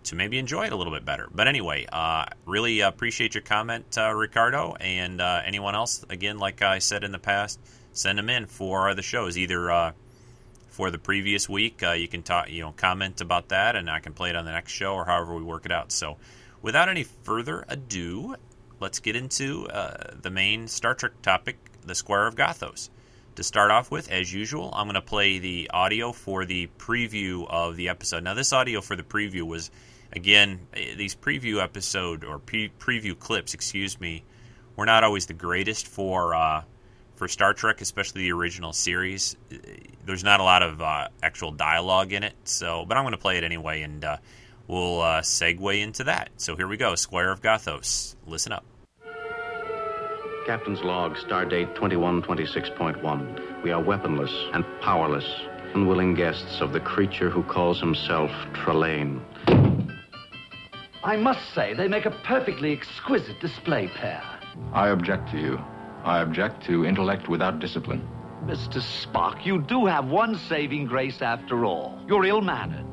to 0.03 0.15
maybe 0.15 0.37
enjoy 0.37 0.65
it 0.65 0.71
a 0.71 0.75
little 0.75 0.93
bit 0.93 1.03
better. 1.03 1.27
But 1.33 1.49
anyway, 1.49 1.85
uh, 1.91 2.27
really 2.45 2.79
appreciate 2.79 3.35
your 3.35 3.41
comment, 3.41 3.97
uh, 3.97 4.13
Ricardo, 4.13 4.73
and 4.79 5.19
uh, 5.19 5.41
anyone 5.43 5.75
else. 5.75 6.05
Again, 6.09 6.37
like 6.37 6.61
I 6.61 6.79
said 6.79 7.03
in 7.03 7.11
the 7.11 7.19
past, 7.19 7.59
send 7.91 8.17
them 8.17 8.29
in 8.29 8.45
for 8.45 8.93
the 8.93 9.01
shows. 9.01 9.37
Either 9.37 9.69
uh, 9.69 9.91
for 10.77 10.91
the 10.91 10.99
previous 10.99 11.49
week, 11.49 11.81
uh, 11.81 11.93
you 11.93 12.07
can 12.07 12.21
talk, 12.21 12.51
you 12.51 12.61
know, 12.61 12.71
comment 12.71 13.19
about 13.19 13.49
that, 13.49 13.75
and 13.75 13.89
I 13.89 13.99
can 13.99 14.13
play 14.13 14.29
it 14.29 14.35
on 14.35 14.45
the 14.45 14.51
next 14.51 14.73
show, 14.73 14.93
or 14.93 15.05
however 15.05 15.33
we 15.33 15.41
work 15.41 15.65
it 15.65 15.71
out. 15.71 15.91
So, 15.91 16.17
without 16.61 16.87
any 16.87 17.01
further 17.01 17.65
ado, 17.67 18.35
let's 18.79 18.99
get 18.99 19.15
into 19.15 19.67
uh, 19.69 20.13
the 20.21 20.29
main 20.29 20.67
Star 20.67 20.93
Trek 20.93 21.19
topic, 21.23 21.57
the 21.83 21.95
Squire 21.95 22.27
of 22.27 22.35
Gothos. 22.35 22.91
To 23.37 23.43
start 23.43 23.71
off 23.71 23.89
with, 23.89 24.11
as 24.11 24.31
usual, 24.31 24.69
I'm 24.71 24.85
going 24.85 24.93
to 24.93 25.01
play 25.01 25.39
the 25.39 25.71
audio 25.73 26.11
for 26.11 26.45
the 26.45 26.69
preview 26.77 27.47
of 27.49 27.75
the 27.75 27.89
episode. 27.89 28.23
Now, 28.23 28.35
this 28.35 28.53
audio 28.53 28.79
for 28.79 28.95
the 28.95 29.01
preview 29.01 29.41
was 29.47 29.71
again, 30.13 30.67
eh, 30.75 30.93
these 30.95 31.15
preview 31.15 31.59
episode 31.59 32.23
or 32.23 32.37
pre- 32.37 32.71
preview 32.77 33.17
clips, 33.17 33.55
excuse 33.55 33.99
me, 33.99 34.23
were 34.75 34.85
not 34.85 35.03
always 35.03 35.25
the 35.25 35.33
greatest 35.33 35.87
for 35.87 36.35
uh, 36.35 36.61
for 37.17 37.27
Star 37.27 37.53
Trek, 37.53 37.81
especially 37.81 38.21
the 38.21 38.31
original 38.31 38.71
series. 38.71 39.35
There's 40.05 40.23
not 40.23 40.39
a 40.39 40.43
lot 40.43 40.63
of 40.63 40.81
uh, 40.81 41.09
actual 41.21 41.51
dialogue 41.51 42.13
in 42.13 42.23
it, 42.23 42.33
so 42.43 42.85
but 42.87 42.95
I'm 42.95 43.03
going 43.03 43.13
to 43.13 43.17
play 43.17 43.37
it 43.37 43.43
anyway, 43.43 43.81
and 43.81 44.03
uh, 44.05 44.17
we'll 44.67 45.01
uh, 45.01 45.21
segue 45.21 45.81
into 45.81 46.05
that. 46.05 46.29
So 46.37 46.55
here 46.55 46.67
we 46.67 46.77
go, 46.77 46.95
Squire 46.95 47.31
of 47.31 47.41
Gothos. 47.41 48.15
Listen 48.25 48.51
up. 48.51 48.63
Captain's 50.45 50.81
log, 50.81 51.15
stardate 51.17 51.75
2126.1. 51.75 53.63
We 53.63 53.71
are 53.71 53.83
weaponless 53.83 54.31
and 54.53 54.63
powerless, 54.81 55.25
unwilling 55.73 56.13
guests 56.13 56.61
of 56.61 56.71
the 56.71 56.79
creature 56.79 57.29
who 57.29 57.43
calls 57.43 57.81
himself 57.81 58.31
Trelane. 58.53 59.21
I 61.03 61.17
must 61.17 61.53
say, 61.53 61.73
they 61.73 61.87
make 61.87 62.05
a 62.05 62.11
perfectly 62.23 62.71
exquisite 62.71 63.39
display 63.41 63.89
pair. 63.89 64.23
I 64.71 64.89
object 64.89 65.31
to 65.31 65.37
you. 65.37 65.59
I 66.07 66.21
object 66.21 66.63
to 66.67 66.85
intellect 66.85 67.27
without 67.27 67.59
discipline. 67.59 68.07
Mr. 68.45 68.81
Spock, 68.81 69.45
you 69.45 69.61
do 69.61 69.85
have 69.85 70.05
one 70.07 70.37
saving 70.37 70.85
grace 70.85 71.21
after 71.21 71.65
all. 71.65 71.99
You're 72.07 72.23
ill-mannered. 72.23 72.85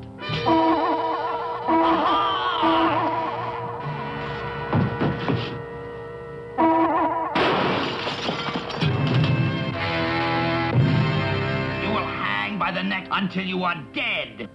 You 11.81 11.89
will 11.89 12.05
hang 12.05 12.59
by 12.59 12.73
the 12.73 12.83
neck 12.83 13.07
until 13.11 13.45
you 13.45 13.63
are 13.63 13.81
dead. 13.93 14.49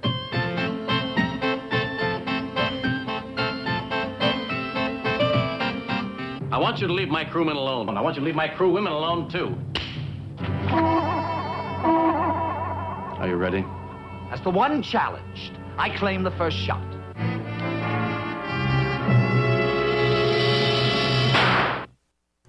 Want 6.61 6.79
you 6.81 6.87
to 6.87 6.93
leave 6.93 7.09
my 7.09 7.25
crewmen 7.25 7.57
alone. 7.57 7.89
And 7.89 7.99
I 7.99 8.03
want 8.03 8.17
you 8.17 8.21
to 8.21 8.27
leave 8.27 8.35
my 8.35 8.49
crew 8.49 8.71
women 8.71 8.93
alone, 8.93 9.31
too. 9.31 9.57
Are 13.19 13.27
you 13.27 13.37
ready? 13.37 13.65
As 14.31 14.41
the 14.43 14.51
one 14.51 14.83
challenged, 14.83 15.53
I 15.77 15.91
claim 15.97 16.23
the 16.23 16.31
first 16.33 16.57
shot. 16.59 16.85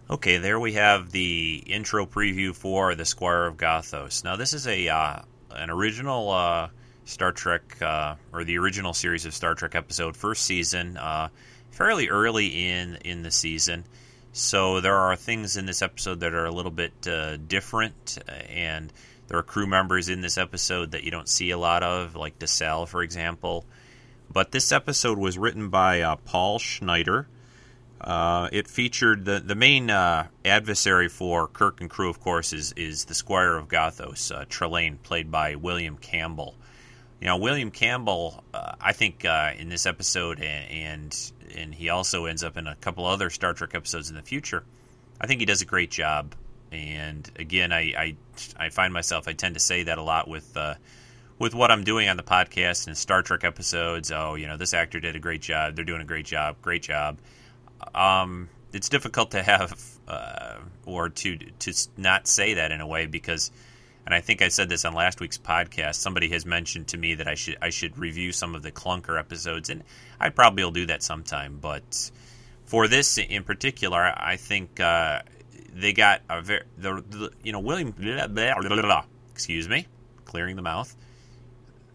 Okay, 0.10 0.38
there 0.38 0.60
we 0.60 0.74
have 0.74 1.12
the 1.12 1.64
intro 1.66 2.06
preview 2.06 2.54
for 2.54 2.96
the 2.96 3.06
Squire 3.06 3.48
of 3.48 3.56
Gothos. 3.56 4.26
Now, 4.26 4.36
this 4.36 4.54
is 4.54 4.68
a 4.68 4.90
uh, 4.90 5.22
an 5.52 5.70
original 5.70 6.30
uh, 6.30 6.68
Star 7.06 7.32
Trek 7.32 7.82
uh, 7.82 8.16
or 8.34 8.44
the 8.44 8.58
original 8.58 8.94
series 8.94 9.26
of 9.26 9.34
Star 9.34 9.56
Trek 9.56 9.74
episode, 9.74 10.18
first 10.18 10.44
season, 10.44 10.98
uh, 10.98 11.30
fairly 11.82 12.10
early 12.10 12.70
in 12.70 12.96
in 13.04 13.24
the 13.24 13.32
season. 13.32 13.84
So 14.34 14.82
there 14.82 14.96
are 14.96 15.16
things 15.16 15.58
in 15.58 15.66
this 15.66 15.82
episode 15.82 16.20
that 16.20 16.34
are 16.36 16.46
a 16.46 16.52
little 16.52 16.72
bit 16.72 16.94
uh, 17.08 17.38
different, 17.38 18.20
and 18.50 18.94
there 19.28 19.40
are 19.40 19.44
crew 19.44 19.66
members 19.66 20.08
in 20.08 20.22
this 20.22 20.38
episode 20.38 20.92
that 20.92 21.04
you 21.04 21.10
don't 21.10 21.28
see 21.28 21.50
a 21.50 21.58
lot 21.58 21.82
of, 21.82 22.16
like 22.16 22.38
DeSalle, 22.38 22.86
for 22.86 23.02
example. 23.02 23.66
But 24.32 24.52
this 24.52 24.72
episode 24.72 25.18
was 25.18 25.40
written 25.40 25.70
by 25.70 26.02
uh, 26.02 26.18
Paul 26.18 26.60
Schneider. 26.60 27.28
Uh, 28.00 28.48
it 28.52 28.68
featured 28.68 29.26
the 29.26 29.40
the 29.40 29.56
main 29.56 29.90
uh, 29.90 30.28
adversary 30.46 31.10
for 31.10 31.48
Kirk 31.48 31.82
and 31.82 31.90
crew, 31.90 32.12
of 32.12 32.20
course, 32.20 32.54
is 32.54 32.74
is 32.74 33.06
the 33.06 33.16
Squire 33.16 33.58
of 33.58 33.68
Gothos, 33.68 34.32
uh, 34.32 34.46
Trelane, 34.46 35.02
played 35.02 35.32
by 35.32 35.56
William 35.56 35.98
Campbell. 35.98 36.54
You 37.20 37.28
know, 37.28 37.38
William 37.38 37.70
Campbell, 37.70 38.44
uh, 38.52 38.74
I 38.82 38.94
think 38.94 39.26
uh, 39.26 39.52
in 39.56 39.70
this 39.70 39.86
episode, 39.86 40.40
and, 40.40 40.72
and 40.72 41.32
and 41.56 41.74
he 41.74 41.90
also 41.90 42.26
ends 42.26 42.44
up 42.44 42.58
in 42.58 42.68
a 42.68 42.76
couple 42.76 43.06
other 43.06 43.30
Star 43.30 43.54
Trek 43.54 43.76
episodes 43.76 44.10
in 44.10 44.16
the 44.16 44.22
future. 44.22 44.64
I 45.20 45.28
think 45.28 45.40
he 45.40 45.46
does 45.46 45.62
a 45.62 45.66
great 45.66 45.92
job. 45.92 46.34
And 46.72 47.30
again, 47.38 47.72
I 47.72 47.94
I, 47.98 48.16
I 48.58 48.70
find 48.70 48.94
myself 48.94 49.28
I 49.28 49.34
tend 49.34 49.56
to 49.56 49.60
say 49.60 49.84
that 49.84 49.98
a 49.98 50.04
lot 50.04 50.28
with 50.28 50.58
with 51.42 51.56
what 51.56 51.72
I'm 51.72 51.84
doing 51.84 52.08
on 52.08 52.18
the 52.18 52.24
podcast 52.24 52.88
and 52.88 52.96
Star 52.96 53.24
Trek 53.24 53.44
episodes. 53.44 54.12
Oh, 54.12 54.36
you 54.36 54.46
know, 54.48 54.58
this 54.58 54.74
actor 54.74 55.00
did 55.00 55.16
a 55.16 55.20
great 55.20 55.42
job. 55.42 55.76
They're 55.76 55.84
doing 55.84 56.02
a 56.02 56.06
great 56.06 56.26
job. 56.26 56.58
Great 56.62 56.84
job. 56.84 57.18
Um, 57.96 58.48
it's 58.74 58.90
difficult 58.90 59.32
to 59.32 59.42
have 59.44 59.84
uh, 60.08 60.58
or 60.86 61.10
to 61.10 61.38
to 61.38 61.74
not 61.98 62.28
say 62.28 62.54
that 62.54 62.72
in 62.72 62.80
a 62.80 62.88
way 62.88 63.08
because 63.08 63.52
and 64.06 64.16
I 64.16 64.22
think 64.22 64.42
I 64.42 64.48
said 64.48 64.70
this 64.70 64.86
on 64.86 64.94
last 64.94 65.20
week's 65.20 65.38
podcast. 65.38 65.96
Somebody 65.96 66.30
has 66.30 66.46
mentioned 66.46 66.88
to 66.90 66.98
me 66.98 67.16
that 67.16 67.28
I 67.28 67.36
should 67.36 67.58
I 67.62 67.70
should 67.70 67.98
review 67.98 68.32
some 68.32 68.56
of 68.56 68.64
the 68.64 68.72
clunker 68.72 69.20
episodes, 69.20 69.70
and 69.70 69.84
I 70.20 70.30
probably 70.30 70.64
will 70.64 70.72
do 70.72 70.88
that 70.88 71.04
sometime. 71.04 71.60
But 71.62 72.12
for 72.66 72.88
this 72.88 73.18
in 73.18 73.44
particular, 73.44 74.14
I 74.16 74.38
think 74.38 74.80
uh, 74.80 75.22
they 75.74 75.94
got 75.94 76.22
a 76.30 76.42
very 76.42 76.64
the, 76.78 77.04
the 77.10 77.32
you 77.44 77.52
know 77.52 77.60
William 77.60 77.92
blah, 77.92 78.28
blah, 78.28 78.82
blah, 78.82 79.04
excuse 79.32 79.70
me, 79.70 79.88
clearing 80.26 80.56
the 80.56 80.62
mouth. 80.62 80.96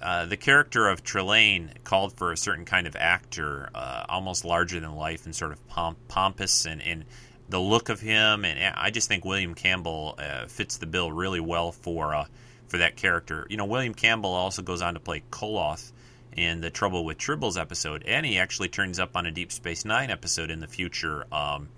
Uh, 0.00 0.26
the 0.26 0.36
character 0.36 0.88
of 0.88 1.02
Trelane 1.02 1.82
called 1.82 2.12
for 2.18 2.30
a 2.30 2.36
certain 2.36 2.66
kind 2.66 2.86
of 2.86 2.94
actor, 2.96 3.70
uh, 3.74 4.04
almost 4.08 4.44
larger 4.44 4.78
than 4.78 4.94
life 4.94 5.24
and 5.24 5.34
sort 5.34 5.52
of 5.52 5.66
pomp- 5.68 6.06
pompous 6.06 6.66
and, 6.66 6.82
and 6.82 7.06
the 7.48 7.60
look 7.60 7.88
of 7.88 8.00
him, 8.00 8.44
and 8.44 8.74
I 8.76 8.90
just 8.90 9.08
think 9.08 9.24
William 9.24 9.54
Campbell 9.54 10.16
uh, 10.18 10.46
fits 10.46 10.78
the 10.78 10.86
bill 10.86 11.12
really 11.12 11.40
well 11.40 11.72
for 11.72 12.14
uh, 12.14 12.26
for 12.66 12.78
that 12.78 12.96
character. 12.96 13.46
You 13.48 13.56
know, 13.56 13.64
William 13.64 13.94
Campbell 13.94 14.32
also 14.32 14.62
goes 14.62 14.82
on 14.82 14.94
to 14.94 15.00
play 15.00 15.22
Koloth 15.30 15.92
in 16.36 16.60
the 16.60 16.70
Trouble 16.70 17.04
with 17.04 17.18
Tribbles 17.18 17.58
episode, 17.58 18.02
and 18.04 18.26
he 18.26 18.38
actually 18.38 18.68
turns 18.68 18.98
up 18.98 19.16
on 19.16 19.26
a 19.26 19.30
Deep 19.30 19.52
Space 19.52 19.84
Nine 19.84 20.10
episode 20.10 20.50
in 20.50 20.60
the 20.60 20.66
future, 20.66 21.24
um, 21.32 21.68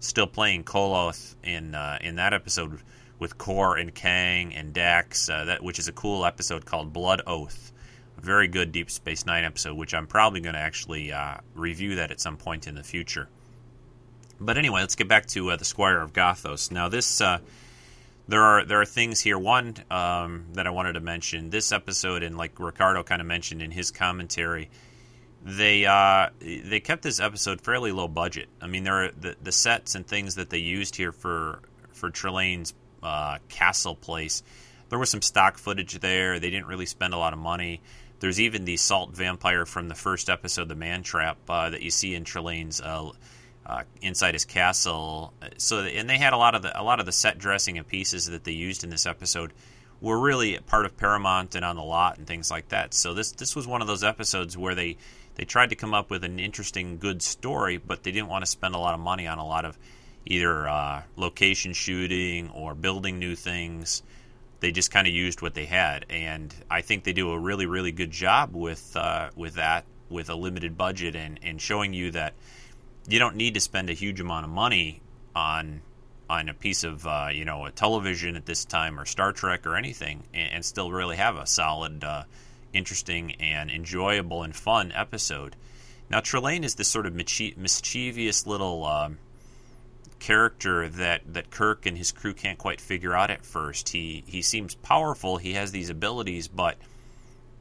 still 0.00 0.26
playing 0.26 0.64
Koloth 0.64 1.34
in 1.44 1.74
uh, 1.74 1.98
in 2.00 2.16
that 2.16 2.32
episode 2.32 2.80
with 3.18 3.38
Kor 3.38 3.76
and 3.76 3.94
Kang 3.94 4.54
and 4.54 4.72
Dax, 4.72 5.28
uh, 5.28 5.44
that 5.44 5.62
which 5.62 5.78
is 5.78 5.88
a 5.88 5.92
cool 5.92 6.24
episode 6.24 6.64
called 6.64 6.92
Blood 6.92 7.22
Oath. 7.26 7.72
A 8.18 8.20
very 8.20 8.48
good 8.48 8.72
Deep 8.72 8.90
Space 8.90 9.26
Nine 9.26 9.44
episode, 9.44 9.76
which 9.76 9.94
I'm 9.94 10.06
probably 10.06 10.40
going 10.40 10.54
to 10.54 10.60
actually 10.60 11.12
uh, 11.12 11.36
review 11.54 11.96
that 11.96 12.10
at 12.10 12.20
some 12.20 12.36
point 12.36 12.66
in 12.66 12.74
the 12.74 12.82
future. 12.82 13.28
But 14.44 14.58
anyway, 14.58 14.80
let's 14.80 14.96
get 14.96 15.08
back 15.08 15.26
to 15.26 15.50
uh, 15.50 15.56
the 15.56 15.64
Squire 15.64 16.00
of 16.00 16.12
Gothos. 16.12 16.70
Now, 16.70 16.88
this 16.88 17.20
uh, 17.20 17.38
there 18.28 18.42
are 18.42 18.64
there 18.64 18.80
are 18.80 18.86
things 18.86 19.20
here. 19.20 19.38
One 19.38 19.74
um, 19.90 20.46
that 20.54 20.66
I 20.66 20.70
wanted 20.70 20.94
to 20.94 21.00
mention 21.00 21.50
this 21.50 21.72
episode, 21.72 22.22
and 22.22 22.36
like 22.36 22.58
Ricardo 22.58 23.02
kind 23.02 23.20
of 23.20 23.26
mentioned 23.26 23.62
in 23.62 23.70
his 23.70 23.90
commentary, 23.90 24.70
they 25.44 25.86
uh, 25.86 26.28
they 26.40 26.80
kept 26.80 27.02
this 27.02 27.20
episode 27.20 27.60
fairly 27.60 27.92
low 27.92 28.08
budget. 28.08 28.48
I 28.60 28.66
mean, 28.66 28.84
there 28.84 29.04
are 29.04 29.10
the, 29.10 29.36
the 29.42 29.52
sets 29.52 29.94
and 29.94 30.06
things 30.06 30.36
that 30.36 30.50
they 30.50 30.58
used 30.58 30.96
here 30.96 31.12
for 31.12 31.60
for 31.92 32.10
Trelane's 32.10 32.74
uh, 33.02 33.38
castle 33.48 33.94
place. 33.94 34.42
There 34.88 34.98
was 34.98 35.10
some 35.10 35.22
stock 35.22 35.56
footage 35.56 35.98
there. 36.00 36.38
They 36.38 36.50
didn't 36.50 36.66
really 36.66 36.86
spend 36.86 37.14
a 37.14 37.18
lot 37.18 37.32
of 37.32 37.38
money. 37.38 37.80
There's 38.20 38.40
even 38.40 38.64
the 38.64 38.76
salt 38.76 39.16
vampire 39.16 39.66
from 39.66 39.88
the 39.88 39.94
first 39.94 40.30
episode, 40.30 40.68
the 40.68 40.76
Man 40.76 41.02
Trap, 41.02 41.38
uh, 41.48 41.70
that 41.70 41.82
you 41.82 41.90
see 41.90 42.14
in 42.14 42.24
Trelane's 42.24 42.80
uh, 43.66 43.72
uh, 43.72 43.82
inside 44.00 44.34
his 44.34 44.44
castle. 44.44 45.32
So, 45.56 45.80
and 45.80 46.08
they 46.08 46.18
had 46.18 46.32
a 46.32 46.36
lot 46.36 46.54
of 46.54 46.62
the 46.62 46.78
a 46.78 46.82
lot 46.82 47.00
of 47.00 47.06
the 47.06 47.12
set 47.12 47.38
dressing 47.38 47.78
and 47.78 47.86
pieces 47.86 48.26
that 48.26 48.44
they 48.44 48.52
used 48.52 48.84
in 48.84 48.90
this 48.90 49.06
episode 49.06 49.52
were 50.00 50.18
really 50.18 50.58
part 50.66 50.84
of 50.84 50.96
Paramount 50.96 51.54
and 51.54 51.64
on 51.64 51.76
the 51.76 51.82
lot 51.82 52.18
and 52.18 52.26
things 52.26 52.50
like 52.50 52.68
that. 52.68 52.92
So 52.92 53.14
this 53.14 53.32
this 53.32 53.54
was 53.54 53.66
one 53.66 53.80
of 53.80 53.86
those 53.86 54.04
episodes 54.04 54.58
where 54.58 54.74
they 54.74 54.96
they 55.36 55.44
tried 55.44 55.70
to 55.70 55.76
come 55.76 55.94
up 55.94 56.10
with 56.10 56.24
an 56.24 56.38
interesting, 56.38 56.98
good 56.98 57.22
story, 57.22 57.78
but 57.78 58.02
they 58.02 58.12
didn't 58.12 58.28
want 58.28 58.44
to 58.44 58.50
spend 58.50 58.74
a 58.74 58.78
lot 58.78 58.94
of 58.94 59.00
money 59.00 59.26
on 59.26 59.38
a 59.38 59.46
lot 59.46 59.64
of 59.64 59.78
either 60.26 60.68
uh, 60.68 61.02
location 61.16 61.72
shooting 61.72 62.50
or 62.50 62.74
building 62.74 63.18
new 63.18 63.34
things. 63.34 64.02
They 64.60 64.70
just 64.70 64.90
kind 64.90 65.06
of 65.06 65.12
used 65.12 65.40
what 65.40 65.54
they 65.54 65.66
had, 65.66 66.06
and 66.10 66.54
I 66.70 66.82
think 66.82 67.04
they 67.04 67.12
do 67.12 67.30
a 67.30 67.38
really, 67.38 67.66
really 67.66 67.92
good 67.92 68.10
job 68.10 68.54
with 68.54 68.96
uh, 68.96 69.30
with 69.34 69.54
that 69.54 69.84
with 70.08 70.28
a 70.28 70.34
limited 70.34 70.76
budget 70.76 71.16
and, 71.16 71.40
and 71.42 71.60
showing 71.60 71.94
you 71.94 72.10
that 72.10 72.34
you 73.08 73.18
don't 73.18 73.36
need 73.36 73.54
to 73.54 73.60
spend 73.60 73.90
a 73.90 73.94
huge 73.94 74.20
amount 74.20 74.44
of 74.44 74.50
money 74.50 75.00
on 75.34 75.82
on 76.30 76.48
a 76.48 76.54
piece 76.54 76.84
of 76.84 77.06
uh, 77.06 77.28
you 77.32 77.44
know 77.44 77.66
a 77.66 77.70
television 77.70 78.36
at 78.36 78.46
this 78.46 78.64
time 78.64 78.98
or 78.98 79.04
Star 79.04 79.32
Trek 79.32 79.66
or 79.66 79.76
anything, 79.76 80.24
and, 80.32 80.54
and 80.54 80.64
still 80.64 80.90
really 80.90 81.16
have 81.16 81.36
a 81.36 81.46
solid, 81.46 82.04
uh, 82.04 82.24
interesting 82.72 83.32
and 83.40 83.70
enjoyable 83.70 84.42
and 84.42 84.54
fun 84.54 84.92
episode. 84.92 85.56
Now 86.08 86.20
Trelane 86.20 86.64
is 86.64 86.74
this 86.74 86.88
sort 86.88 87.06
of 87.06 87.14
mischievous 87.14 88.46
little 88.46 88.86
um, 88.86 89.18
character 90.18 90.88
that, 90.88 91.22
that 91.34 91.50
Kirk 91.50 91.84
and 91.86 91.98
his 91.98 92.12
crew 92.12 92.32
can't 92.32 92.58
quite 92.58 92.80
figure 92.80 93.14
out 93.14 93.30
at 93.30 93.44
first. 93.44 93.90
He 93.90 94.22
he 94.26 94.42
seems 94.42 94.74
powerful. 94.74 95.36
He 95.36 95.54
has 95.54 95.72
these 95.72 95.90
abilities, 95.90 96.48
but 96.48 96.76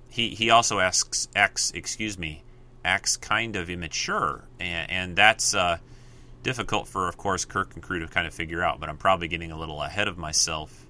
he 0.09 0.29
he 0.29 0.49
also 0.49 0.79
asks 0.79 1.27
acts 1.35 1.71
excuse 1.71 2.17
me 2.17 2.43
acts 2.83 3.17
kind 3.17 3.55
of 3.55 3.69
immature, 3.69 4.43
and, 4.59 4.91
and 4.91 5.15
that's 5.15 5.53
uh, 5.53 5.77
difficult 6.43 6.87
for, 6.87 7.07
of 7.07 7.17
course, 7.17 7.45
Kirk 7.45 7.73
and 7.75 7.83
crew 7.83 7.99
to 7.99 8.07
kind 8.07 8.27
of 8.27 8.33
figure 8.33 8.63
out. 8.63 8.79
But 8.79 8.89
I'm 8.89 8.97
probably 8.97 9.27
getting 9.27 9.51
a 9.51 9.57
little 9.57 9.81
ahead 9.81 10.07
of 10.07 10.17
myself. 10.17 10.85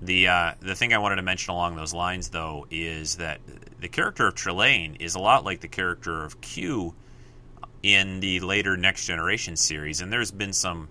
The 0.00 0.28
uh, 0.28 0.52
the 0.60 0.74
thing 0.74 0.92
I 0.92 0.98
wanted 0.98 1.16
to 1.16 1.22
mention 1.22 1.52
along 1.52 1.76
those 1.76 1.94
lines, 1.94 2.30
though, 2.30 2.66
is 2.70 3.16
that 3.16 3.40
the 3.80 3.88
character 3.88 4.26
of 4.26 4.34
Trelane 4.34 5.00
is 5.00 5.14
a 5.14 5.20
lot 5.20 5.44
like 5.44 5.60
the 5.60 5.68
character 5.68 6.24
of 6.24 6.40
Q 6.40 6.94
in 7.82 8.20
the 8.20 8.40
later 8.40 8.76
Next 8.76 9.06
Generation 9.06 9.56
series, 9.56 10.00
and 10.00 10.12
there's 10.12 10.30
been 10.30 10.52
some 10.52 10.88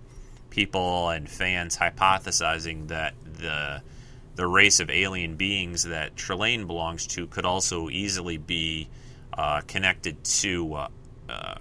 people 0.50 1.10
and 1.10 1.30
fans 1.30 1.78
hypothesizing 1.78 2.88
that 2.88 3.14
the 3.24 3.82
the 4.36 4.48
race 4.48 4.80
of 4.80 4.90
alien 4.90 5.36
beings 5.36 5.84
that 5.84 6.16
Trelane 6.16 6.66
belongs 6.66 7.06
to 7.08 7.28
could 7.28 7.46
also 7.46 7.90
easily 7.90 8.38
be 8.38 8.88
uh, 9.38 9.62
connected 9.62 10.24
to 10.24 10.74
uh, 10.74 10.88
uh, 11.30 11.56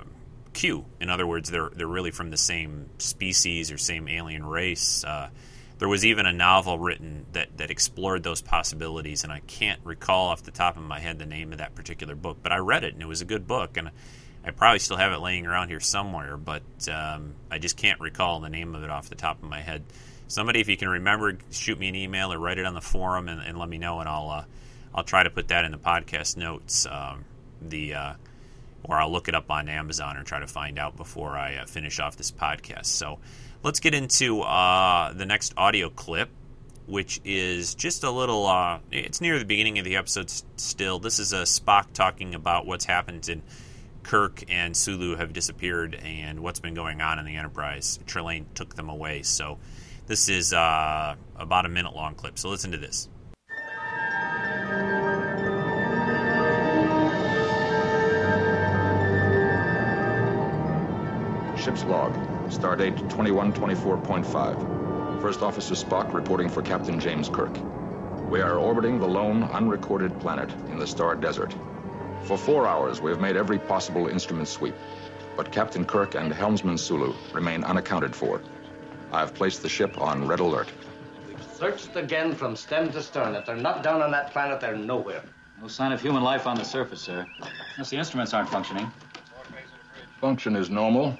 Q. 0.53 0.85
In 1.01 1.11
other 1.11 1.27
words, 1.27 1.51
they're 1.51 1.71
they're 1.71 1.87
really 1.87 2.11
from 2.11 2.31
the 2.31 2.37
same 2.37 2.91
species 2.99 3.71
or 3.71 3.79
same 3.79 4.09
alien 4.09 4.45
race. 4.45 5.05
Uh, 5.05 5.31
there 5.79 5.89
was 5.89 6.05
even 6.05 6.27
a 6.27 6.33
novel 6.33 6.79
written 6.79 7.27
that, 7.33 7.57
that 7.57 7.73
explored 7.73 8.23
those 8.23 8.41
possibilities, 8.41 9.25
and 9.25 9.33
I 9.33 9.41
can't 9.41 9.81
recall 9.83 10.29
off 10.29 10.45
the 10.45 10.53
top 10.53 10.77
of 10.77 10.83
my 10.85 11.01
head 11.01 11.19
the 11.19 11.27
name 11.27 11.51
of 11.51 11.59
that 11.59 11.75
particular 11.75 12.15
book, 12.15 12.39
but 12.41 12.53
I 12.53 12.59
read 12.59 12.85
it 12.85 12.93
and 12.93 13.03
it 13.03 13.09
was 13.09 13.21
a 13.21 13.25
good 13.25 13.49
book, 13.49 13.77
and 13.77 13.91
I 14.45 14.53
probably 14.53 14.79
still 14.79 14.97
have 14.97 15.13
it 15.13 15.19
laying 15.19 15.45
around 15.45 15.71
here 15.71 15.81
somewhere, 15.81 16.37
but 16.37 16.63
um, 16.89 17.35
I 17.51 17.59
just 17.59 17.77
can't 17.77 17.99
recall 17.99 18.39
the 18.39 18.49
name 18.49 18.77
of 18.77 18.85
it 18.85 18.91
off 18.91 19.09
the 19.09 19.17
top 19.17 19.43
of 19.43 19.49
my 19.49 19.61
head. 19.61 19.83
Somebody, 20.29 20.61
if 20.61 20.69
you 20.69 20.77
can 20.77 20.89
remember, 20.89 21.37
shoot 21.51 21.79
me 21.79 21.89
an 21.89 21.97
email 21.97 22.33
or 22.33 22.39
write 22.39 22.59
it 22.59 22.65
on 22.65 22.75
the 22.75 22.81
forum 22.81 23.29
and, 23.29 23.41
and 23.41 23.59
let 23.59 23.69
me 23.69 23.79
know, 23.79 23.99
and 23.99 24.09
I'll 24.09 24.31
uh, 24.31 24.45
I'll 24.95 25.05
try 25.05 25.23
to 25.23 25.31
put 25.31 25.49
that 25.49 25.65
in 25.65 25.73
the 25.73 25.79
podcast 25.79 26.37
notes. 26.37 26.87
Um, 26.87 27.25
the 27.71 27.95
uh, 27.95 28.13
or 28.85 28.97
I'll 28.97 29.11
look 29.11 29.29
it 29.29 29.35
up 29.35 29.51
on 29.51 29.69
Amazon 29.69 30.17
or 30.17 30.25
try 30.25 30.41
to 30.41 30.47
find 30.47 30.79
out 30.79 30.97
before 30.97 31.37
I 31.37 31.57
uh, 31.57 31.67
finish 31.67 32.01
off 32.01 32.17
this 32.17 32.31
podcast. 32.31 32.87
So 32.87 33.19
let's 33.63 33.81
get 33.81 33.95
into 33.95 34.41
uh, 34.41 35.13
the 35.13 35.27
next 35.27 35.55
audio 35.57 35.89
clip, 35.89 36.31
which 36.87 37.21
is 37.25 37.75
just 37.75 38.05
a 38.05 38.11
little. 38.11 38.47
Uh, 38.47 38.81
it's 38.91 39.21
near 39.21 39.39
the 39.39 39.45
beginning 39.45 39.79
of 39.79 39.85
the 39.85 39.97
episode 39.97 40.31
still. 40.57 40.99
This 40.99 41.19
is 41.19 41.33
a 41.33 41.43
Spock 41.43 41.93
talking 41.93 42.35
about 42.35 42.67
what's 42.67 42.85
happened 42.85 43.29
in 43.29 43.43
Kirk 44.03 44.43
and 44.49 44.77
Sulu 44.77 45.17
have 45.17 45.33
disappeared 45.33 45.95
and 45.95 46.41
what's 46.41 46.61
been 46.61 46.75
going 46.75 47.01
on 47.01 47.19
in 47.19 47.25
the 47.25 47.37
Enterprise. 47.37 48.01
Trelane 48.07 48.47
took 48.55 48.75
them 48.75 48.89
away. 48.89 49.23
So 49.23 49.59
this 50.07 50.29
is 50.29 50.53
uh, 50.53 51.15
about 51.37 51.67
a 51.67 51.69
minute 51.69 51.95
long 51.95 52.15
clip. 52.15 52.39
So 52.39 52.49
listen 52.49 52.73
to 52.73 52.79
this. 52.79 53.09
Ship's 61.63 61.85
log. 61.85 62.13
Stardate 62.51 62.99
2124.5. 63.09 65.23
First 65.23 65.43
Officer 65.43 65.77
Spock 65.77 66.13
reporting 66.13 66.49
for 66.49 66.61
Captain 66.61 66.99
James 66.99 67.29
Kirk. 67.29 67.57
We 68.29 68.41
are 68.41 68.59
orbiting 68.59 68.99
the 68.99 69.07
lone, 69.07 69.45
unrecorded 69.45 70.19
planet 70.19 70.51
in 70.71 70.81
the 70.81 70.87
star 70.89 71.15
desert. 71.15 71.55
For 72.25 72.37
four 72.37 72.67
hours, 72.67 73.01
we 73.01 73.13
have 73.13 73.21
made 73.21 73.37
every 73.37 73.61
possible 73.61 74.09
instrument 74.09 74.49
sweep. 74.49 74.75
But 75.37 75.53
Captain 75.53 75.85
Kirk 75.85 76.17
and 76.17 76.33
Helmsman 76.33 76.77
Sulu 76.77 77.15
remain 77.33 77.63
unaccounted 77.63 78.17
for. 78.17 78.41
I 79.13 79.21
have 79.21 79.33
placed 79.33 79.63
the 79.63 79.69
ship 79.69 80.01
on 80.01 80.27
red 80.27 80.41
alert. 80.41 80.67
We've 81.29 81.41
searched 81.55 81.95
again 81.95 82.35
from 82.35 82.57
stem 82.57 82.91
to 82.91 83.01
stern. 83.01 83.37
If 83.37 83.47
they're 83.47 83.55
not 83.55 83.85
down 83.85 84.03
on 84.03 84.11
that 84.11 84.33
planet, 84.33 84.59
they're 84.59 84.77
nowhere. 84.77 85.23
No 85.61 85.69
sign 85.69 85.93
of 85.93 86.03
human 86.03 86.25
life 86.25 86.49
on 86.49 86.57
the 86.57 86.65
surface, 86.65 87.03
sir. 87.03 87.25
Unless 87.77 87.91
the 87.91 87.99
instruments 87.99 88.35
aren't 88.35 88.49
functioning. 88.49 88.91
Function 90.21 90.57
is 90.57 90.69
normal. 90.69 91.17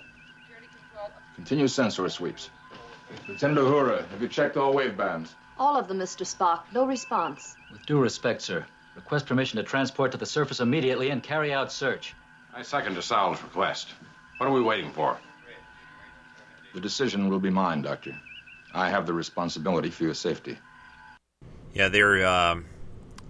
Continue 1.43 1.67
sensor 1.67 2.09
sweeps. 2.09 2.51
Lieutenant 3.27 3.59
Uhura, 3.59 4.09
have 4.11 4.23
you 4.23 4.29
checked 4.29 4.57
all 4.57 4.73
wave 4.73 4.97
bands? 4.97 5.35
All 5.59 5.77
of 5.77 5.89
them, 5.89 5.99
Mr. 5.99 6.25
Spock. 6.25 6.61
No 6.73 6.87
response. 6.87 7.57
With 7.73 7.85
due 7.85 7.99
respect, 7.99 8.43
sir. 8.43 8.65
Request 8.95 9.27
permission 9.27 9.57
to 9.57 9.65
transport 9.65 10.13
to 10.13 10.19
the 10.19 10.25
surface 10.25 10.61
immediately 10.61 11.11
and 11.11 11.21
carry 11.21 11.53
out 11.53 11.73
search. 11.73 12.15
I 12.55 12.63
second 12.63 12.95
DeSalle's 12.95 13.43
request. 13.43 13.89
What 14.39 14.49
are 14.49 14.53
we 14.53 14.63
waiting 14.63 14.93
for? 14.93 15.19
The 16.75 16.81
decision 16.81 17.29
will 17.29 17.41
be 17.41 17.51
mine, 17.51 17.83
Doctor. 17.83 18.17
I 18.73 18.89
have 18.91 19.05
the 19.05 19.13
responsibility 19.13 19.91
for 19.91 20.05
your 20.05 20.15
safety. 20.15 20.57
Yeah, 21.75 21.89
they're 21.89 22.25
uh, 22.25 22.61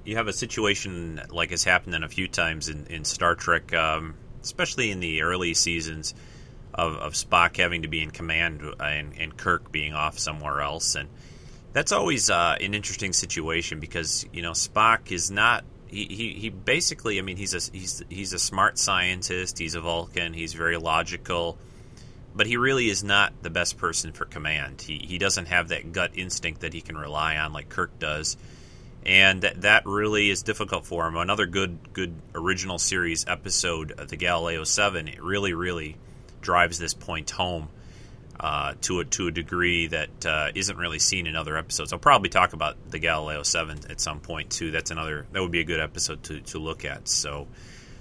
you 0.05 0.17
have 0.17 0.29
a 0.29 0.35
situation 0.35 1.19
like 1.31 1.49
has 1.49 1.65
happened 1.65 1.95
in 1.95 2.05
a 2.05 2.11
few 2.11 2.29
times 2.29 2.69
in, 2.69 2.89
in 2.89 3.07
Star 3.07 3.35
Trek, 3.35 3.73
um, 3.73 4.17
especially 4.43 4.91
in 4.91 5.01
the 5.01 5.23
early 5.23 5.55
seasons 5.55 6.13
of, 6.75 6.97
of 6.97 7.13
Spock 7.15 7.57
having 7.57 7.83
to 7.83 7.89
be 7.89 8.03
in 8.03 8.11
command 8.11 8.63
and, 8.81 9.13
and 9.19 9.37
Kirk 9.37 9.71
being 9.71 9.95
off 9.95 10.19
somewhere 10.19 10.61
else, 10.61 10.95
and 10.95 11.09
that's 11.73 11.93
always 11.93 12.31
uh, 12.31 12.57
an 12.61 12.75
interesting 12.75 13.13
situation 13.13 13.81
because 13.81 14.27
you 14.33 14.43
know 14.43 14.53
Spock 14.53 15.11
is 15.11 15.31
not. 15.31 15.65
He, 15.87 16.07
he, 16.07 16.33
he 16.33 16.49
basically, 16.49 17.19
I 17.19 17.23
mean, 17.23 17.37
he's 17.37 17.55
a 17.55 17.71
he's 17.77 18.03
he's 18.09 18.33
a 18.33 18.39
smart 18.39 18.79
scientist. 18.79 19.59
He's 19.59 19.75
a 19.75 19.81
Vulcan. 19.81 20.33
He's 20.33 20.55
very 20.55 20.79
logical, 20.79 21.59
but 22.35 22.47
he 22.47 22.57
really 22.57 22.89
is 22.89 23.05
not 23.05 23.35
the 23.43 23.51
best 23.51 23.77
person 23.77 24.13
for 24.13 24.25
command. 24.25 24.81
He 24.81 24.99
he 24.99 25.19
doesn't 25.19 25.47
have 25.47 25.69
that 25.69 25.93
gut 25.93 26.13
instinct 26.15 26.63
that 26.63 26.73
he 26.73 26.81
can 26.81 26.97
rely 26.97 27.37
on 27.37 27.53
like 27.53 27.69
Kirk 27.69 27.99
does 27.99 28.37
and 29.05 29.43
that, 29.43 29.63
that 29.63 29.87
really 29.87 30.31
is 30.31 30.43
difficult 30.43 30.87
for 30.87 31.07
him. 31.07 31.17
Another 31.17 31.47
good 31.47 31.93
good 31.93 32.15
original 32.35 32.79
series 32.79 33.25
episode, 33.27 33.93
of 33.93 34.09
the 34.09 34.17
Galileo 34.17 34.65
Seven, 34.65 35.09
it 35.09 35.23
really 35.23 35.55
really 35.55 35.97
drives 36.43 36.79
this 36.79 36.95
point 36.95 37.31
home 37.31 37.69
uh, 38.39 38.75
to 38.83 39.01
a 39.01 39.05
to 39.05 39.29
a 39.29 39.31
degree 39.31 39.87
that 39.87 40.27
uh, 40.27 40.51
not 40.55 40.77
really 40.77 40.99
seen 40.99 41.27
in 41.27 41.37
other 41.37 41.57
episodes. 41.57 41.93
I'll 41.93 41.99
probably 41.99 42.29
talk 42.29 42.53
about 42.53 42.91
the 42.91 42.99
Galileo 42.99 43.43
Seven 43.43 43.79
at 43.89 44.01
some 44.01 44.21
point 44.21 44.51
too. 44.51 44.71
That's 44.71 44.91
another 44.91 45.27
that 45.33 45.41
would 45.41 45.53
be 45.53 45.61
a 45.61 45.65
good 45.65 45.81
episode 45.81 46.23
to, 46.25 46.41
to 46.41 46.59
look 46.59 46.85
at. 46.85 47.09
So 47.09 47.47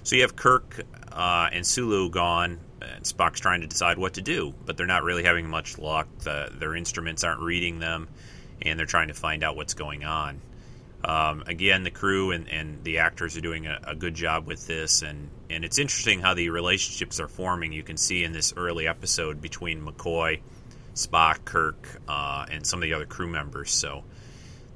so 0.02 0.16
you 0.16 0.22
have 0.22 0.36
Kirk 0.36 0.84
uh, 1.10 1.48
and 1.52 1.66
Sulu 1.66 2.10
gone. 2.10 2.58
And 2.82 3.04
Spock's 3.04 3.38
trying 3.38 3.60
to 3.60 3.68
decide 3.68 3.96
what 3.96 4.14
to 4.14 4.22
do, 4.22 4.54
but 4.66 4.76
they're 4.76 4.88
not 4.88 5.04
really 5.04 5.22
having 5.22 5.48
much 5.48 5.78
luck. 5.78 6.08
The, 6.18 6.50
their 6.52 6.74
instruments 6.74 7.22
aren't 7.22 7.40
reading 7.40 7.78
them, 7.78 8.08
and 8.60 8.76
they're 8.76 8.86
trying 8.86 9.06
to 9.06 9.14
find 9.14 9.44
out 9.44 9.54
what's 9.54 9.74
going 9.74 10.02
on. 10.04 10.40
Um, 11.04 11.42
again, 11.46 11.82
the 11.82 11.90
crew 11.90 12.30
and, 12.30 12.48
and 12.48 12.84
the 12.84 12.98
actors 12.98 13.36
are 13.36 13.40
doing 13.40 13.66
a, 13.66 13.80
a, 13.88 13.94
good 13.96 14.14
job 14.14 14.46
with 14.46 14.68
this, 14.68 15.02
and, 15.02 15.30
and 15.50 15.64
it's 15.64 15.78
interesting 15.78 16.20
how 16.20 16.34
the 16.34 16.50
relationships 16.50 17.18
are 17.18 17.26
forming. 17.26 17.72
You 17.72 17.82
can 17.82 17.96
see 17.96 18.22
in 18.22 18.32
this 18.32 18.54
early 18.56 18.86
episode 18.86 19.42
between 19.42 19.84
McCoy, 19.84 20.40
Spock, 20.94 21.44
Kirk, 21.44 21.88
uh, 22.06 22.46
and 22.48 22.64
some 22.64 22.80
of 22.80 22.82
the 22.84 22.94
other 22.94 23.06
crew 23.06 23.26
members. 23.26 23.72
So, 23.72 24.04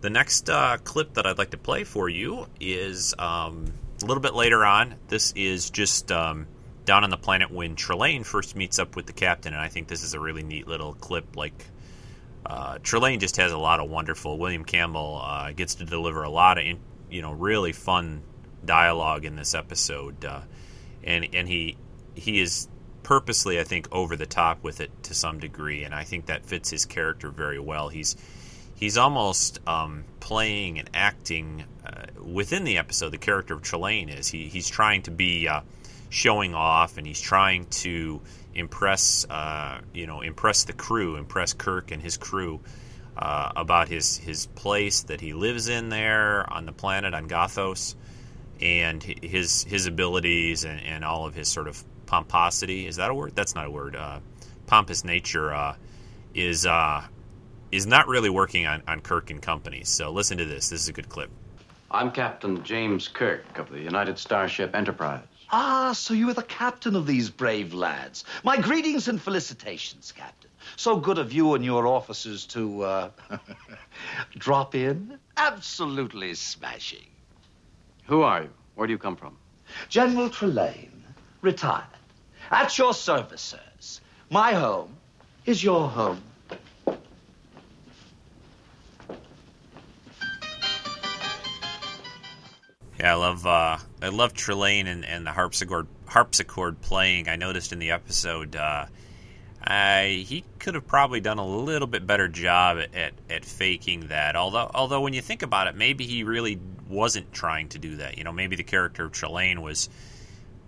the 0.01 0.11
next 0.11 0.51
uh, 0.51 0.79
clip 0.83 1.15
that 1.15 1.27
I'd 1.27 1.39
like 1.39 1.51
to 1.51 1.59
play 1.59 1.85
for 1.85 2.09
you 2.09 2.47
is 2.61 3.15
um, 3.19 3.73
a 4.03 4.07
little 4.07 4.23
bit 4.23 4.35
later 4.35 4.65
on. 4.65 4.97
This 5.09 5.33
is 5.37 5.71
just 5.71 6.11
um, 6.11 6.49
down 6.85 7.05
on 7.05 7.11
the 7.11 7.17
planet 7.17 7.51
when 7.51 7.77
Trelane 7.77 8.27
first 8.27 8.57
meets 8.57 8.79
up 8.79 8.97
with 8.97 9.07
the 9.07 9.13
captain, 9.13 9.53
and 9.53 9.63
I 9.63 9.69
think 9.69 9.89
this 9.89 10.03
is 10.03 10.15
a 10.15 10.21
really 10.21 10.43
neat 10.43 10.67
little 10.67 10.95
clip, 10.95 11.37
like 11.37 11.67
uh, 12.49 12.79
Trelane 12.79 13.19
just 13.19 13.37
has 13.39 13.51
a 13.51 13.59
lot 13.59 13.81
of 13.81 13.91
wonderful. 13.91 14.39
William 14.39 14.65
Campbell 14.65 15.21
uh, 15.23 15.51
gets 15.53 15.77
to 15.77 15.85
deliver 15.85 16.23
a 16.23 16.31
lot 16.31 16.59
of, 16.59 16.65
in, 16.65 16.79
you 17.11 17.21
know, 17.21 17.33
really 17.33 17.73
fun 17.73 18.23
dialogue 18.65 19.25
in 19.25 19.35
this 19.35 19.55
episode, 19.55 20.25
uh, 20.25 20.41
and 21.03 21.27
and 21.35 21.49
he 21.49 21.77
he 22.15 22.41
is 22.41 22.69
purposely, 23.03 23.59
I 23.61 23.65
think, 23.65 23.89
over 23.93 24.17
the 24.17 24.27
top 24.27 24.63
with 24.63 24.81
it 24.81 24.91
to 25.05 25.15
some 25.15 25.39
degree, 25.39 25.85
and 25.85 25.95
I 25.95 26.05
think 26.05 26.27
that 26.27 26.47
fits 26.47 26.71
his 26.71 26.85
character 26.85 27.31
very 27.31 27.59
well. 27.59 27.89
He's 27.89 28.17
he's 28.77 28.97
almost 28.97 29.59
um, 29.67 30.05
playing 30.21 30.79
and 30.79 30.89
acting 30.95 31.65
uh, 31.85 32.07
within 32.23 32.65
the 32.65 32.79
episode. 32.79 33.11
The 33.11 33.19
character 33.19 33.55
of 33.55 33.63
Trelane 33.63 34.17
is 34.17 34.29
he 34.29 34.49
he's 34.49 34.69
trying 34.69 35.03
to 35.03 35.11
be 35.11 35.49
uh, 35.49 35.63
showing 36.11 36.55
off, 36.55 36.97
and 36.97 37.07
he's 37.07 37.21
trying 37.21 37.67
to 37.67 38.21
impress 38.57 39.27
uh, 39.29 39.81
you 39.93 40.07
know 40.07 40.23
impress 40.23 40.65
the 40.65 40.73
crew, 40.73 41.17
impress 41.17 41.53
Kirk 41.53 41.91
and 41.91 42.03
his 42.03 42.17
crew 42.17 42.61
uh, 43.17 43.53
about 43.55 43.89
his 43.89 44.17
his 44.17 44.47
place 44.47 45.03
that 45.05 45.21
he 45.21 45.33
lives 45.33 45.69
in 45.69 45.89
there 45.89 46.51
on 46.53 46.67
the 46.67 46.73
planet 46.73 47.15
on 47.15 47.29
Gothos, 47.29 47.95
and 48.61 49.03
his 49.03 49.63
his 49.65 49.87
abilities 49.87 50.65
and, 50.65 50.81
and 50.81 51.05
all 51.05 51.27
of 51.27 51.35
his 51.35 51.49
sort 51.49 51.69
of 51.69 51.83
pomposity. 52.07 52.87
Is 52.87 52.97
that 52.97 53.11
a 53.11 53.15
word? 53.15 53.37
That's 53.37 53.55
not 53.55 53.67
a 53.67 53.71
word. 53.71 53.95
Uh, 53.95 54.21
pompous 54.67 55.05
nature 55.05 55.53
uh, 55.53 55.77
is 56.35 56.67
uh, 56.67 57.05
is 57.73 57.87
not 57.87 58.09
really 58.09 58.31
working 58.31 58.67
on, 58.67 58.83
on 58.89 59.01
Kirk 59.01 59.31
and 59.31 59.41
company. 59.41 59.83
So 59.85 60.11
listen 60.11 60.39
to 60.39 60.45
this. 60.45 60.71
This 60.71 60.83
is 60.83 60.89
a 60.89 60.93
good 60.93 61.09
clip. 61.09 61.31
I'm 61.91 62.11
Captain 62.11 62.63
James 62.65 63.07
Kirk 63.09 63.59
of 63.59 63.71
the 63.71 63.81
United 63.81 64.19
Starship 64.19 64.75
Enterprise. 64.75 65.23
Ah, 65.51 65.93
so 65.93 66.13
you 66.13 66.29
are 66.29 66.35
the 66.35 66.43
captain 66.43 66.97
of 66.97 67.07
these 67.07 67.31
brave 67.31 67.73
lads. 67.73 68.25
My 68.43 68.57
greetings 68.57 69.09
and 69.09 69.21
felicitations, 69.21 70.13
Captain. 70.13 70.51
So 70.75 70.97
good 70.97 71.19
of 71.19 71.33
you 71.33 71.55
and 71.55 71.65
your 71.65 71.87
officers 71.87 72.47
to 72.47 72.83
uh, 72.83 73.11
drop 74.39 74.75
in. 74.75 75.19
Absolutely 75.37 76.35
smashing. 76.35 77.07
Who 78.07 78.23
are 78.23 78.43
you? 78.43 78.51
Where 78.75 78.87
do 78.87 78.93
you 78.93 78.99
come 78.99 79.17
from? 79.17 79.37
General 79.89 80.29
Trelane, 80.31 81.03
retired. 81.43 81.85
At 82.51 82.77
your 82.79 82.95
service, 82.95 83.43
sirs. 83.43 84.01
My 84.31 84.53
home 84.53 84.97
is 85.45 85.63
your 85.63 85.89
home. 85.89 86.23
Yeah, 92.99 93.13
I 93.13 93.17
love 93.17 93.47
uh, 93.47 93.79
I 94.01 94.09
love 94.09 94.33
Trelane 94.33 94.87
and, 94.87 95.05
and 95.05 95.27
the 95.27 95.33
harpsichord 95.33 95.87
harpsichord 96.07 96.81
playing. 96.81 97.29
I 97.29 97.37
noticed 97.37 97.73
in 97.73 97.79
the 97.79 97.91
episode, 97.91 98.57
uh, 98.57 98.87
I, 99.63 100.25
he 100.27 100.45
could 100.59 100.75
have 100.75 100.87
probably 100.87 101.21
done 101.21 101.39
a 101.39 101.47
little 101.47 101.89
bit 101.89 102.07
better 102.07 102.29
job 102.29 102.79
at, 102.95 103.13
at, 103.29 103.45
faking 103.45 104.09
that. 104.09 104.37
Although 104.37 104.71
although 104.73 105.01
when 105.01 105.13
you 105.13 105.21
think 105.21 105.43
about 105.43 105.67
it, 105.67 105.75
maybe 105.75 106.07
he 106.07 106.25
really 106.25 106.59
wasn't 106.89 107.33
trying 107.33 107.69
to 107.71 107.79
do 107.79 107.97
that. 107.97 108.17
You 108.17 108.25
know, 108.25 108.33
maybe 108.33 108.57
the 108.57 108.63
character 108.63 109.05
of 109.05 109.13
Trelane 109.13 109.59
was 109.59 109.91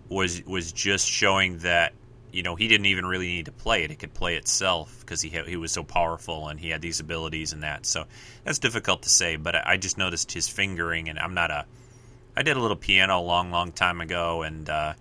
was 0.08 0.44
was 0.44 0.72
just 0.72 1.08
showing 1.08 1.58
that 1.58 1.94
you 2.30 2.42
know 2.42 2.56
he 2.56 2.68
didn't 2.68 2.86
even 2.86 3.06
really 3.06 3.28
need 3.28 3.46
to 3.46 3.52
play 3.52 3.84
it; 3.84 3.90
it 3.90 3.98
could 4.00 4.12
play 4.12 4.36
itself 4.36 4.98
because 5.00 5.22
he 5.22 5.30
he 5.30 5.56
was 5.56 5.72
so 5.72 5.82
powerful 5.82 6.48
and 6.48 6.60
he 6.60 6.68
had 6.68 6.82
these 6.82 7.00
abilities 7.00 7.54
and 7.54 7.62
that. 7.62 7.86
So 7.86 8.04
that's 8.44 8.58
difficult 8.58 9.02
to 9.02 9.08
say. 9.08 9.36
But 9.36 9.54
I, 9.54 9.62
I 9.64 9.76
just 9.78 9.96
noticed 9.96 10.32
his 10.32 10.46
fingering, 10.46 11.08
and 11.08 11.18
I'm 11.18 11.34
not 11.34 11.50
a 11.50 11.64
I 12.38 12.42
did 12.42 12.56
a 12.56 12.60
little 12.60 12.76
piano 12.76 13.18
a 13.18 13.20
long, 13.20 13.50
long 13.50 13.72
time 13.72 14.00
ago, 14.00 14.42
and 14.42 14.70
uh, 14.70 14.94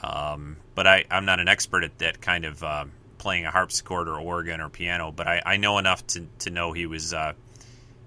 um, 0.00 0.58
but 0.76 0.86
I, 0.86 1.04
I'm 1.10 1.24
not 1.24 1.40
an 1.40 1.48
expert 1.48 1.82
at 1.82 1.98
that 1.98 2.20
kind 2.20 2.44
of 2.44 2.62
uh, 2.62 2.84
playing 3.18 3.46
a 3.46 3.50
harpsichord 3.50 4.06
or 4.06 4.20
organ 4.20 4.60
or 4.60 4.68
piano. 4.68 5.10
But 5.10 5.26
I, 5.26 5.42
I 5.44 5.56
know 5.56 5.78
enough 5.78 6.06
to, 6.08 6.28
to 6.38 6.50
know 6.50 6.72
he 6.72 6.86
was 6.86 7.12
uh, 7.12 7.32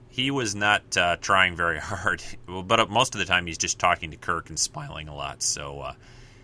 he 0.08 0.32
was 0.32 0.56
not 0.56 0.96
uh, 0.96 1.18
trying 1.18 1.58
very 1.58 1.80
hard. 1.82 2.24
but 2.48 2.80
uh, 2.80 2.86
most 2.86 3.14
of 3.14 3.20
the 3.20 3.26
time, 3.26 3.46
he's 3.46 3.58
just 3.58 3.78
talking 3.78 4.12
to 4.12 4.18
Kirk 4.18 4.48
and 4.48 4.58
smiling 4.58 5.10
a 5.10 5.16
lot. 5.16 5.44
So, 5.44 5.82
uh, 5.82 5.94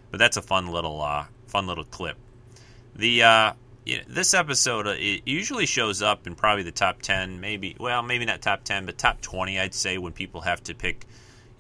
but 0.10 0.17
that's 0.17 0.36
a 0.36 0.41
fun 0.41 0.67
little 0.67 1.26
fun 1.47 1.65
little 1.65 1.86
clip. 1.86 2.17
The 2.93 3.54
this 4.10 4.34
episode 4.34 4.86
it 4.86 5.21
usually 5.26 5.65
shows 5.65 6.02
up 6.02 6.28
in 6.28 6.36
probably 6.36 6.63
the 6.63 6.71
top 6.71 7.02
10 7.02 7.39
maybe 7.39 7.76
well 7.80 8.04
maybe 8.04 8.26
not 8.26 8.39
top 8.39 8.63
10 8.63 8.86
but 8.86 8.95
top 8.95 9.19
20 9.21 9.60
i'd 9.60 9.74
say 9.74 9.97
when 9.97 10.13
people 10.13 10.41
have 10.41 10.62
to 10.63 10.76
pick 10.76 11.08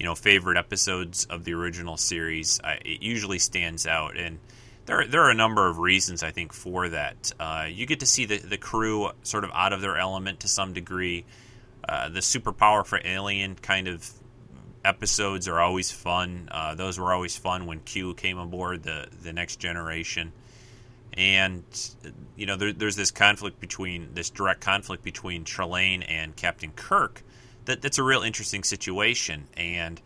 you 0.01 0.07
know 0.07 0.15
favorite 0.15 0.57
episodes 0.57 1.25
of 1.25 1.43
the 1.43 1.53
original 1.53 1.95
series, 1.95 2.59
I, 2.63 2.79
it 2.83 3.03
usually 3.03 3.37
stands 3.37 3.85
out, 3.85 4.17
and 4.17 4.39
there 4.87 5.05
there 5.05 5.21
are 5.21 5.29
a 5.29 5.35
number 5.35 5.67
of 5.67 5.77
reasons 5.77 6.23
I 6.23 6.31
think 6.31 6.53
for 6.53 6.89
that. 6.89 7.31
Uh, 7.39 7.67
you 7.69 7.85
get 7.85 7.99
to 7.99 8.07
see 8.07 8.25
the 8.25 8.39
the 8.39 8.57
crew 8.57 9.11
sort 9.21 9.43
of 9.43 9.51
out 9.53 9.73
of 9.73 9.81
their 9.81 9.95
element 9.97 10.39
to 10.39 10.47
some 10.47 10.73
degree. 10.73 11.23
Uh, 11.87 12.09
the 12.09 12.23
super 12.23 12.51
powerful 12.51 12.97
alien 13.05 13.53
kind 13.53 13.87
of 13.87 14.09
episodes 14.83 15.47
are 15.47 15.59
always 15.59 15.91
fun. 15.91 16.49
Uh, 16.49 16.73
those 16.73 16.97
were 16.97 17.13
always 17.13 17.37
fun 17.37 17.67
when 17.67 17.79
Q 17.81 18.15
came 18.15 18.39
aboard 18.39 18.81
the 18.81 19.05
the 19.21 19.33
next 19.33 19.57
generation, 19.57 20.31
and 21.13 21.63
you 22.35 22.47
know 22.47 22.55
there, 22.55 22.73
there's 22.73 22.95
this 22.95 23.11
conflict 23.11 23.59
between 23.59 24.15
this 24.15 24.31
direct 24.31 24.61
conflict 24.61 25.03
between 25.03 25.45
Trelane 25.45 26.03
and 26.09 26.35
Captain 26.35 26.71
Kirk 26.71 27.21
that 27.65 27.81
that's 27.81 27.97
a 27.97 28.03
real 28.03 28.21
interesting 28.21 28.63
situation, 28.63 29.47
and 29.55 30.01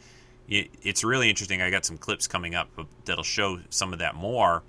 it, 0.48 0.70
it's 0.84 1.04
really 1.04 1.30
interesting. 1.30 1.62
I 1.62 1.70
got 1.70 1.86
some 1.86 1.98
clips 1.98 2.28
coming 2.28 2.56
up 2.56 2.70
that'll 3.06 3.24
show 3.24 3.60
some 3.70 3.94
of 3.94 4.00
that 4.00 4.16
more. 4.16 4.64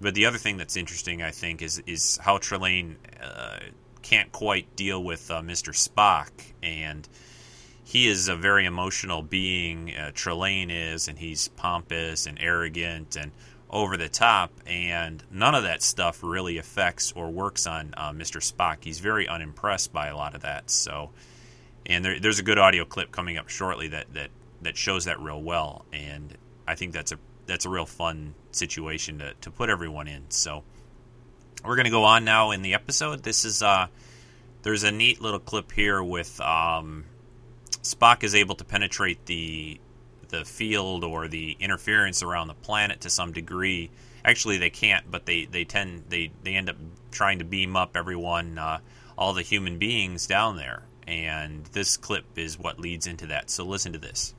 But 0.00 0.14
the 0.14 0.26
other 0.26 0.38
thing 0.38 0.58
that's 0.58 0.76
interesting, 0.76 1.22
I 1.22 1.30
think, 1.30 1.62
is 1.62 1.82
is 1.86 2.18
how 2.22 2.38
Trelane 2.38 2.96
uh, 3.22 3.60
can't 4.02 4.30
quite 4.30 4.76
deal 4.76 5.02
with 5.02 5.30
uh, 5.30 5.40
Mr. 5.40 5.72
Spock, 5.72 6.30
and 6.62 7.08
he 7.82 8.08
is 8.08 8.28
a 8.28 8.36
very 8.36 8.66
emotional 8.66 9.22
being. 9.22 9.94
Uh, 9.94 10.10
Trelane 10.12 10.70
is, 10.70 11.08
and 11.08 11.18
he's 11.18 11.48
pompous 11.48 12.26
and 12.26 12.38
arrogant 12.40 13.16
and 13.16 13.32
over 13.70 13.96
the 13.96 14.08
top, 14.08 14.52
and 14.66 15.22
none 15.30 15.54
of 15.54 15.64
that 15.64 15.82
stuff 15.82 16.20
really 16.22 16.58
affects 16.58 17.12
or 17.12 17.30
works 17.30 17.66
on 17.66 17.94
uh, 17.96 18.10
Mr. 18.10 18.40
Spock. 18.40 18.84
He's 18.84 19.00
very 19.00 19.26
unimpressed 19.26 19.92
by 19.92 20.08
a 20.08 20.16
lot 20.16 20.34
of 20.34 20.42
that. 20.42 20.70
So 20.70 21.10
and 21.86 22.04
there, 22.04 22.20
there's 22.20 22.38
a 22.38 22.42
good 22.42 22.58
audio 22.58 22.84
clip 22.84 23.12
coming 23.12 23.36
up 23.36 23.48
shortly 23.48 23.88
that, 23.88 24.12
that 24.14 24.30
that 24.62 24.76
shows 24.76 25.04
that 25.04 25.20
real 25.20 25.42
well, 25.42 25.84
and 25.92 26.36
I 26.66 26.74
think 26.74 26.92
that's 26.92 27.12
a 27.12 27.18
that's 27.46 27.64
a 27.64 27.68
real 27.68 27.86
fun 27.86 28.34
situation 28.50 29.18
to, 29.18 29.34
to 29.42 29.50
put 29.50 29.70
everyone 29.70 30.08
in. 30.08 30.24
So 30.30 30.64
we're 31.64 31.76
gonna 31.76 31.90
go 31.90 32.04
on 32.04 32.24
now 32.24 32.50
in 32.50 32.62
the 32.62 32.74
episode. 32.74 33.22
This 33.22 33.44
is 33.44 33.62
uh 33.62 33.86
there's 34.66 34.82
a 34.82 34.90
neat 34.90 35.20
little 35.20 35.38
clip 35.38 35.70
here 35.70 36.02
with 36.02 36.40
um, 36.40 37.04
Spock 37.82 38.24
is 38.24 38.34
able 38.34 38.56
to 38.56 38.64
penetrate 38.64 39.24
the 39.26 39.78
the 40.28 40.44
field 40.44 41.04
or 41.04 41.28
the 41.28 41.56
interference 41.60 42.20
around 42.20 42.48
the 42.48 42.54
planet 42.54 43.02
to 43.02 43.08
some 43.08 43.30
degree. 43.30 43.92
Actually, 44.24 44.58
they 44.58 44.70
can't, 44.70 45.08
but 45.08 45.24
they, 45.24 45.44
they 45.44 45.64
tend 45.64 46.02
they, 46.08 46.32
they 46.42 46.56
end 46.56 46.68
up 46.68 46.74
trying 47.12 47.38
to 47.38 47.44
beam 47.44 47.76
up 47.76 47.96
everyone, 47.96 48.58
uh, 48.58 48.78
all 49.16 49.32
the 49.34 49.42
human 49.42 49.78
beings 49.78 50.26
down 50.26 50.56
there, 50.56 50.82
and 51.06 51.64
this 51.66 51.96
clip 51.96 52.24
is 52.36 52.58
what 52.58 52.80
leads 52.80 53.06
into 53.06 53.26
that. 53.26 53.50
So 53.50 53.64
listen 53.64 53.92
to 53.92 53.98
this. 53.98 54.34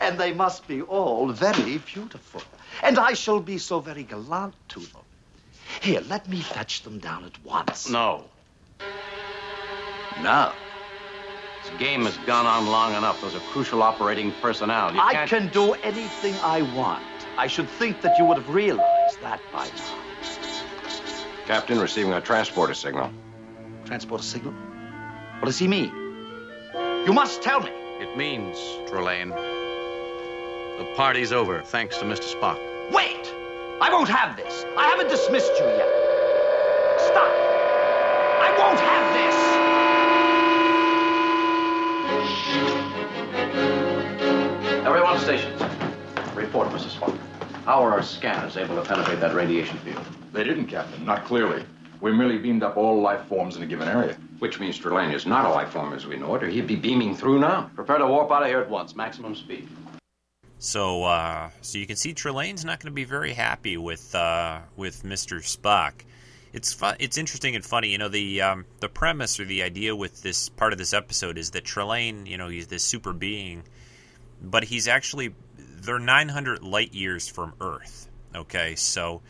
And 0.00 0.18
they 0.18 0.32
must 0.32 0.68
be 0.68 0.82
all 0.82 1.28
very 1.28 1.78
beautiful. 1.78 2.42
And 2.82 2.98
I 2.98 3.14
shall 3.14 3.40
be 3.40 3.58
so 3.58 3.80
very 3.80 4.04
gallant 4.04 4.54
to 4.68 4.80
them. 4.80 5.02
Here, 5.80 6.00
let 6.08 6.28
me 6.28 6.40
fetch 6.40 6.82
them 6.82 6.98
down 6.98 7.24
at 7.24 7.44
once. 7.44 7.88
No. 7.88 8.24
No. 10.22 10.52
This 11.64 11.78
game 11.78 12.04
has 12.04 12.16
gone 12.18 12.46
on 12.46 12.66
long 12.66 12.94
enough. 12.94 13.20
Those 13.20 13.34
are 13.34 13.40
crucial 13.50 13.82
operating 13.82 14.32
personnel. 14.40 14.94
You 14.94 15.00
I 15.00 15.12
can't... 15.12 15.30
can 15.30 15.48
do 15.48 15.72
anything 15.74 16.34
I 16.42 16.62
want. 16.76 17.02
I 17.36 17.48
should 17.48 17.68
think 17.68 18.00
that 18.02 18.16
you 18.18 18.24
would 18.24 18.36
have 18.36 18.48
realized 18.48 19.20
that 19.22 19.40
by 19.52 19.66
now. 19.66 19.98
Captain, 21.46 21.78
receiving 21.78 22.12
a 22.12 22.20
transporter 22.20 22.74
signal. 22.74 23.10
Transporter 23.84 24.24
signal? 24.24 24.54
What 25.38 25.46
does 25.46 25.58
he 25.58 25.68
mean? 25.68 25.92
You 27.04 27.12
must 27.12 27.42
tell 27.42 27.60
me. 27.60 27.70
It 28.00 28.16
means, 28.16 28.56
Trelane, 28.88 29.28
the 30.78 30.84
party's 30.96 31.30
over, 31.30 31.62
thanks 31.62 31.98
to 31.98 32.04
Mr. 32.04 32.34
Spock. 32.34 32.58
Wait! 32.90 33.32
I 33.80 33.90
won't 33.92 34.08
have 34.08 34.36
this. 34.36 34.64
I 34.78 34.88
haven't 34.88 35.08
dismissed 35.08 35.52
you 35.58 35.66
yet. 35.66 35.88
Stop! 37.00 37.30
I 38.40 38.54
won't 38.58 38.80
have 38.80 39.12
this! 39.14 39.36
Everyone 44.86 45.18
stations. 45.20 45.60
Report, 46.34 46.68
Mr. 46.68 46.88
Spock. 46.88 47.16
How 47.66 47.82
are 47.82 47.92
our 47.92 48.02
scanners 48.02 48.56
able 48.56 48.76
to 48.76 48.88
penetrate 48.88 49.20
that 49.20 49.34
radiation 49.34 49.76
field? 49.78 50.04
They 50.32 50.44
didn't, 50.44 50.66
Captain. 50.68 51.04
Not 51.04 51.24
clearly. 51.24 51.64
We 52.00 52.12
merely 52.12 52.38
beamed 52.38 52.62
up 52.62 52.76
all 52.76 53.00
life 53.00 53.26
forms 53.26 53.56
in 53.56 53.62
a 53.62 53.66
given 53.66 53.88
area. 53.88 54.16
Which 54.38 54.60
means 54.60 54.78
Trelane 54.78 55.14
is 55.14 55.26
not 55.26 55.46
a 55.46 55.48
life 55.48 55.70
form 55.70 55.92
as 55.92 56.06
we 56.06 56.16
know 56.16 56.34
it, 56.34 56.42
or 56.42 56.48
he'd 56.48 56.66
be 56.66 56.76
beaming 56.76 57.16
through 57.16 57.38
now. 57.38 57.70
Prepare 57.74 57.98
to 57.98 58.06
warp 58.06 58.30
out 58.30 58.42
of 58.42 58.48
here 58.48 58.60
at 58.60 58.68
once. 58.68 58.94
Maximum 58.94 59.34
speed. 59.34 59.68
So, 60.58 61.04
uh, 61.04 61.50
so 61.60 61.78
you 61.78 61.86
can 61.86 61.96
see 61.96 62.14
Trelane's 62.14 62.64
not 62.64 62.80
going 62.80 62.90
to 62.90 62.94
be 62.94 63.04
very 63.04 63.32
happy 63.32 63.76
with 63.76 64.14
uh, 64.14 64.60
with 64.76 65.04
Mister 65.04 65.36
Spock. 65.36 65.92
It's 66.52 66.72
fun, 66.72 66.96
It's 66.98 67.18
interesting 67.18 67.54
and 67.54 67.64
funny. 67.64 67.88
You 67.88 67.98
know, 67.98 68.08
the 68.08 68.40
um, 68.42 68.64
the 68.80 68.88
premise 68.88 69.38
or 69.38 69.44
the 69.44 69.62
idea 69.62 69.94
with 69.94 70.22
this 70.22 70.48
part 70.48 70.72
of 70.72 70.78
this 70.78 70.94
episode 70.94 71.36
is 71.36 71.50
that 71.50 71.64
Trelane, 71.64 72.26
you 72.26 72.38
know, 72.38 72.48
he's 72.48 72.68
this 72.68 72.82
super 72.82 73.12
being, 73.12 73.64
but 74.40 74.64
he's 74.64 74.88
actually 74.88 75.34
they're 75.58 75.98
900 75.98 76.62
light 76.62 76.94
years 76.94 77.28
from 77.28 77.52
Earth. 77.60 78.08
Okay, 78.34 78.74
so 78.74 79.22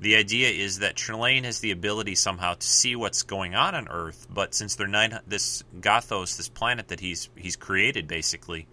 the 0.00 0.16
idea 0.16 0.48
is 0.48 0.78
that 0.78 0.96
Trelane 0.96 1.44
has 1.44 1.60
the 1.60 1.72
ability 1.72 2.14
somehow 2.14 2.54
to 2.54 2.66
see 2.66 2.96
what's 2.96 3.22
going 3.22 3.54
on 3.54 3.74
on 3.74 3.86
Earth, 3.88 4.26
but 4.30 4.54
since 4.54 4.74
they're 4.74 4.86
nine, 4.86 5.18
this 5.26 5.62
Gothos, 5.78 6.38
this 6.38 6.48
planet 6.48 6.88
that 6.88 7.00
he's 7.00 7.28
he's 7.36 7.56
created, 7.56 8.08
basically 8.08 8.66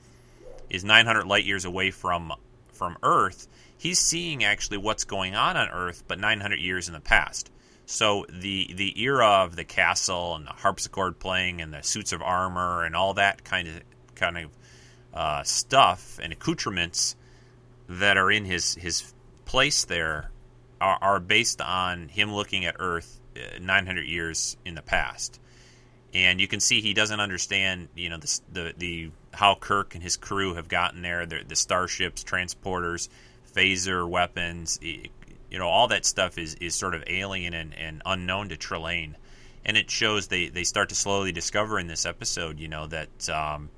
is 0.69 0.85
900 0.85 1.25
light 1.27 1.43
years 1.43 1.65
away 1.65 1.91
from 1.91 2.31
from 2.71 2.97
Earth, 3.03 3.47
he's 3.77 3.99
seeing 3.99 4.43
actually 4.43 4.77
what's 4.77 5.03
going 5.03 5.35
on 5.35 5.57
on 5.57 5.67
Earth, 5.69 6.03
but 6.07 6.17
900 6.17 6.59
years 6.59 6.87
in 6.87 6.93
the 6.93 7.01
past. 7.01 7.51
So 7.85 8.25
the 8.29 8.73
the 8.73 9.01
era 9.01 9.43
of 9.43 9.57
the 9.57 9.65
castle 9.65 10.35
and 10.35 10.45
the 10.45 10.51
harpsichord 10.51 11.19
playing 11.19 11.61
and 11.61 11.73
the 11.73 11.81
suits 11.81 12.13
of 12.13 12.21
armor 12.21 12.85
and 12.85 12.95
all 12.95 13.15
that 13.15 13.43
kind 13.43 13.67
of 13.67 13.81
kind 14.15 14.37
of 14.37 14.51
uh, 15.13 15.43
stuff 15.43 16.19
and 16.23 16.31
accoutrements 16.31 17.17
that 17.89 18.15
are 18.15 18.31
in 18.31 18.45
his 18.45 18.75
his 18.75 19.13
place 19.45 19.83
there 19.83 20.31
are, 20.79 20.97
are 21.01 21.19
based 21.19 21.61
on 21.61 22.09
him 22.09 22.33
looking 22.33 22.65
at 22.65 22.75
Earth 22.79 23.19
uh, 23.35 23.59
900 23.59 24.07
years 24.07 24.57
in 24.65 24.75
the 24.75 24.81
past. 24.81 25.39
And 26.13 26.39
you 26.39 26.47
can 26.47 26.59
see 26.59 26.81
he 26.81 26.93
doesn't 26.93 27.19
understand 27.19 27.89
you 27.95 28.09
know 28.09 28.17
the 28.17 28.39
the, 28.51 28.73
the 28.77 29.11
how 29.33 29.55
Kirk 29.55 29.93
and 29.93 30.03
his 30.03 30.17
crew 30.17 30.55
have 30.55 30.67
gotten 30.67 31.01
there 31.01 31.25
the, 31.25 31.43
the 31.47 31.55
starships 31.55 32.23
transporters 32.23 33.09
phaser 33.53 34.07
weapons 34.07 34.79
you 34.81 35.59
know 35.59 35.67
all 35.67 35.87
that 35.89 36.05
stuff 36.05 36.37
is 36.37 36.55
is 36.55 36.75
sort 36.75 36.95
of 36.95 37.03
alien 37.07 37.53
and, 37.53 37.73
and 37.75 38.01
unknown 38.05 38.49
to 38.49 38.57
Trelane. 38.57 39.15
And 39.65 39.75
it 39.75 39.91
shows 39.91 40.27
they 40.27 40.47
they 40.47 40.63
start 40.63 40.89
to 40.89 40.95
slowly 40.95 41.31
discover 41.31 41.77
in 41.77 41.87
this 41.87 42.05
episode 42.05 42.59
you 42.59 42.69
know 42.69 42.87
that 42.87 43.29
um, 43.29 43.69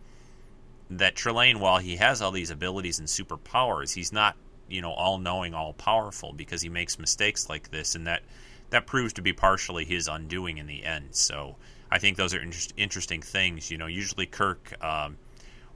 that 0.92 1.16
Trelane 1.16 1.58
while 1.58 1.80
he 1.80 1.96
has 1.98 2.22
all 2.22 2.32
these 2.32 2.52
abilities 2.52 3.00
and 3.00 3.08
superpowers 3.08 3.94
he's 3.94 4.14
not 4.14 4.36
you 4.70 4.82
know 4.82 4.92
all 4.92 5.18
knowing 5.18 5.54
all 5.54 5.74
powerful 5.74 6.34
because 6.34 6.62
he 6.62 6.70
makes 6.70 7.00
mistakes 7.00 7.50
like 7.50 7.72
this 7.72 7.96
and 7.96 8.08
that 8.08 8.22
that 8.70 8.86
proves 8.86 9.14
to 9.14 9.22
be 9.22 9.34
partially 9.34 9.86
his 9.86 10.08
undoing 10.08 10.58
in 10.58 10.68
the 10.68 10.86
end 10.86 11.08
so 11.12 11.56
I 11.92 12.00
think 12.00 12.18
those 12.18 12.34
are 12.34 12.42
inter- 12.42 12.74
interesting 12.78 13.22
things. 13.22 13.72
You 13.72 13.78
know, 13.78 13.88
usually 13.88 14.26
Kirk. 14.26 14.74
Um, 14.84 15.18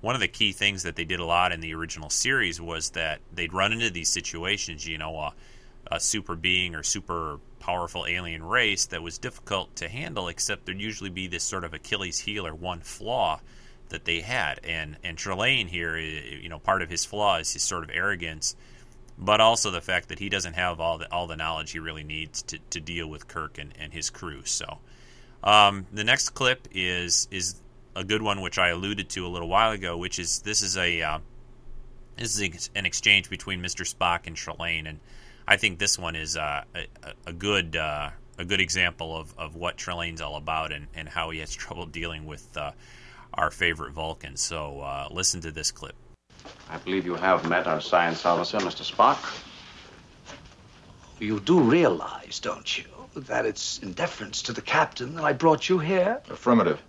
one 0.02 0.16
of 0.16 0.22
the 0.22 0.28
key 0.28 0.52
things 0.52 0.84
that 0.84 0.98
they 0.98 1.06
did 1.06 1.22
a 1.22 1.26
lot 1.26 1.54
in 1.54 1.62
the 1.62 1.74
original 1.74 2.10
series 2.10 2.60
was 2.60 2.90
that 2.92 3.22
they'd 3.34 3.54
run 3.54 3.72
into 3.72 3.90
these 3.90 4.10
situations. 4.10 4.88
You 4.88 4.98
know, 4.98 5.18
a, 5.18 5.34
a 5.88 6.00
super 6.00 6.36
being 6.36 6.76
or 6.76 6.84
super 6.84 7.40
powerful 7.60 8.06
alien 8.06 8.44
race 8.44 8.86
that 8.88 9.02
was 9.02 9.18
difficult 9.18 9.76
to 9.78 9.88
handle. 9.88 10.28
Except 10.28 10.66
there'd 10.66 10.80
usually 10.80 11.10
be 11.10 11.28
this 11.28 11.44
sort 11.44 11.64
of 11.64 11.74
Achilles 11.74 12.20
heel 12.20 12.46
or 12.46 12.54
one 12.54 12.82
flaw 12.82 13.40
that 13.90 14.06
they 14.06 14.22
had. 14.22 14.60
And 14.64 14.98
and 15.04 15.18
Trelane 15.18 15.68
here, 15.68 15.98
you 15.98 16.50
know, 16.50 16.60
part 16.60 16.82
of 16.82 16.90
his 16.90 17.06
flaw 17.06 17.38
is 17.38 17.54
his 17.54 17.64
sort 17.64 17.84
of 17.84 17.90
arrogance, 17.92 18.56
but 19.18 19.42
also 19.42 19.72
the 19.72 19.82
fact 19.82 20.10
that 20.10 20.20
he 20.20 20.30
doesn't 20.30 20.54
have 20.54 20.80
all 20.80 20.98
the 20.98 21.12
all 21.12 21.28
the 21.28 21.36
knowledge 21.36 21.72
he 21.72 21.80
really 21.80 22.04
needs 22.04 22.42
to, 22.44 22.60
to 22.70 22.80
deal 22.80 23.08
with 23.08 23.28
Kirk 23.28 23.58
and, 23.58 23.74
and 23.80 23.94
his 23.94 24.10
crew. 24.10 24.42
So. 24.46 24.80
Um, 25.44 25.88
the 25.92 26.06
next 26.06 26.30
clip 26.30 26.70
is 26.72 27.28
is 27.30 27.56
a 27.96 28.04
good 28.04 28.22
one, 28.22 28.42
which 28.42 28.58
I 28.58 28.70
alluded 28.70 29.10
to 29.10 29.26
a 29.26 29.30
little 29.30 29.50
while 29.50 29.72
ago, 29.72 29.98
which 29.98 30.20
is 30.20 30.40
this 30.42 30.62
is 30.62 30.78
a 30.78 31.02
uh, 31.02 31.20
this 32.18 32.40
is 32.40 32.70
an 32.76 32.86
exchange 32.86 33.30
between 33.30 33.62
Mr. 33.62 33.82
Spock 33.92 34.28
and 34.28 34.36
Trelane, 34.36 34.88
and 34.88 35.00
I 35.48 35.58
think 35.58 35.80
this 35.80 35.98
one 35.98 36.16
is 36.16 36.38
uh, 36.38 36.64
a, 36.76 36.88
a, 37.26 37.34
good 37.34 37.76
uh, 37.76 38.12
a 38.38 38.46
good 38.46 38.62
example 38.62 39.18
of, 39.18 39.34
of 39.38 39.56
what 39.56 39.78
Trelane's 39.78 40.22
all 40.22 40.36
about 40.36 40.72
and, 40.72 40.88
and 40.96 41.10
how 41.10 41.30
he 41.32 41.40
has 41.40 41.54
trouble 41.56 41.86
dealing 41.86 42.26
with 42.26 42.56
uh, 42.56 42.72
our 43.34 43.52
favorite 43.52 43.94
Vulcan. 43.94 44.38
So 44.38 44.80
uh, 44.82 45.08
listen 45.12 45.42
to 45.42 45.52
this 45.52 45.72
clip. 45.72 45.96
I 46.70 46.78
believe 46.78 47.06
you 47.06 47.16
have 47.16 47.48
met 47.48 47.68
our 47.68 47.82
science 47.82 48.26
officer, 48.26 48.58
Mr. 48.60 48.84
Spock. 48.84 49.20
You 51.20 51.40
do 51.40 51.60
realize, 51.60 52.40
don't 52.40 52.78
you, 52.78 52.86
that 53.16 53.46
it's 53.46 53.80
in 53.80 53.94
deference 53.94 54.42
to 54.44 54.54
the 54.54 54.62
captain 54.62 55.16
that 55.16 55.24
I 55.24 55.34
brought 55.34 55.70
you 55.70 55.80
here? 55.80 56.22
Affirmative. 56.30 56.82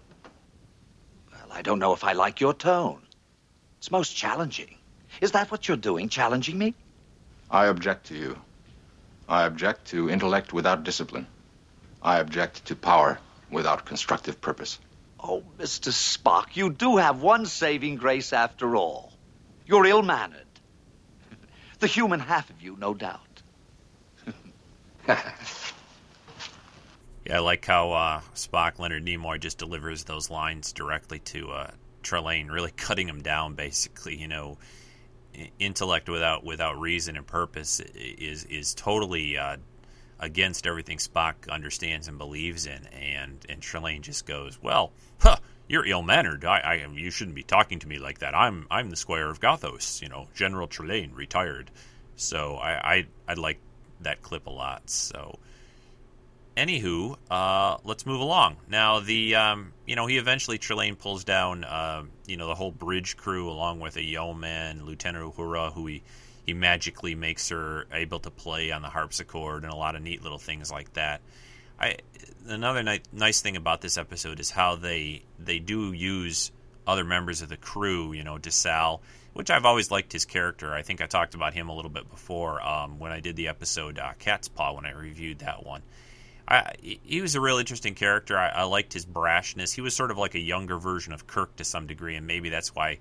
Well, 1.31 1.49
I 1.53 1.63
don't 1.63 1.79
know 1.79 1.93
if 1.93 2.03
I 2.03 2.13
like 2.13 2.41
your 2.41 2.55
tone. 2.55 3.03
It's 3.79 3.91
most 3.91 4.17
challenging. 4.17 4.75
Is 5.21 5.33
that 5.33 5.51
what 5.51 5.69
you're 5.69 5.77
doing, 5.77 6.09
challenging 6.09 6.59
me? 6.59 6.75
I 7.51 7.67
object 7.67 8.07
to 8.07 8.17
you. 8.17 8.39
I 9.29 9.45
object 9.45 9.87
to 9.87 10.11
intellect 10.11 10.53
without 10.53 10.85
discipline. 10.85 11.27
I 12.03 12.19
object 12.19 12.67
to 12.67 12.77
power 12.77 13.19
without 13.51 13.85
constructive 13.85 14.41
purpose. 14.41 14.79
Oh, 15.23 15.43
Mr. 15.59 15.91
Spock, 15.91 16.55
you 16.57 16.71
do 16.71 16.97
have 16.99 17.23
one 17.23 17.47
saving 17.47 17.97
grace 17.97 18.33
after 18.33 18.77
all. 18.77 19.14
You're 19.67 19.87
ill 19.87 20.03
mannered. 20.03 20.41
The 21.81 21.87
human 21.89 22.21
half 22.21 22.49
of 22.51 22.63
you, 22.63 22.77
no 22.77 22.95
doubt. 22.95 23.43
Yeah, 27.27 27.39
I 27.39 27.41
like 27.41 27.65
how 27.65 27.93
uh, 27.93 28.21
Spock, 28.35 28.79
Leonard 28.79 29.05
Nimoy, 29.05 29.41
just 29.41 29.57
delivers 29.57 30.05
those 30.05 30.29
lines 30.29 30.73
directly 30.73 31.21
to 31.21 31.51
uh, 31.53 31.71
Trelane, 32.03 32.51
really 32.51 32.71
cutting 32.71 33.09
him 33.09 33.23
down. 33.23 33.55
Basically, 33.55 34.15
you 34.15 34.29
know, 34.29 34.59
intellect 35.59 36.09
without 36.11 36.45
without 36.45 36.79
reason 36.79 37.17
and 37.17 37.27
purpose 37.27 37.81
is 37.81 38.45
is 38.45 38.75
totally 38.75 39.39
uh, 39.39 39.57
against 40.21 40.67
everything 40.67 40.99
Spock 40.99 41.49
understands 41.49 42.09
and 42.09 42.19
believes 42.19 42.67
in. 42.67 42.87
And 42.89 43.45
and 43.49 43.63
Trelane 43.63 44.03
just 44.03 44.27
goes, 44.27 44.59
"Well, 44.63 44.93
huh, 45.19 45.39
you're 45.69 45.87
ill 45.87 46.03
mannered. 46.03 46.45
I, 46.45 46.59
I 46.59 46.87
you 46.95 47.11
shouldn't 47.11 47.37
be 47.37 47.43
talking 47.43 47.79
to 47.81 47.89
me 47.89 47.99
like 47.99 48.19
that. 48.19 48.35
I'm 48.35 48.67
I'm 48.71 48.91
the 48.91 48.97
Squire 48.97 49.31
of 49.31 49.41
Gothos. 49.41 50.03
You 50.03 50.09
know, 50.09 50.29
General 50.35 50.69
Trelane, 50.69 51.15
retired. 51.15 51.71
So 52.17 52.57
I 52.57 52.95
I, 52.95 53.07
I 53.29 53.35
like 53.35 53.59
that 54.01 54.23
clip 54.23 54.47
a 54.47 54.51
lot. 54.51 54.91
So." 54.91 55.39
anywho, 56.57 57.17
uh, 57.31 57.79
let's 57.85 58.07
move 58.07 58.21
along. 58.21 58.57
Now, 58.69 59.01
the 59.01 59.35
um, 59.35 59.73
you 59.87 59.97
know 59.97 60.07
he 60.07 60.19
eventually 60.19 60.59
Trelane 60.59 60.99
pulls 60.99 61.25
down 61.25 61.65
uh, 61.65 62.05
you 62.27 62.37
know 62.37 62.47
the 62.47 62.55
whole 62.55 62.71
bridge 62.71 63.17
crew 63.17 63.51
along 63.51 63.81
with 63.81 63.97
a 63.97 64.03
yeoman, 64.03 64.85
Lieutenant 64.85 65.35
Uhura, 65.35 65.73
who 65.73 65.87
he 65.87 66.03
he 66.47 66.53
magically 66.53 67.15
makes 67.15 67.49
her 67.49 67.87
able 67.93 68.21
to 68.21 68.31
play 68.31 68.71
on 68.71 68.83
the 68.83 68.89
harpsichord 68.89 69.65
and 69.65 69.73
a 69.73 69.77
lot 69.77 69.97
of 69.97 70.03
neat 70.03 70.23
little 70.23 70.39
things 70.39 70.71
like 70.71 70.93
that. 70.95 71.21
I 71.81 71.97
another 72.47 72.83
ni- 72.83 73.03
nice 73.13 73.41
thing 73.41 73.57
about 73.57 73.81
this 73.81 73.99
episode 73.99 74.41
is 74.41 74.51
how 74.51 74.77
they 74.77 75.23
they 75.39 75.59
do 75.59 75.93
use 75.93 76.53
other 76.87 77.05
members 77.05 77.43
of 77.43 77.49
the 77.49 77.57
crew. 77.57 78.13
You 78.13 78.25
know, 78.25 78.39
DeSalle, 78.39 79.01
which 79.33 79.51
I've 79.51 79.65
always 79.65 79.91
liked 79.91 80.13
his 80.13 80.25
character. 80.25 80.73
I 80.73 80.83
think 80.83 81.01
I 81.01 81.07
talked 81.07 81.35
about 81.35 81.55
him 81.55 81.69
a 81.69 81.75
little 81.75 81.91
bit 81.91 82.11
before 82.11 82.63
um, 82.63 82.99
when 82.99 83.13
I 83.13 83.21
did 83.21 83.37
the 83.37 83.49
episode 83.49 83.99
uh, 83.99 84.13
Cat's 84.19 84.49
Paw 84.49 84.73
when 84.73 84.87
I 84.87 84.93
reviewed 84.93 85.41
that 85.41 85.65
one. 85.65 85.83
I, 86.47 86.75
he 86.83 87.23
was 87.23 87.35
a 87.35 87.41
real 87.41 87.57
interesting 87.57 87.95
character. 87.95 88.37
I, 88.37 88.49
I 88.49 88.63
liked 88.65 88.93
his 88.93 89.07
brashness. 89.07 89.75
He 89.75 89.81
was 89.81 89.97
sort 89.97 90.11
of 90.11 90.19
like 90.19 90.35
a 90.35 90.41
younger 90.41 90.77
version 90.77 91.15
of 91.15 91.27
Kirk 91.27 91.57
to 91.57 91.65
some 91.65 91.87
degree, 91.87 92.17
and 92.17 92.27
maybe 92.27 92.51
that's 92.51 92.75
why 92.75 92.99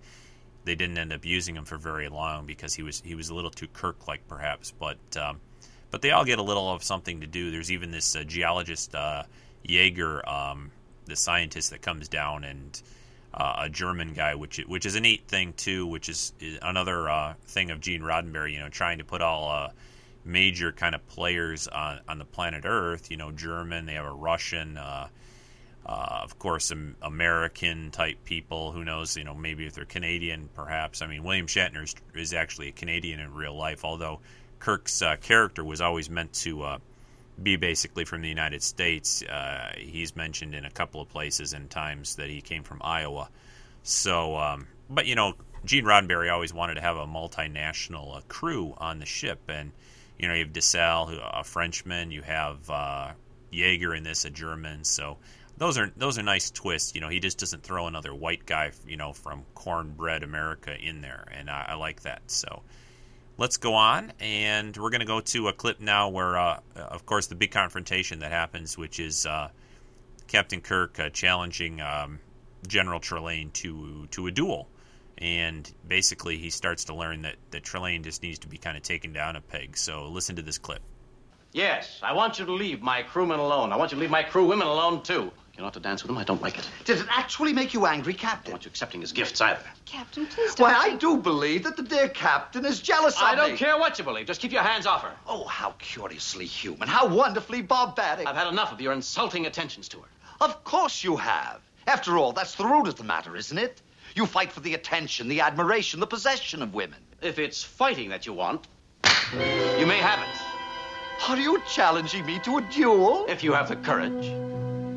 they 0.63 0.75
didn't 0.75 0.97
end 0.97 1.11
up 1.11 1.25
using 1.25 1.55
him 1.55 1.65
for 1.65 1.77
very 1.77 2.07
long 2.07 2.45
because 2.45 2.73
he 2.73 2.83
was 2.83 3.01
he 3.01 3.15
was 3.15 3.29
a 3.29 3.35
little 3.35 3.51
too 3.51 3.67
Kirk-like, 3.67 4.27
perhaps. 4.29 4.71
But 4.71 4.97
um, 5.17 5.41
but 5.93 6.01
they 6.01 6.09
all 6.09 6.25
get 6.25 6.39
a 6.39 6.43
little 6.43 6.71
of 6.71 6.83
something 6.83 7.21
to 7.21 7.27
do. 7.27 7.51
There's 7.51 7.71
even 7.71 7.91
this 7.91 8.15
uh, 8.15 8.23
geologist 8.23 8.95
uh, 8.95 9.25
Jaeger, 9.63 10.27
um, 10.27 10.71
the 11.05 11.15
scientist 11.15 11.69
that 11.69 11.83
comes 11.83 12.07
down, 12.07 12.43
and 12.43 12.81
uh, 13.31 13.57
a 13.65 13.69
German 13.69 14.15
guy, 14.15 14.33
which 14.33 14.57
which 14.67 14.87
is 14.87 14.95
a 14.95 14.99
neat 14.99 15.27
thing 15.27 15.53
too. 15.53 15.85
Which 15.85 16.09
is, 16.09 16.33
is 16.39 16.57
another 16.63 17.07
uh, 17.07 17.35
thing 17.45 17.69
of 17.69 17.79
Gene 17.79 18.01
Roddenberry, 18.01 18.53
you 18.53 18.59
know, 18.59 18.69
trying 18.69 18.97
to 18.97 19.03
put 19.03 19.21
all 19.21 19.51
uh, 19.51 19.69
major 20.25 20.71
kind 20.71 20.95
of 20.95 21.07
players 21.09 21.67
on 21.67 21.99
on 22.09 22.17
the 22.17 22.25
planet 22.25 22.63
Earth. 22.65 23.11
You 23.11 23.17
know, 23.17 23.29
German. 23.31 23.85
They 23.85 23.93
have 23.93 24.05
a 24.05 24.11
Russian. 24.11 24.77
Uh, 24.77 25.09
uh, 25.85 26.21
of 26.23 26.39
course, 26.39 26.65
some 26.65 26.95
American 27.03 27.91
type 27.91 28.17
people. 28.25 28.71
Who 28.71 28.83
knows? 28.83 29.15
You 29.15 29.25
know, 29.25 29.35
maybe 29.35 29.67
if 29.67 29.73
they're 29.73 29.85
Canadian, 29.85 30.49
perhaps. 30.55 31.03
I 31.03 31.07
mean, 31.07 31.23
William 31.23 31.45
Shatner 31.45 31.83
is, 31.83 31.93
is 32.15 32.33
actually 32.33 32.69
a 32.69 32.71
Canadian 32.71 33.19
in 33.19 33.31
real 33.35 33.55
life, 33.55 33.85
although 33.85 34.21
Kirk's 34.63 35.01
uh, 35.01 35.17
character 35.17 35.61
was 35.61 35.81
always 35.81 36.09
meant 36.09 36.31
to 36.33 36.63
uh, 36.63 36.77
be 37.41 37.57
basically 37.57 38.05
from 38.05 38.21
the 38.21 38.29
United 38.29 38.63
States. 38.63 39.21
Uh, 39.21 39.73
he's 39.77 40.15
mentioned 40.15 40.55
in 40.55 40.63
a 40.63 40.71
couple 40.71 41.01
of 41.01 41.09
places 41.09 41.51
and 41.51 41.69
times 41.69 42.15
that 42.15 42.29
he 42.29 42.39
came 42.39 42.63
from 42.63 42.79
Iowa. 42.81 43.27
So, 43.83 44.37
um, 44.37 44.67
but 44.89 45.05
you 45.05 45.15
know, 45.15 45.33
Gene 45.65 45.83
Roddenberry 45.83 46.31
always 46.31 46.53
wanted 46.53 46.75
to 46.75 46.81
have 46.81 46.95
a 46.95 47.05
multinational 47.05 48.15
uh, 48.15 48.21
crew 48.29 48.73
on 48.77 48.99
the 48.99 49.05
ship, 49.05 49.41
and 49.49 49.73
you 50.17 50.29
know, 50.29 50.33
you 50.33 50.45
have 50.45 50.53
DeSalle, 50.53 51.19
a 51.21 51.43
Frenchman. 51.43 52.11
You 52.11 52.21
have 52.21 52.69
uh, 52.69 53.11
Jaeger 53.51 53.93
in 53.93 54.03
this, 54.03 54.23
a 54.23 54.29
German. 54.29 54.85
So 54.85 55.17
those 55.57 55.77
are 55.77 55.91
those 55.97 56.17
are 56.17 56.23
nice 56.23 56.51
twists. 56.51 56.95
You 56.95 57.01
know, 57.01 57.09
he 57.09 57.19
just 57.19 57.37
doesn't 57.37 57.63
throw 57.63 57.87
another 57.87 58.15
white 58.15 58.45
guy, 58.45 58.71
you 58.87 58.95
know, 58.95 59.11
from 59.11 59.43
cornbread 59.55 60.23
America 60.23 60.73
in 60.73 61.01
there, 61.01 61.27
and 61.33 61.49
I, 61.49 61.65
I 61.71 61.73
like 61.73 62.03
that. 62.03 62.21
So 62.27 62.61
let's 63.43 63.57
go 63.57 63.73
on, 63.73 64.13
and 64.21 64.77
we're 64.77 64.89
going 64.89 65.01
to 65.01 65.05
go 65.05 65.19
to 65.19 65.49
a 65.49 65.53
clip 65.53 65.81
now 65.81 66.07
where, 66.07 66.37
uh, 66.37 66.61
of 66.77 67.05
course, 67.05 67.27
the 67.27 67.35
big 67.35 67.51
confrontation 67.51 68.19
that 68.19 68.31
happens, 68.31 68.77
which 68.77 69.01
is 69.01 69.25
uh, 69.25 69.49
Captain 70.27 70.61
Kirk 70.61 70.97
uh, 70.97 71.09
challenging 71.09 71.81
um, 71.81 72.21
General 72.65 73.01
Trelane 73.01 73.51
to 73.51 74.07
to 74.11 74.27
a 74.27 74.31
duel, 74.31 74.69
and 75.17 75.69
basically 75.85 76.37
he 76.37 76.49
starts 76.49 76.85
to 76.85 76.95
learn 76.95 77.23
that 77.23 77.35
that 77.51 77.63
Trelane 77.63 78.01
just 78.05 78.23
needs 78.23 78.39
to 78.39 78.47
be 78.47 78.57
kind 78.57 78.77
of 78.77 78.83
taken 78.83 79.11
down 79.11 79.35
a 79.35 79.41
peg. 79.41 79.75
So 79.75 80.07
listen 80.07 80.37
to 80.37 80.41
this 80.41 80.57
clip. 80.57 80.81
Yes, 81.51 81.99
I 82.01 82.13
want 82.13 82.39
you 82.39 82.45
to 82.45 82.53
leave 82.53 82.81
my 82.81 83.03
crewmen 83.03 83.39
alone. 83.39 83.73
I 83.73 83.75
want 83.75 83.91
you 83.91 83.97
to 83.97 84.01
leave 84.01 84.09
my 84.09 84.23
crew 84.23 84.45
women 84.45 84.67
alone, 84.67 85.03
too. 85.03 85.33
You're 85.55 85.63
not 85.63 85.73
to 85.75 85.79
dance 85.79 86.01
with 86.01 86.09
him. 86.09 86.17
I 86.17 86.23
don't 86.23 86.41
like 86.41 86.57
it. 86.57 86.67
Did 86.83 86.99
it 86.99 87.05
actually 87.09 87.53
make 87.53 87.75
you 87.75 87.85
angry, 87.85 88.15
Captain? 88.15 88.39
I 88.39 88.45
don't 88.45 88.53
want 88.53 88.65
you 88.65 88.69
accepting 88.69 89.01
his 89.01 89.11
gifts 89.11 89.39
either. 89.39 89.61
Captain, 89.85 90.25
please 90.25 90.55
don't. 90.55 90.67
Why, 90.67 90.73
I 90.73 90.95
do 90.95 91.17
believe 91.17 91.63
that 91.65 91.77
the 91.77 91.83
dear 91.83 92.09
Captain 92.09 92.65
is 92.65 92.81
jealous 92.81 93.15
of 93.17 93.21
me. 93.21 93.27
I 93.27 93.35
don't 93.35 93.51
me. 93.51 93.57
care 93.57 93.77
what 93.77 93.99
you 93.99 94.03
believe. 94.03 94.25
Just 94.25 94.41
keep 94.41 94.51
your 94.51 94.63
hands 94.63 94.87
off 94.87 95.03
her. 95.03 95.13
Oh, 95.27 95.43
how 95.45 95.75
curiously 95.77 96.47
human. 96.47 96.87
How 96.87 97.07
wonderfully 97.07 97.61
barbaric. 97.61 98.27
I've 98.27 98.35
had 98.35 98.47
enough 98.47 98.71
of 98.71 98.81
your 98.81 98.93
insulting 98.93 99.45
attentions 99.45 99.87
to 99.89 99.99
her. 99.99 100.07
Of 100.41 100.63
course 100.63 101.03
you 101.03 101.17
have. 101.17 101.61
After 101.85 102.17
all, 102.17 102.31
that's 102.33 102.55
the 102.55 102.65
root 102.65 102.87
of 102.87 102.95
the 102.95 103.03
matter, 103.03 103.35
isn't 103.35 103.57
it? 103.57 103.79
You 104.15 104.25
fight 104.25 104.51
for 104.51 104.59
the 104.59 104.73
attention, 104.73 105.27
the 105.27 105.41
admiration, 105.41 105.99
the 105.99 106.07
possession 106.07 106.63
of 106.63 106.73
women. 106.73 106.99
If 107.21 107.37
it's 107.37 107.63
fighting 107.63 108.09
that 108.09 108.25
you 108.25 108.33
want, 108.33 108.67
you 109.79 109.85
may 109.85 109.99
have 109.99 110.19
it. 110.19 111.29
Are 111.29 111.37
you 111.37 111.61
challenging 111.69 112.25
me 112.25 112.39
to 112.39 112.57
a 112.57 112.61
duel? 112.63 113.25
If 113.29 113.43
you 113.43 113.53
have 113.53 113.69
the 113.69 113.75
courage. 113.75 114.33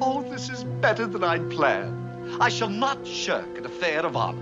Oh, 0.08 0.22
this 0.22 0.48
is 0.50 0.62
better 0.62 1.04
than 1.08 1.24
I'd 1.24 1.50
planned. 1.50 2.40
I 2.40 2.48
shall 2.48 2.68
not 2.68 3.04
shirk 3.04 3.58
an 3.58 3.66
affair 3.66 4.06
of 4.06 4.14
honor. 4.14 4.38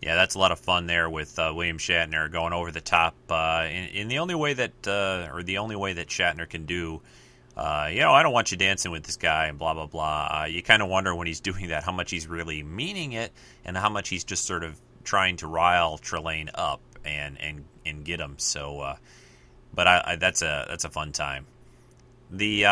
Yeah, 0.00 0.14
that's 0.14 0.36
a 0.36 0.38
lot 0.38 0.52
of 0.52 0.60
fun 0.60 0.86
there 0.86 1.10
with 1.10 1.36
uh, 1.40 1.52
William 1.56 1.78
Shatner 1.78 2.30
going 2.30 2.52
over 2.52 2.70
the 2.70 2.80
top 2.80 3.16
uh, 3.28 3.66
in, 3.68 3.88
in 3.88 4.08
the 4.08 4.20
only 4.20 4.36
way 4.36 4.54
that, 4.54 4.86
uh, 4.86 5.28
or 5.34 5.42
the 5.42 5.58
only 5.58 5.74
way 5.74 5.94
that 5.94 6.06
Shatner 6.06 6.48
can 6.48 6.66
do. 6.66 7.02
Uh, 7.56 7.88
you 7.90 7.98
know, 7.98 8.12
I 8.12 8.22
don't 8.22 8.32
want 8.32 8.52
you 8.52 8.56
dancing 8.56 8.92
with 8.92 9.02
this 9.02 9.16
guy 9.16 9.46
and 9.46 9.58
blah 9.58 9.74
blah 9.74 9.86
blah. 9.86 10.42
Uh, 10.42 10.44
you 10.44 10.62
kind 10.62 10.80
of 10.80 10.88
wonder 10.88 11.12
when 11.12 11.26
he's 11.26 11.40
doing 11.50 11.70
that 11.70 11.82
how 11.82 11.92
much 11.92 12.12
he's 12.12 12.28
really 12.28 12.62
meaning 12.62 13.10
it 13.10 13.32
and 13.64 13.76
how 13.76 13.88
much 13.88 14.08
he's 14.08 14.22
just 14.22 14.44
sort 14.44 14.62
of 14.62 14.80
trying 15.02 15.38
to 15.38 15.48
rile 15.48 15.98
Trelane 15.98 16.48
up 16.54 16.80
and 17.04 17.40
and 17.40 17.64
and 17.84 18.04
get 18.04 18.20
him. 18.20 18.34
So, 18.38 18.78
uh, 18.78 18.96
but 19.74 19.88
I, 19.88 20.02
I, 20.06 20.16
that's 20.16 20.42
a 20.42 20.64
that's 20.68 20.84
a 20.84 20.90
fun 20.90 21.10
time. 21.10 21.46
The 22.30 22.66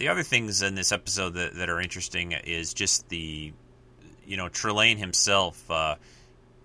the 0.00 0.08
other 0.08 0.22
things 0.22 0.62
in 0.62 0.74
this 0.74 0.92
episode 0.92 1.34
that, 1.34 1.56
that 1.56 1.68
are 1.68 1.78
interesting 1.78 2.32
is 2.32 2.72
just 2.72 3.06
the 3.10 3.52
you 4.26 4.36
know 4.38 4.46
Trelane 4.46 4.96
himself. 4.96 5.70
Uh, 5.70 5.96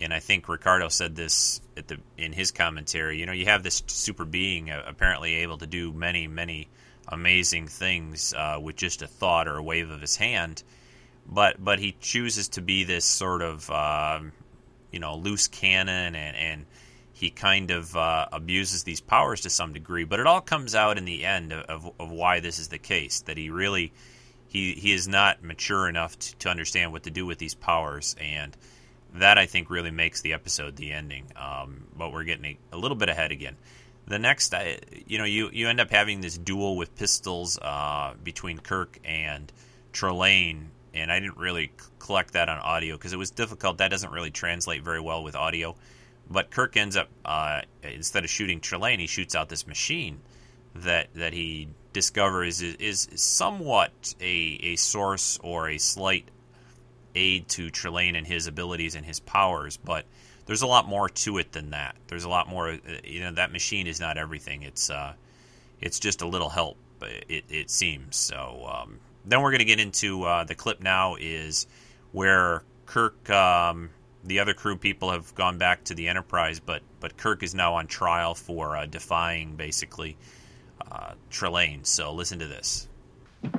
and 0.00 0.12
I 0.12 0.20
think 0.20 0.48
Ricardo 0.48 0.88
said 0.88 1.14
this 1.14 1.60
at 1.76 1.86
the 1.86 1.98
in 2.16 2.32
his 2.32 2.50
commentary. 2.50 3.20
You 3.20 3.26
know, 3.26 3.32
you 3.32 3.44
have 3.44 3.62
this 3.62 3.82
super 3.88 4.24
being 4.24 4.70
uh, 4.70 4.82
apparently 4.86 5.34
able 5.36 5.58
to 5.58 5.66
do 5.66 5.92
many, 5.92 6.26
many 6.26 6.68
amazing 7.08 7.68
things 7.68 8.32
uh, 8.32 8.58
with 8.60 8.74
just 8.74 9.02
a 9.02 9.06
thought 9.06 9.48
or 9.48 9.58
a 9.58 9.62
wave 9.62 9.90
of 9.90 10.00
his 10.00 10.16
hand, 10.16 10.62
but 11.28 11.62
but 11.62 11.78
he 11.78 11.94
chooses 12.00 12.48
to 12.48 12.62
be 12.62 12.84
this 12.84 13.04
sort 13.04 13.42
of 13.42 13.70
um, 13.70 14.32
you 14.90 14.98
know 14.98 15.14
loose 15.14 15.46
cannon 15.46 16.14
and 16.14 16.36
and 16.38 16.66
he 17.16 17.30
kind 17.30 17.70
of 17.70 17.96
uh, 17.96 18.26
abuses 18.30 18.84
these 18.84 19.00
powers 19.00 19.40
to 19.40 19.50
some 19.50 19.72
degree. 19.72 20.04
But 20.04 20.20
it 20.20 20.26
all 20.26 20.42
comes 20.42 20.74
out 20.74 20.98
in 20.98 21.06
the 21.06 21.24
end 21.24 21.50
of, 21.50 21.90
of, 21.98 22.10
why 22.10 22.40
this 22.40 22.58
is 22.58 22.68
the 22.68 22.76
case. 22.76 23.22
That 23.22 23.38
he 23.38 23.48
really 23.48 23.94
he 24.48 24.74
he 24.74 24.92
is 24.92 25.08
not 25.08 25.42
mature 25.42 25.88
enough 25.88 26.18
to, 26.18 26.36
to 26.36 26.48
understand 26.50 26.92
what 26.92 27.04
to 27.04 27.10
do 27.10 27.24
with 27.24 27.38
these 27.38 27.54
powers 27.54 28.16
and 28.20 28.54
that 29.14 29.38
I 29.38 29.46
think 29.46 29.70
really 29.70 29.90
makes 29.90 30.20
the 30.20 30.34
episode 30.34 30.76
the 30.76 30.92
ending. 30.92 31.24
Um, 31.36 31.84
but 31.96 32.12
we're 32.12 32.24
getting 32.24 32.44
a, 32.44 32.76
a, 32.76 32.78
little 32.78 32.98
bit 32.98 33.08
ahead 33.08 33.32
again. 33.32 33.56
The 34.06 34.18
next, 34.18 34.52
uh, 34.52 34.74
you 35.06 35.16
know, 35.16 35.24
you, 35.24 35.48
you 35.50 35.70
end 35.70 35.80
up 35.80 35.90
having 35.90 36.20
this 36.20 36.36
duel 36.36 36.76
with 36.76 36.94
pistols 36.96 37.58
uh, 37.58 38.12
between 38.22 38.58
Kirk 38.58 38.98
and 39.06 39.50
Trelane, 39.94 40.66
and 40.92 41.10
I 41.10 41.18
didn't 41.18 41.38
really 41.38 41.72
collect 41.98 42.34
that 42.34 42.50
on 42.50 42.58
audio 42.58 42.94
because 42.94 43.14
it 43.14 43.18
was 43.18 43.30
difficult. 43.30 43.78
That 43.78 43.88
doesn't 43.88 44.12
really 44.12 44.30
translate 44.30 44.82
very 44.82 45.00
well 45.00 45.24
with 45.24 45.34
audio. 45.34 45.76
But 46.28 46.50
Kirk 46.50 46.76
ends 46.76 46.96
up 46.96 47.08
uh, 47.24 47.62
instead 47.82 48.24
of 48.24 48.30
shooting 48.30 48.60
Trelane, 48.60 48.98
he 48.98 49.06
shoots 49.06 49.34
out 49.34 49.48
this 49.48 49.66
machine 49.66 50.20
that 50.74 51.08
that 51.14 51.32
he 51.32 51.68
discovers 51.92 52.60
is, 52.60 52.74
is 52.76 53.08
somewhat 53.14 54.14
a, 54.20 54.58
a 54.62 54.76
source 54.76 55.38
or 55.42 55.68
a 55.68 55.78
slight 55.78 56.28
aid 57.14 57.48
to 57.48 57.70
Trelane 57.70 58.16
and 58.16 58.26
his 58.26 58.46
abilities 58.46 58.94
and 58.94 59.06
his 59.06 59.20
powers, 59.20 59.76
but 59.78 60.04
there's 60.44 60.62
a 60.62 60.66
lot 60.66 60.86
more 60.86 61.08
to 61.08 61.38
it 61.38 61.52
than 61.52 61.70
that. 61.70 61.96
There's 62.06 62.24
a 62.24 62.28
lot 62.28 62.48
more. 62.48 62.78
You 63.04 63.20
know, 63.20 63.32
that 63.32 63.52
machine 63.52 63.86
is 63.86 64.00
not 64.00 64.16
everything. 64.16 64.62
It's 64.62 64.90
uh, 64.90 65.14
it's 65.80 65.98
just 65.98 66.22
a 66.22 66.26
little 66.26 66.48
help. 66.48 66.76
It 67.02 67.44
it 67.48 67.70
seems. 67.70 68.16
So 68.16 68.66
um, 68.70 69.00
then 69.24 69.42
we're 69.42 69.50
going 69.50 69.58
to 69.58 69.64
get 69.64 69.80
into 69.80 70.22
uh, 70.22 70.44
the 70.44 70.54
clip. 70.54 70.80
Now 70.80 71.16
is 71.18 71.66
where 72.12 72.62
Kirk, 72.86 73.28
um, 73.28 73.90
the 74.26 74.40
other 74.40 74.54
crew 74.54 74.76
people 74.76 75.10
have 75.10 75.34
gone 75.34 75.58
back 75.58 75.84
to 75.84 75.94
the 75.94 76.08
Enterprise, 76.08 76.60
but 76.60 76.82
but 77.00 77.16
Kirk 77.16 77.42
is 77.42 77.54
now 77.54 77.74
on 77.74 77.86
trial 77.86 78.34
for 78.34 78.76
uh, 78.76 78.86
defying 78.86 79.56
basically 79.56 80.16
uh, 80.90 81.12
Trelane. 81.30 81.86
So 81.86 82.12
listen 82.12 82.38
to 82.40 82.46
this. 82.46 82.88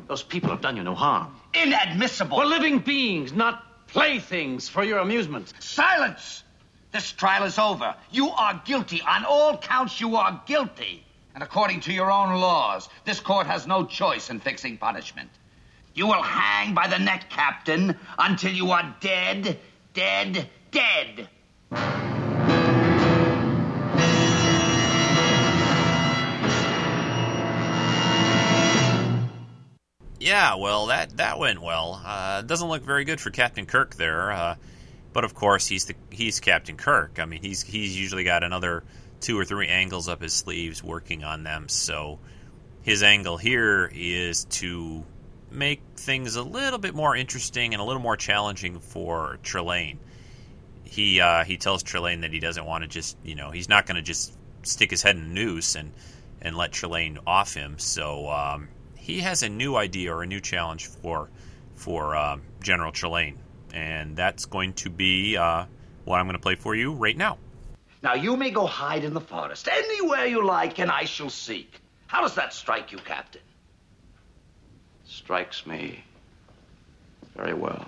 Those 0.07 0.23
people 0.23 0.49
have 0.49 0.61
done 0.61 0.75
you 0.75 0.83
no 0.83 0.95
harm. 0.95 1.35
Inadmissible. 1.53 2.37
We're 2.37 2.45
living 2.45 2.79
beings, 2.79 3.31
not 3.31 3.87
playthings 3.87 4.67
for 4.67 4.83
your 4.83 4.99
amusement. 4.99 5.53
Silence! 5.59 6.43
This 6.91 7.11
trial 7.11 7.43
is 7.43 7.59
over. 7.59 7.95
You 8.11 8.29
are 8.29 8.61
guilty. 8.65 9.01
On 9.01 9.25
all 9.25 9.57
counts, 9.57 10.01
you 10.01 10.15
are 10.15 10.41
guilty. 10.45 11.05
And 11.33 11.43
according 11.43 11.81
to 11.81 11.93
your 11.93 12.11
own 12.11 12.39
laws, 12.39 12.89
this 13.05 13.19
court 13.19 13.45
has 13.47 13.67
no 13.67 13.85
choice 13.85 14.29
in 14.29 14.39
fixing 14.39 14.77
punishment. 14.77 15.29
You 15.93 16.07
will 16.07 16.21
hang 16.21 16.73
by 16.73 16.87
the 16.87 16.97
neck, 16.99 17.29
Captain, 17.29 17.95
until 18.17 18.51
you 18.51 18.71
are 18.71 18.95
dead, 18.99 19.59
dead, 19.93 20.49
dead. 20.71 21.29
Yeah, 30.19 30.55
well, 30.55 30.87
that 30.87 31.17
that 31.17 31.39
went 31.39 31.61
well. 31.61 32.01
Uh, 32.03 32.41
doesn't 32.41 32.67
look 32.67 32.83
very 32.83 33.05
good 33.05 33.21
for 33.21 33.29
Captain 33.29 33.65
Kirk 33.65 33.95
there, 33.95 34.31
uh, 34.31 34.55
but 35.13 35.23
of 35.23 35.33
course 35.33 35.67
he's 35.67 35.85
the 35.85 35.95
he's 36.09 36.39
Captain 36.39 36.75
Kirk. 36.75 37.19
I 37.19 37.25
mean, 37.25 37.41
he's 37.41 37.61
he's 37.61 37.97
usually 37.97 38.23
got 38.23 38.43
another 38.43 38.83
two 39.19 39.39
or 39.39 39.45
three 39.45 39.67
angles 39.67 40.09
up 40.09 40.21
his 40.21 40.33
sleeves 40.33 40.83
working 40.83 41.23
on 41.23 41.43
them. 41.43 41.69
So 41.69 42.19
his 42.81 43.03
angle 43.03 43.37
here 43.37 43.89
is 43.93 44.45
to 44.45 45.05
make 45.51 45.81
things 45.95 46.35
a 46.35 46.43
little 46.43 46.79
bit 46.79 46.93
more 46.93 47.15
interesting 47.15 47.73
and 47.73 47.81
a 47.81 47.85
little 47.85 48.01
more 48.01 48.17
challenging 48.17 48.79
for 48.79 49.39
Trelane. 49.43 49.97
He 50.89 51.21
uh, 51.21 51.43
he 51.43 51.57
tells 51.57 51.83
Trelane 51.83 52.21
that 52.21 52.31
he 52.31 52.39
doesn't 52.39 52.65
want 52.65 52.83
to 52.83 52.87
just 52.87 53.17
you 53.23 53.35
know 53.35 53.51
he's 53.51 53.69
not 53.69 53.85
going 53.85 53.97
to 53.97 54.01
just 54.01 54.33
stick 54.63 54.91
his 54.91 55.01
head 55.01 55.15
in 55.15 55.23
a 55.23 55.27
noose 55.27 55.75
and 55.75 55.91
and 56.41 56.55
let 56.55 56.71
Trelane 56.71 57.17
off 57.25 57.53
him. 57.53 57.79
So 57.79 58.29
um, 58.29 58.69
he 58.95 59.21
has 59.21 59.43
a 59.43 59.49
new 59.49 59.75
idea 59.75 60.13
or 60.13 60.23
a 60.23 60.27
new 60.27 60.39
challenge 60.39 60.87
for 60.87 61.29
for 61.75 62.15
uh, 62.15 62.37
General 62.61 62.91
Trelane, 62.91 63.37
and 63.73 64.15
that's 64.15 64.45
going 64.45 64.73
to 64.73 64.89
be 64.89 65.37
uh, 65.37 65.65
what 66.05 66.19
I'm 66.19 66.25
going 66.25 66.35
to 66.35 66.41
play 66.41 66.55
for 66.55 66.75
you 66.75 66.93
right 66.93 67.15
now. 67.15 67.37
Now 68.03 68.13
you 68.13 68.37
may 68.37 68.51
go 68.51 68.65
hide 68.65 69.03
in 69.03 69.13
the 69.13 69.21
forest 69.21 69.67
anywhere 69.67 70.25
you 70.25 70.45
like, 70.45 70.79
and 70.79 70.91
I 70.91 71.05
shall 71.05 71.29
seek. 71.29 71.81
How 72.07 72.21
does 72.21 72.35
that 72.35 72.53
strike 72.53 72.91
you, 72.91 72.99
Captain? 72.99 73.41
Strikes 75.05 75.65
me 75.65 76.03
very 77.35 77.53
well. 77.53 77.85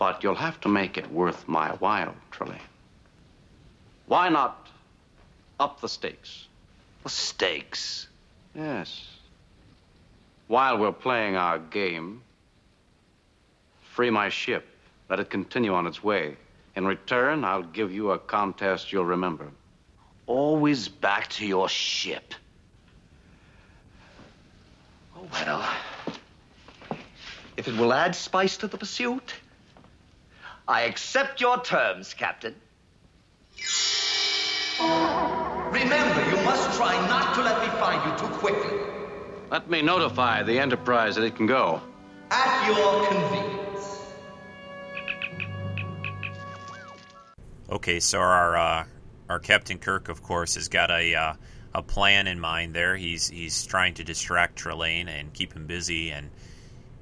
But 0.00 0.24
you'll 0.24 0.34
have 0.34 0.58
to 0.62 0.68
make 0.70 0.96
it 0.96 1.12
worth 1.12 1.46
my 1.46 1.72
while, 1.72 2.14
Trelane. 2.32 2.58
Why 4.06 4.30
not 4.30 4.66
up 5.60 5.82
the 5.82 5.90
stakes? 5.90 6.46
The 7.02 7.10
stakes? 7.10 8.08
Yes. 8.54 9.06
While 10.48 10.78
we're 10.78 10.90
playing 10.90 11.36
our 11.36 11.58
game, 11.58 12.22
free 13.92 14.08
my 14.08 14.30
ship. 14.30 14.66
Let 15.10 15.20
it 15.20 15.28
continue 15.28 15.74
on 15.74 15.86
its 15.86 16.02
way. 16.02 16.38
In 16.76 16.86
return, 16.86 17.44
I'll 17.44 17.62
give 17.62 17.92
you 17.92 18.12
a 18.12 18.18
contest 18.18 18.92
you'll 18.92 19.04
remember. 19.04 19.48
Always 20.26 20.88
back 20.88 21.28
to 21.30 21.46
your 21.46 21.68
ship. 21.68 22.32
Oh, 25.14 25.28
well. 25.30 25.68
If 27.58 27.68
it 27.68 27.76
will 27.76 27.92
add 27.92 28.14
spice 28.14 28.56
to 28.56 28.66
the 28.66 28.78
pursuit, 28.78 29.34
I 30.70 30.82
accept 30.82 31.40
your 31.40 31.60
terms, 31.60 32.14
Captain. 32.14 32.54
Remember, 34.78 36.30
you 36.30 36.44
must 36.44 36.78
try 36.78 36.94
not 37.08 37.34
to 37.34 37.42
let 37.42 37.60
me 37.60 37.66
find 37.80 38.08
you 38.08 38.16
too 38.16 38.32
quickly. 38.34 38.78
Let 39.50 39.68
me 39.68 39.82
notify 39.82 40.44
the 40.44 40.60
Enterprise 40.60 41.16
that 41.16 41.24
it 41.24 41.34
can 41.34 41.46
go. 41.46 41.82
At 42.30 42.68
your 42.68 43.04
convenience. 43.08 44.00
Okay, 47.68 47.98
so 47.98 48.20
our 48.20 48.56
uh, 48.56 48.84
our 49.28 49.40
Captain 49.40 49.78
Kirk, 49.78 50.08
of 50.08 50.22
course, 50.22 50.54
has 50.54 50.68
got 50.68 50.92
a 50.92 51.16
uh, 51.16 51.34
a 51.74 51.82
plan 51.82 52.28
in 52.28 52.38
mind. 52.38 52.74
There, 52.74 52.96
he's 52.96 53.28
he's 53.28 53.66
trying 53.66 53.94
to 53.94 54.04
distract 54.04 54.62
Trelane 54.62 55.08
and 55.08 55.32
keep 55.32 55.52
him 55.52 55.66
busy 55.66 56.12
and 56.12 56.30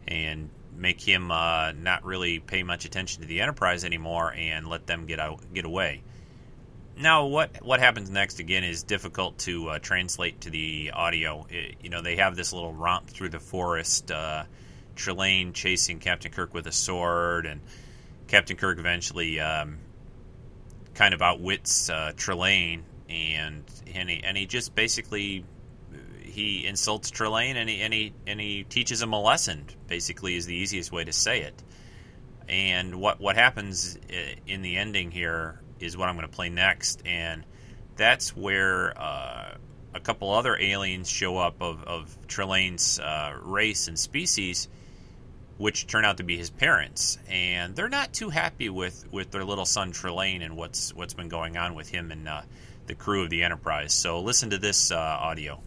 and 0.07 0.49
make 0.79 1.01
him 1.01 1.31
uh, 1.31 1.73
not 1.73 2.05
really 2.05 2.39
pay 2.39 2.63
much 2.63 2.85
attention 2.85 3.23
to 3.23 3.29
the 3.29 3.41
Enterprise 3.41 3.85
anymore 3.85 4.33
and 4.33 4.69
let 4.69 4.87
them 4.87 5.07
get 5.07 5.19
out 5.19 5.41
get 5.53 5.65
away. 5.65 6.03
Now, 6.97 7.27
what 7.27 7.65
what 7.65 7.81
happens 7.81 8.11
next 8.11 8.41
again 8.41 8.65
is 8.65 8.83
difficult 8.83 9.39
to 9.41 9.69
uh, 9.69 9.79
translate 9.79 10.41
to 10.43 10.51
the 10.51 10.93
audio. 10.95 11.47
It, 11.49 11.77
you 11.83 11.91
know, 11.91 12.03
they 12.03 12.17
have 12.17 12.35
this 12.35 12.53
little 12.53 12.73
romp 12.73 13.09
through 13.09 13.29
the 13.29 13.41
forest. 13.41 14.11
Uh, 14.11 14.45
Trelane 14.97 15.55
chasing 15.55 16.01
Captain 16.01 16.33
Kirk 16.33 16.53
with 16.53 16.67
a 16.67 16.73
sword, 16.73 17.47
and 17.47 17.61
Captain 18.27 18.57
Kirk 18.57 18.79
eventually 18.79 19.39
um, 19.39 19.79
kind 20.95 21.15
of 21.15 21.23
outwits 21.23 21.89
uh, 21.89 22.13
Trelane, 22.17 22.83
and 23.09 23.63
and 23.95 24.11
he, 24.11 24.23
and 24.25 24.37
he 24.37 24.47
just 24.47 24.75
basically 24.75 25.45
he 26.39 26.67
insults 26.67 27.11
Trelane, 27.11 27.57
and 27.57 27.69
he 27.69 27.81
and 27.81 27.93
he 27.93 28.13
and 28.27 28.41
he 28.41 28.63
teaches 28.63 29.03
him 29.03 29.13
a 29.13 29.21
lesson. 29.21 29.67
Basically, 29.89 30.37
is 30.37 30.47
the 30.47 30.55
easiest 30.55 30.93
way 30.93 31.05
to 31.05 31.13
say 31.13 31.43
it. 31.43 31.63
And 32.49 33.01
what 33.01 33.21
what 33.21 33.35
happens 33.35 33.99
in 34.47 34.63
the 34.63 34.77
ending 34.77 35.11
here 35.11 35.61
is 35.81 35.97
what 35.97 36.09
I'm 36.09 36.15
going 36.15 36.29
to 36.29 36.35
play 36.35 36.49
next, 36.49 37.03
and 37.05 37.45
that's 37.97 38.37
where 38.37 38.97
uh, 38.97 39.57
a 39.95 40.01
couple 40.01 40.33
other 40.33 40.57
aliens 40.57 41.11
show 41.11 41.39
up 41.39 41.61
of, 41.61 41.83
of 41.83 42.19
Trelane's 42.29 43.01
uh, 43.01 43.35
race 43.43 43.89
and 43.89 43.99
species, 43.99 44.69
which 45.57 45.89
turn 45.89 46.05
out 46.05 46.19
to 46.19 46.23
be 46.23 46.37
his 46.37 46.51
parents, 46.51 47.19
and 47.29 47.75
they're 47.75 47.89
not 47.89 48.13
too 48.13 48.29
happy 48.29 48.69
with, 48.69 49.11
with 49.13 49.33
their 49.33 49.45
little 49.45 49.67
son 49.67 49.93
Trelane 49.93 50.45
and 50.45 50.57
what's 50.57 50.95
what's 50.95 51.15
been 51.15 51.29
going 51.29 51.57
on 51.57 51.75
with 51.75 51.89
him 51.89 52.13
and 52.13 52.29
uh, 52.29 52.43
the 52.87 52.95
crew 52.95 53.25
of 53.25 53.31
the 53.31 53.43
Enterprise. 53.43 53.93
So 53.93 54.21
listen 54.21 54.51
to 54.51 54.59
this 54.59 54.93
uh, 54.93 54.97
audio. 54.97 55.61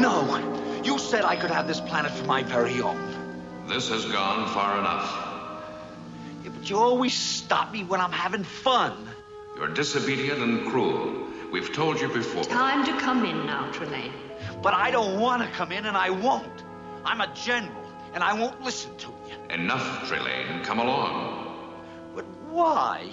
No, 0.00 0.80
you 0.84 0.98
said 0.98 1.24
I 1.24 1.34
could 1.34 1.50
have 1.50 1.66
this 1.66 1.80
planet 1.80 2.12
for 2.12 2.24
my 2.24 2.44
very 2.44 2.80
own. 2.80 3.66
This 3.66 3.88
has 3.88 4.04
gone 4.04 4.48
far 4.54 4.78
enough. 4.78 5.12
Yeah, 6.44 6.50
but 6.56 6.70
you 6.70 6.78
always 6.78 7.14
stop 7.14 7.72
me 7.72 7.82
when 7.82 8.00
I'm 8.00 8.12
having 8.12 8.44
fun. 8.44 9.08
You're 9.56 9.74
disobedient 9.74 10.40
and 10.40 10.68
cruel. 10.68 11.26
We've 11.50 11.72
told 11.72 12.00
you 12.00 12.08
before. 12.08 12.44
Time 12.44 12.84
to 12.86 12.92
come 13.00 13.24
in 13.24 13.44
now, 13.46 13.72
Trelane. 13.72 14.12
But 14.62 14.74
I 14.74 14.92
don't 14.92 15.18
want 15.18 15.42
to 15.42 15.48
come 15.48 15.72
in, 15.72 15.86
and 15.86 15.96
I 15.96 16.10
won't. 16.10 16.62
I'm 17.04 17.20
a 17.20 17.34
general, 17.34 17.84
and 18.14 18.22
I 18.22 18.34
won't 18.34 18.62
listen 18.62 18.96
to 18.98 19.08
you. 19.28 19.34
Enough, 19.50 20.08
Trelane. 20.08 20.62
Come 20.62 20.78
along. 20.78 21.74
But 22.14 22.24
why? 22.50 23.10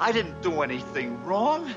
I 0.00 0.10
didn't 0.10 0.42
do 0.42 0.62
anything 0.62 1.22
wrong. 1.24 1.72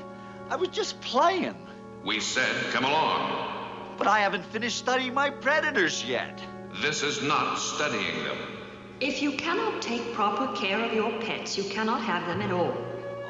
I 0.50 0.56
was 0.56 0.70
just 0.70 1.00
playing. 1.00 1.67
We 2.04 2.20
said 2.20 2.54
come 2.72 2.84
along. 2.84 3.96
But 3.98 4.06
I 4.06 4.20
haven't 4.20 4.44
finished 4.46 4.78
studying 4.78 5.14
my 5.14 5.30
predators 5.30 6.04
yet. 6.04 6.40
This 6.80 7.02
is 7.02 7.22
not 7.22 7.56
studying 7.56 8.24
them. 8.24 8.38
If 9.00 9.22
you 9.22 9.32
cannot 9.32 9.82
take 9.82 10.14
proper 10.14 10.54
care 10.56 10.84
of 10.84 10.92
your 10.92 11.10
pets, 11.20 11.56
you 11.58 11.64
cannot 11.64 12.00
have 12.02 12.26
them 12.26 12.42
at 12.42 12.52
all. 12.52 12.76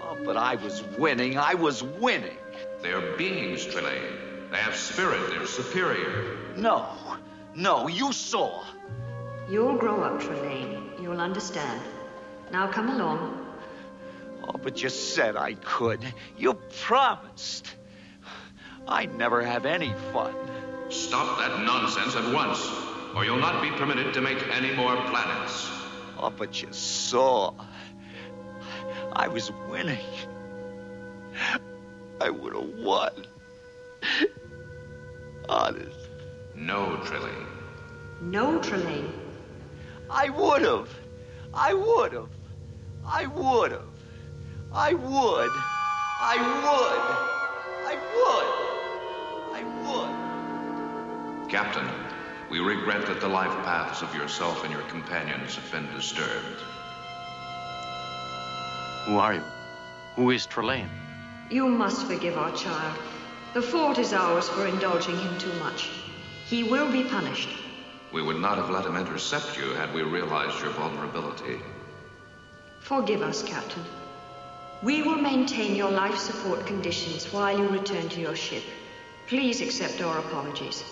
Oh, 0.03 0.19
but 0.25 0.37
I 0.37 0.57
was 0.57 0.83
winning. 0.99 1.39
I 1.39 1.55
was 1.55 1.83
winning. 1.83 2.37
They're 2.83 3.17
beings, 3.17 3.65
Trelane. 3.67 4.51
They 4.51 4.57
have 4.59 4.77
spirit. 4.77 5.31
They're 5.31 5.47
superior. 5.47 6.37
No. 6.57 6.87
No, 7.55 7.89
you 7.89 8.13
saw. 8.13 8.65
You'll 9.51 9.77
grow 9.77 10.03
up, 10.03 10.21
Trelane. 10.21 11.01
You'll 11.03 11.21
understand. 11.21 11.81
Now 12.53 12.71
come 12.71 12.91
along. 12.91 13.47
Oh, 14.45 14.59
but 14.63 14.83
you 14.83 14.89
said 14.89 15.37
I 15.37 15.55
could. 15.55 16.01
You 16.37 16.55
promised. 16.87 17.75
I 18.89 19.05
never 19.05 19.43
have 19.43 19.67
any 19.67 19.93
fun. 20.13 20.35
Stop 20.89 21.39
that 21.39 21.63
nonsense 21.63 22.17
at 22.17 22.33
once, 22.33 22.67
or 23.15 23.25
you'll 23.25 23.37
not 23.37 23.61
be 23.63 23.71
permitted 23.73 24.15
to 24.15 24.23
make 24.23 24.43
any 24.57 24.75
more 24.75 24.97
planets. 25.11 25.69
Oh, 26.19 26.33
but 26.35 26.63
you 26.63 26.69
saw. 26.73 27.53
I 29.13 29.29
was 29.29 29.53
winning. 29.69 29.99
I 32.21 32.31
would 32.31 32.55
have 32.55 32.79
won. 32.79 33.27
Honest. 35.49 35.97
No, 36.55 36.97
Trelane. 37.05 37.47
No, 38.23 38.59
Trelane. 38.59 39.13
I 40.11 40.31
would 40.31 40.63
have. 40.63 40.89
I 41.53 41.75
would 41.75 42.13
have. 42.13 42.31
I 43.07 43.27
would 43.27 43.73
have. 43.73 43.83
I 44.73 44.95
would. 44.95 45.51
I 46.21 46.37
would. 46.63 47.29
I 47.87 47.95
would. 48.17 48.68
I 49.59 49.65
would. 51.43 51.51
Captain, 51.51 51.89
we 52.49 52.61
regret 52.61 53.07
that 53.07 53.21
the 53.21 53.29
life 53.29 53.53
paths 53.65 54.03
of 54.03 54.15
yourself 54.15 54.63
and 54.65 54.73
your 54.73 54.83
companions 54.83 55.57
have 55.57 55.73
been 55.73 55.93
disturbed. 55.95 56.61
Who 59.07 59.17
are 59.17 59.35
you? 59.35 59.43
Who 60.15 60.31
is 60.31 60.47
Trelane? 60.47 60.89
You 61.51 61.67
must 61.67 62.07
forgive 62.07 62.37
our 62.37 62.55
child. 62.55 62.99
The 63.55 63.63
fault 63.63 63.99
is 63.99 64.13
ours 64.13 64.49
for 64.49 64.67
indulging 64.67 65.19
him 65.19 65.39
too 65.39 65.53
much. 65.55 65.91
He 66.47 66.63
will 66.63 66.93
be 66.93 67.03
punished. 67.05 67.49
We 68.13 68.23
would 68.23 68.41
not 68.41 68.59
have 68.59 68.71
let 68.71 68.85
him 68.85 68.97
intercept 68.97 69.57
you 69.57 69.71
had 69.75 69.93
we 69.93 70.03
realized 70.03 70.61
your 70.61 70.71
vulnerability. 70.71 71.59
Forgive 72.81 73.23
us, 73.23 73.43
Captain. 73.43 73.85
We 74.83 75.03
will 75.03 75.17
maintain 75.21 75.75
your 75.75 75.91
life 75.91 76.17
support 76.17 76.65
conditions 76.67 77.33
while 77.33 77.59
you 77.59 77.67
return 77.69 78.09
to 78.11 78.21
your 78.21 78.37
ship. 78.37 78.63
Please 79.29 79.61
accept 79.61 80.01
our 80.01 80.19
apologies. 80.21 80.83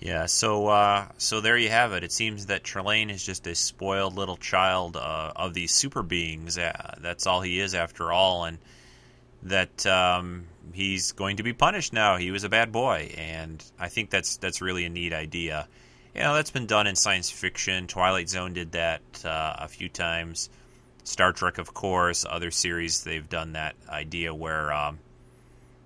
Yeah, 0.00 0.24
so 0.24 0.68
uh, 0.68 1.08
so 1.18 1.42
there 1.42 1.58
you 1.58 1.68
have 1.68 1.92
it. 1.92 2.04
It 2.04 2.12
seems 2.12 2.46
that 2.46 2.62
Trelane 2.62 3.10
is 3.10 3.22
just 3.22 3.46
a 3.46 3.54
spoiled 3.54 4.14
little 4.14 4.38
child 4.38 4.96
uh, 4.96 5.32
of 5.36 5.52
these 5.52 5.72
super 5.72 6.02
beings. 6.02 6.56
Uh, 6.56 6.94
that's 7.02 7.26
all 7.26 7.42
he 7.42 7.60
is, 7.60 7.74
after 7.74 8.10
all, 8.10 8.44
and 8.44 8.58
that 9.42 9.84
um, 9.84 10.46
he's 10.72 11.12
going 11.12 11.36
to 11.36 11.42
be 11.42 11.52
punished 11.52 11.92
now. 11.92 12.16
He 12.16 12.30
was 12.30 12.44
a 12.44 12.48
bad 12.48 12.72
boy, 12.72 13.12
and 13.18 13.62
I 13.78 13.88
think 13.88 14.08
that's 14.08 14.38
that's 14.38 14.62
really 14.62 14.86
a 14.86 14.88
neat 14.88 15.12
idea. 15.12 15.68
You 16.14 16.22
know, 16.22 16.34
that's 16.34 16.50
been 16.50 16.66
done 16.66 16.86
in 16.86 16.96
science 16.96 17.30
fiction. 17.30 17.88
Twilight 17.88 18.30
Zone 18.30 18.54
did 18.54 18.72
that 18.72 19.02
uh, 19.22 19.56
a 19.58 19.68
few 19.68 19.90
times. 19.90 20.48
Star 21.06 21.32
Trek, 21.32 21.58
of 21.58 21.72
course, 21.72 22.26
other 22.28 22.50
series 22.50 23.04
they've 23.04 23.28
done 23.28 23.52
that 23.52 23.76
idea 23.88 24.34
where, 24.34 24.72
um, 24.72 24.98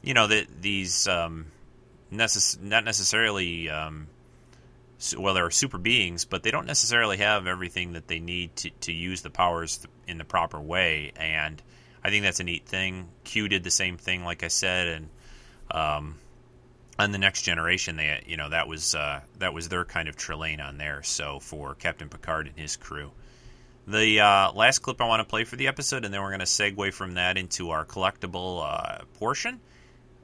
you 0.02 0.14
know, 0.14 0.26
that 0.26 0.46
these 0.62 1.06
um, 1.06 1.46
necess- 2.10 2.58
not 2.58 2.84
necessarily 2.84 3.68
um, 3.68 4.08
well, 5.18 5.34
they're 5.34 5.50
super 5.50 5.76
beings, 5.76 6.24
but 6.24 6.42
they 6.42 6.50
don't 6.50 6.66
necessarily 6.66 7.18
have 7.18 7.46
everything 7.46 7.92
that 7.92 8.08
they 8.08 8.18
need 8.18 8.56
to, 8.56 8.70
to 8.80 8.92
use 8.92 9.20
the 9.20 9.28
powers 9.28 9.86
in 10.08 10.16
the 10.16 10.24
proper 10.24 10.58
way. 10.58 11.12
And 11.16 11.62
I 12.02 12.08
think 12.08 12.24
that's 12.24 12.40
a 12.40 12.44
neat 12.44 12.66
thing. 12.66 13.08
Q 13.24 13.46
did 13.48 13.62
the 13.62 13.70
same 13.70 13.98
thing, 13.98 14.24
like 14.24 14.42
I 14.42 14.48
said, 14.48 14.88
and 14.88 15.08
um, 15.70 16.18
on 16.98 17.12
the 17.12 17.18
next 17.18 17.42
generation, 17.42 17.96
they 17.96 18.22
you 18.26 18.38
know 18.38 18.48
that 18.48 18.68
was 18.68 18.94
uh, 18.94 19.20
that 19.38 19.52
was 19.52 19.68
their 19.68 19.84
kind 19.84 20.08
of 20.08 20.16
Trelane 20.16 20.66
on 20.66 20.78
there. 20.78 21.02
So 21.02 21.40
for 21.40 21.74
Captain 21.74 22.08
Picard 22.08 22.46
and 22.46 22.56
his 22.56 22.76
crew. 22.76 23.10
The 23.86 24.20
uh, 24.20 24.52
last 24.52 24.80
clip 24.80 25.00
I 25.00 25.06
want 25.06 25.20
to 25.20 25.24
play 25.24 25.44
for 25.44 25.56
the 25.56 25.66
episode, 25.66 26.04
and 26.04 26.14
then 26.14 26.20
we're 26.20 26.28
going 26.28 26.40
to 26.40 26.46
segue 26.46 26.92
from 26.92 27.14
that 27.14 27.36
into 27.36 27.70
our 27.70 27.84
collectible 27.84 28.62
uh, 28.64 29.04
portion 29.18 29.60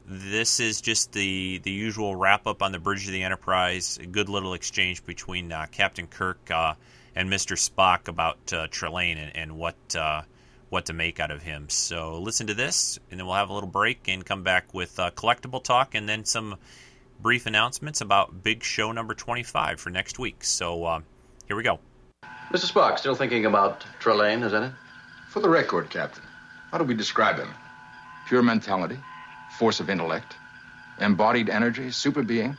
this 0.09 0.61
is 0.61 0.81
just 0.81 1.13
the 1.13 1.59
the 1.59 1.71
usual 1.71 2.15
wrap 2.15 2.47
up 2.47 2.63
on 2.63 2.73
the 2.73 2.79
bridge 2.79 3.07
of 3.07 3.13
the 3.13 3.23
Enterprise. 3.23 3.99
A 4.01 4.07
good 4.07 4.29
little 4.29 4.55
exchange 4.55 5.05
between 5.05 5.51
uh, 5.53 5.67
Captain 5.71 6.07
Kirk 6.07 6.51
uh, 6.51 6.75
and 7.15 7.31
Mr. 7.31 7.57
Spock 7.57 8.09
about 8.09 8.39
uh, 8.53 8.69
Trelane 8.69 9.19
and, 9.19 9.37
and 9.37 9.59
what 9.59 9.77
uh, 9.97 10.23
what 10.69 10.87
to 10.87 10.93
make 10.93 11.19
out 11.21 11.31
of 11.31 11.43
him. 11.43 11.69
So 11.69 12.19
listen 12.19 12.47
to 12.49 12.55
this, 12.55 12.99
and 13.11 13.19
then 13.19 13.27
we'll 13.27 13.37
have 13.37 13.51
a 13.51 13.53
little 13.53 13.69
break 13.69 14.09
and 14.09 14.25
come 14.25 14.43
back 14.43 14.73
with 14.73 14.99
uh, 14.99 15.11
collectible 15.11 15.63
talk, 15.63 15.95
and 15.95 16.09
then 16.09 16.25
some 16.25 16.57
brief 17.21 17.47
announcements 17.47 18.01
about 18.01 18.43
Big 18.45 18.63
Show 18.63 18.93
number 18.93 19.15
twenty 19.15 19.43
five 19.43 19.81
for 19.81 19.91
next 19.91 20.19
week. 20.19 20.45
So 20.45 20.85
uh, 20.85 21.01
here 21.49 21.57
we 21.57 21.65
go. 21.65 21.81
Mr. 22.51 22.71
Spock, 22.71 22.99
still 22.99 23.15
thinking 23.15 23.45
about 23.45 23.85
Trelane, 24.01 24.45
is 24.45 24.53
that 24.53 24.63
it? 24.63 24.73
For 25.29 25.41
the 25.41 25.49
record, 25.49 25.91
Captain, 25.91 26.23
how 26.71 26.79
do 26.79 26.85
we 26.85 26.95
describe 26.95 27.39
him? 27.39 27.53
Pure 28.29 28.43
mentality, 28.43 28.99
force 29.59 29.81
of 29.81 29.91
intellect, 29.91 30.37
embodied 31.01 31.51
energy, 31.51 31.91
super 31.91 32.23
being. 32.23 32.57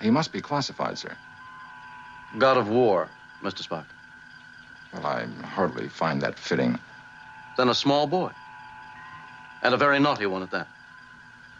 He 0.00 0.10
must 0.10 0.32
be 0.32 0.40
classified, 0.40 0.98
sir. 0.98 1.14
God 2.38 2.56
of 2.56 2.68
War, 2.68 3.08
Mr. 3.42 3.66
Spock. 3.66 3.84
Well, 4.92 5.06
I 5.06 5.26
hardly 5.44 5.88
find 5.88 6.22
that 6.22 6.38
fitting. 6.38 6.78
Then 7.56 7.68
a 7.68 7.74
small 7.74 8.06
boy. 8.06 8.32
And 9.62 9.74
a 9.74 9.78
very 9.78 10.00
naughty 10.00 10.26
one 10.26 10.42
at 10.42 10.50
that. 10.50 10.68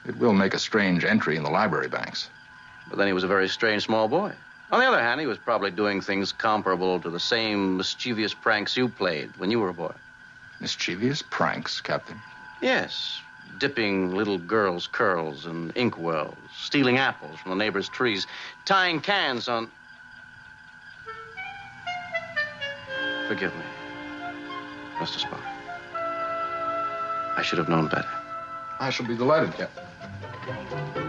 It 0.07 0.17
will 0.19 0.33
make 0.33 0.55
a 0.55 0.59
strange 0.59 1.05
entry 1.05 1.37
in 1.37 1.43
the 1.43 1.51
library 1.51 1.89
banks. 1.89 2.29
But 2.89 2.99
then 2.99 3.07
he 3.07 3.13
was 3.13 3.25
a 3.25 3.29
very 3.29 3.49
strange 3.49 3.85
small 3.85 4.09
boy. 4.09 4.33
On 4.73 4.81
the 4.81 4.87
other 4.87 5.01
hand, 5.01 5.21
he 5.21 5.27
was 5.27 5.39
probably 5.39 5.71
doing 5.71 6.01
things 6.01 6.33
comparable 6.33 6.99
to 7.01 7.09
the 7.09 7.21
same 7.21 7.77
mischievous 7.77 8.35
pranks 8.35 8.77
you 8.77 8.89
played 8.89 9.31
when 9.37 9.51
you 9.51 9.61
were 9.61 9.69
a 9.69 9.75
boy. 9.75 9.93
Mischievous 10.61 11.23
pranks, 11.23 11.81
Captain? 11.81 12.21
Yes, 12.61 13.21
dipping 13.59 14.15
little 14.15 14.39
girls' 14.39 14.89
curls 14.89 15.47
in 15.47 15.71
inkwells, 15.77 16.37
stealing 16.57 16.99
apples 16.99 17.39
from 17.39 17.51
the 17.51 17.57
neighbors' 17.57 17.89
trees, 17.89 18.27
tying 18.65 19.01
cans 19.01 19.49
on. 19.49 19.71
Forgive 23.29 23.55
me, 23.55 23.65
Mr. 24.97 25.19
Spock. 25.19 25.41
I 27.37 27.43
should 27.43 27.59
have 27.59 27.69
known 27.69 27.87
better. 27.87 28.09
I 28.81 28.91
shall 28.91 29.07
be 29.07 29.17
delighted, 29.17 29.53
Captain. 29.55 31.06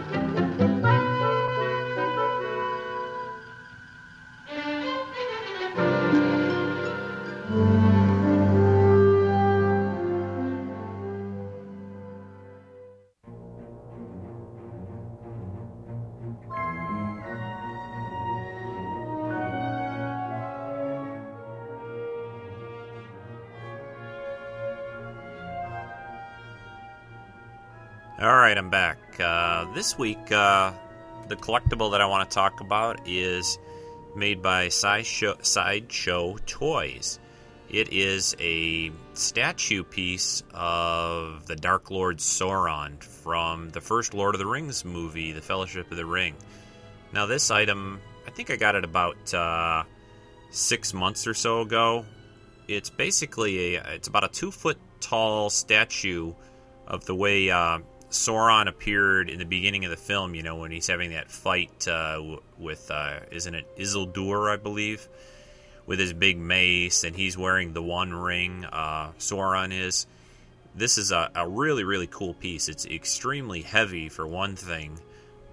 Right, 28.48 28.56
I'm 28.56 28.70
back. 28.70 28.96
Uh, 29.20 29.70
this 29.74 29.98
week, 29.98 30.32
uh, 30.32 30.72
the 31.28 31.36
collectible 31.36 31.90
that 31.90 32.00
I 32.00 32.06
want 32.06 32.30
to 32.30 32.34
talk 32.34 32.62
about 32.62 33.06
is 33.06 33.58
made 34.16 34.40
by 34.40 34.70
Sideshow, 34.70 35.36
Sideshow 35.42 36.38
Toys. 36.46 37.18
It 37.68 37.92
is 37.92 38.34
a 38.40 38.90
statue 39.12 39.84
piece 39.84 40.42
of 40.54 41.46
the 41.46 41.56
Dark 41.56 41.90
Lord 41.90 42.20
Sauron 42.20 43.04
from 43.04 43.68
the 43.68 43.82
first 43.82 44.14
Lord 44.14 44.34
of 44.34 44.38
the 44.38 44.46
Rings 44.46 44.82
movie, 44.82 45.32
The 45.32 45.42
Fellowship 45.42 45.90
of 45.90 45.98
the 45.98 46.06
Ring. 46.06 46.34
Now, 47.12 47.26
this 47.26 47.50
item, 47.50 48.00
I 48.26 48.30
think 48.30 48.50
I 48.50 48.56
got 48.56 48.76
it 48.76 48.84
about 48.84 49.34
uh, 49.34 49.82
six 50.48 50.94
months 50.94 51.26
or 51.26 51.34
so 51.34 51.60
ago. 51.60 52.06
It's 52.66 52.88
basically 52.88 53.74
a, 53.74 53.82
it's 53.88 54.08
about 54.08 54.24
a 54.24 54.28
two 54.28 54.50
foot 54.50 54.78
tall 55.00 55.50
statue 55.50 56.32
of 56.86 57.04
the 57.04 57.14
way 57.14 57.50
uh, 57.50 57.80
Sauron 58.10 58.68
appeared 58.68 59.28
in 59.28 59.38
the 59.38 59.44
beginning 59.44 59.84
of 59.84 59.90
the 59.90 59.96
film. 59.96 60.34
You 60.34 60.42
know 60.42 60.56
when 60.56 60.70
he's 60.70 60.86
having 60.86 61.10
that 61.10 61.30
fight 61.30 61.86
uh, 61.86 62.38
with, 62.58 62.90
uh, 62.90 63.20
isn't 63.30 63.54
it 63.54 63.66
Isildur, 63.76 64.50
I 64.50 64.56
believe, 64.56 65.08
with 65.86 65.98
his 65.98 66.12
big 66.12 66.38
mace, 66.38 67.04
and 67.04 67.14
he's 67.14 67.36
wearing 67.36 67.72
the 67.72 67.82
One 67.82 68.12
Ring. 68.12 68.64
Uh, 68.64 69.12
Sauron 69.18 69.78
is. 69.78 70.06
This 70.74 70.96
is 70.96 71.10
a, 71.10 71.30
a 71.34 71.48
really 71.48 71.82
really 71.82 72.06
cool 72.06 72.34
piece. 72.34 72.68
It's 72.68 72.86
extremely 72.86 73.62
heavy 73.62 74.08
for 74.08 74.26
one 74.26 74.54
thing, 74.54 75.00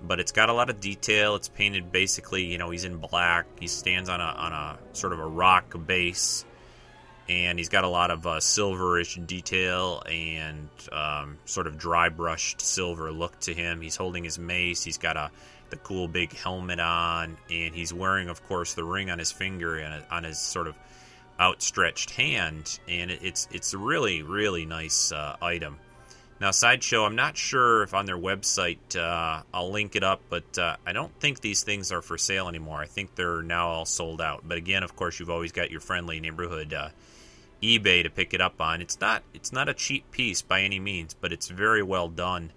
but 0.04 0.20
it's 0.20 0.32
got 0.32 0.50
a 0.50 0.54
lot 0.54 0.70
of 0.70 0.80
detail. 0.80 1.36
It's 1.36 1.48
painted 1.48 1.92
basically, 1.92 2.46
you 2.46 2.58
know, 2.58 2.70
he's 2.70 2.84
in 2.84 2.98
black. 2.98 3.46
He 3.60 3.68
stands 3.68 4.08
on 4.08 4.22
a 4.22 4.24
on 4.24 4.52
a 4.52 4.78
sort 4.94 5.14
of 5.14 5.20
a 5.20 5.26
rock 5.26 5.76
base 5.88 6.46
and 7.28 7.58
he's 7.58 7.70
got 7.70 7.84
a 7.84 7.88
lot 7.88 8.12
of 8.12 8.26
uh, 8.28 8.40
silverish 8.40 9.26
detail 9.26 10.04
and 10.10 10.70
um, 10.92 11.38
sort 11.46 11.68
of 11.68 11.78
dry 11.78 12.10
brushed 12.10 12.62
silver 12.62 13.12
look 13.12 13.40
to 13.42 13.54
him. 13.54 13.82
He's 13.82 13.96
holding 13.96 14.24
his 14.24 14.38
mace. 14.38 14.84
He's 14.84 14.98
got 14.98 15.18
a 15.18 15.32
the 15.72 15.78
cool 15.78 16.08
big 16.08 16.32
helmet 16.34 16.80
on, 16.80 17.38
and 17.50 17.74
he's 17.74 17.92
wearing, 17.92 18.30
of 18.30 18.46
course, 18.48 18.76
the 18.76 18.84
ring 18.84 19.10
on 19.10 19.18
his 19.18 19.32
finger 19.32 19.78
and 19.78 20.04
on 20.12 20.24
his 20.24 20.38
sort 20.38 20.68
of 20.68 20.76
outstretched 21.40 22.12
hand. 22.12 22.80
And 22.88 23.10
it's 23.10 23.48
it's 23.52 23.74
a 23.74 23.78
really 23.78 24.22
really 24.22 24.66
nice 24.66 25.12
uh, 25.12 25.36
item. 25.42 25.80
Now, 26.40 26.52
sideshow, 26.52 27.06
I'm 27.06 27.16
not 27.16 27.38
sure 27.38 27.84
if 27.84 27.94
on 27.94 28.06
their 28.06 28.18
website 28.18 28.96
uh, 28.96 29.42
I'll 29.54 29.72
link 29.72 29.96
it 29.96 30.04
up, 30.04 30.22
but 30.30 30.58
uh, 30.58 30.76
I 30.86 30.92
don't 30.92 31.18
think 31.20 31.40
these 31.40 31.64
things 31.64 31.94
are 31.94 32.02
for 32.02 32.18
sale 32.18 32.50
anymore. 32.50 32.78
I 32.78 32.88
think 32.88 33.16
they're 33.16 33.42
now 33.42 33.70
all 33.70 33.86
sold 33.86 34.20
out. 34.20 34.44
But 34.46 34.58
again, 34.58 34.84
of 34.84 34.98
course, 34.98 35.18
you've 35.18 35.30
always 35.30 35.54
got 35.54 35.72
your 35.72 35.80
friendly 35.80 36.20
neighborhood 36.20 36.74
uh, 36.74 36.90
eBay 37.66 38.04
to 38.04 38.10
pick 38.10 38.34
it 38.34 38.42
up 38.42 38.62
on. 38.62 38.82
It's 38.82 39.00
not 39.02 39.24
it's 39.34 39.52
not 39.52 39.70
a 39.70 39.74
cheap 39.74 40.12
piece 40.12 40.42
by 40.42 40.62
any 40.62 40.80
means, 40.80 41.14
but 41.14 41.34
it's 41.34 41.48
very 41.48 41.84
well 41.84 42.08
done. 42.08 42.52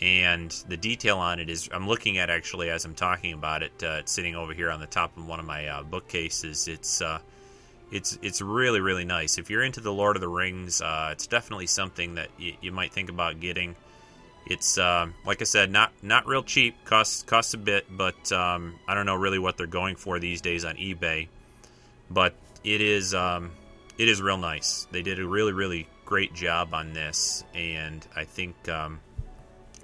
And 0.00 0.50
the 0.68 0.76
detail 0.76 1.18
on 1.18 1.38
it 1.38 1.48
is 1.48 1.68
I'm 1.72 1.88
looking 1.88 2.18
at 2.18 2.30
actually 2.30 2.70
as 2.70 2.84
I'm 2.84 2.94
talking 2.94 3.32
about 3.32 3.62
it. 3.62 3.72
Uh, 3.82 3.98
it's 4.00 4.12
sitting 4.12 4.34
over 4.34 4.52
here 4.52 4.70
on 4.70 4.80
the 4.80 4.86
top 4.86 5.16
of 5.16 5.26
one 5.26 5.40
of 5.40 5.46
my 5.46 5.66
uh, 5.66 5.82
bookcases. 5.82 6.68
It's 6.68 7.00
uh, 7.00 7.20
it's 7.90 8.18
it's 8.22 8.40
really 8.42 8.80
really 8.80 9.04
nice. 9.04 9.38
If 9.38 9.50
you're 9.50 9.62
into 9.62 9.80
the 9.80 9.92
Lord 9.92 10.16
of 10.16 10.20
the 10.20 10.28
Rings, 10.28 10.80
uh, 10.80 11.10
it's 11.12 11.26
definitely 11.26 11.66
something 11.66 12.16
that 12.16 12.28
y- 12.38 12.56
you 12.60 12.72
might 12.72 12.92
think 12.92 13.08
about 13.08 13.40
getting. 13.40 13.76
It's 14.46 14.76
um, 14.78 15.14
like 15.24 15.40
I 15.40 15.44
said, 15.44 15.70
not 15.70 15.92
not 16.02 16.26
real 16.26 16.42
cheap. 16.42 16.84
costs 16.84 17.22
costs 17.22 17.54
a 17.54 17.58
bit, 17.58 17.86
but 17.90 18.30
um, 18.32 18.74
I 18.86 18.94
don't 18.94 19.06
know 19.06 19.16
really 19.16 19.38
what 19.38 19.56
they're 19.56 19.66
going 19.66 19.96
for 19.96 20.18
these 20.18 20.40
days 20.40 20.64
on 20.64 20.74
eBay. 20.76 21.28
But 22.10 22.34
it 22.62 22.80
is 22.80 23.14
um, 23.14 23.52
it 23.98 24.08
is 24.08 24.20
real 24.20 24.38
nice. 24.38 24.86
They 24.90 25.02
did 25.02 25.18
a 25.18 25.26
really, 25.26 25.52
really 25.52 25.88
great 26.04 26.34
job 26.34 26.74
on 26.74 26.92
this, 26.92 27.44
and 27.54 28.06
I 28.14 28.24
think 28.24 28.68
um, 28.68 29.00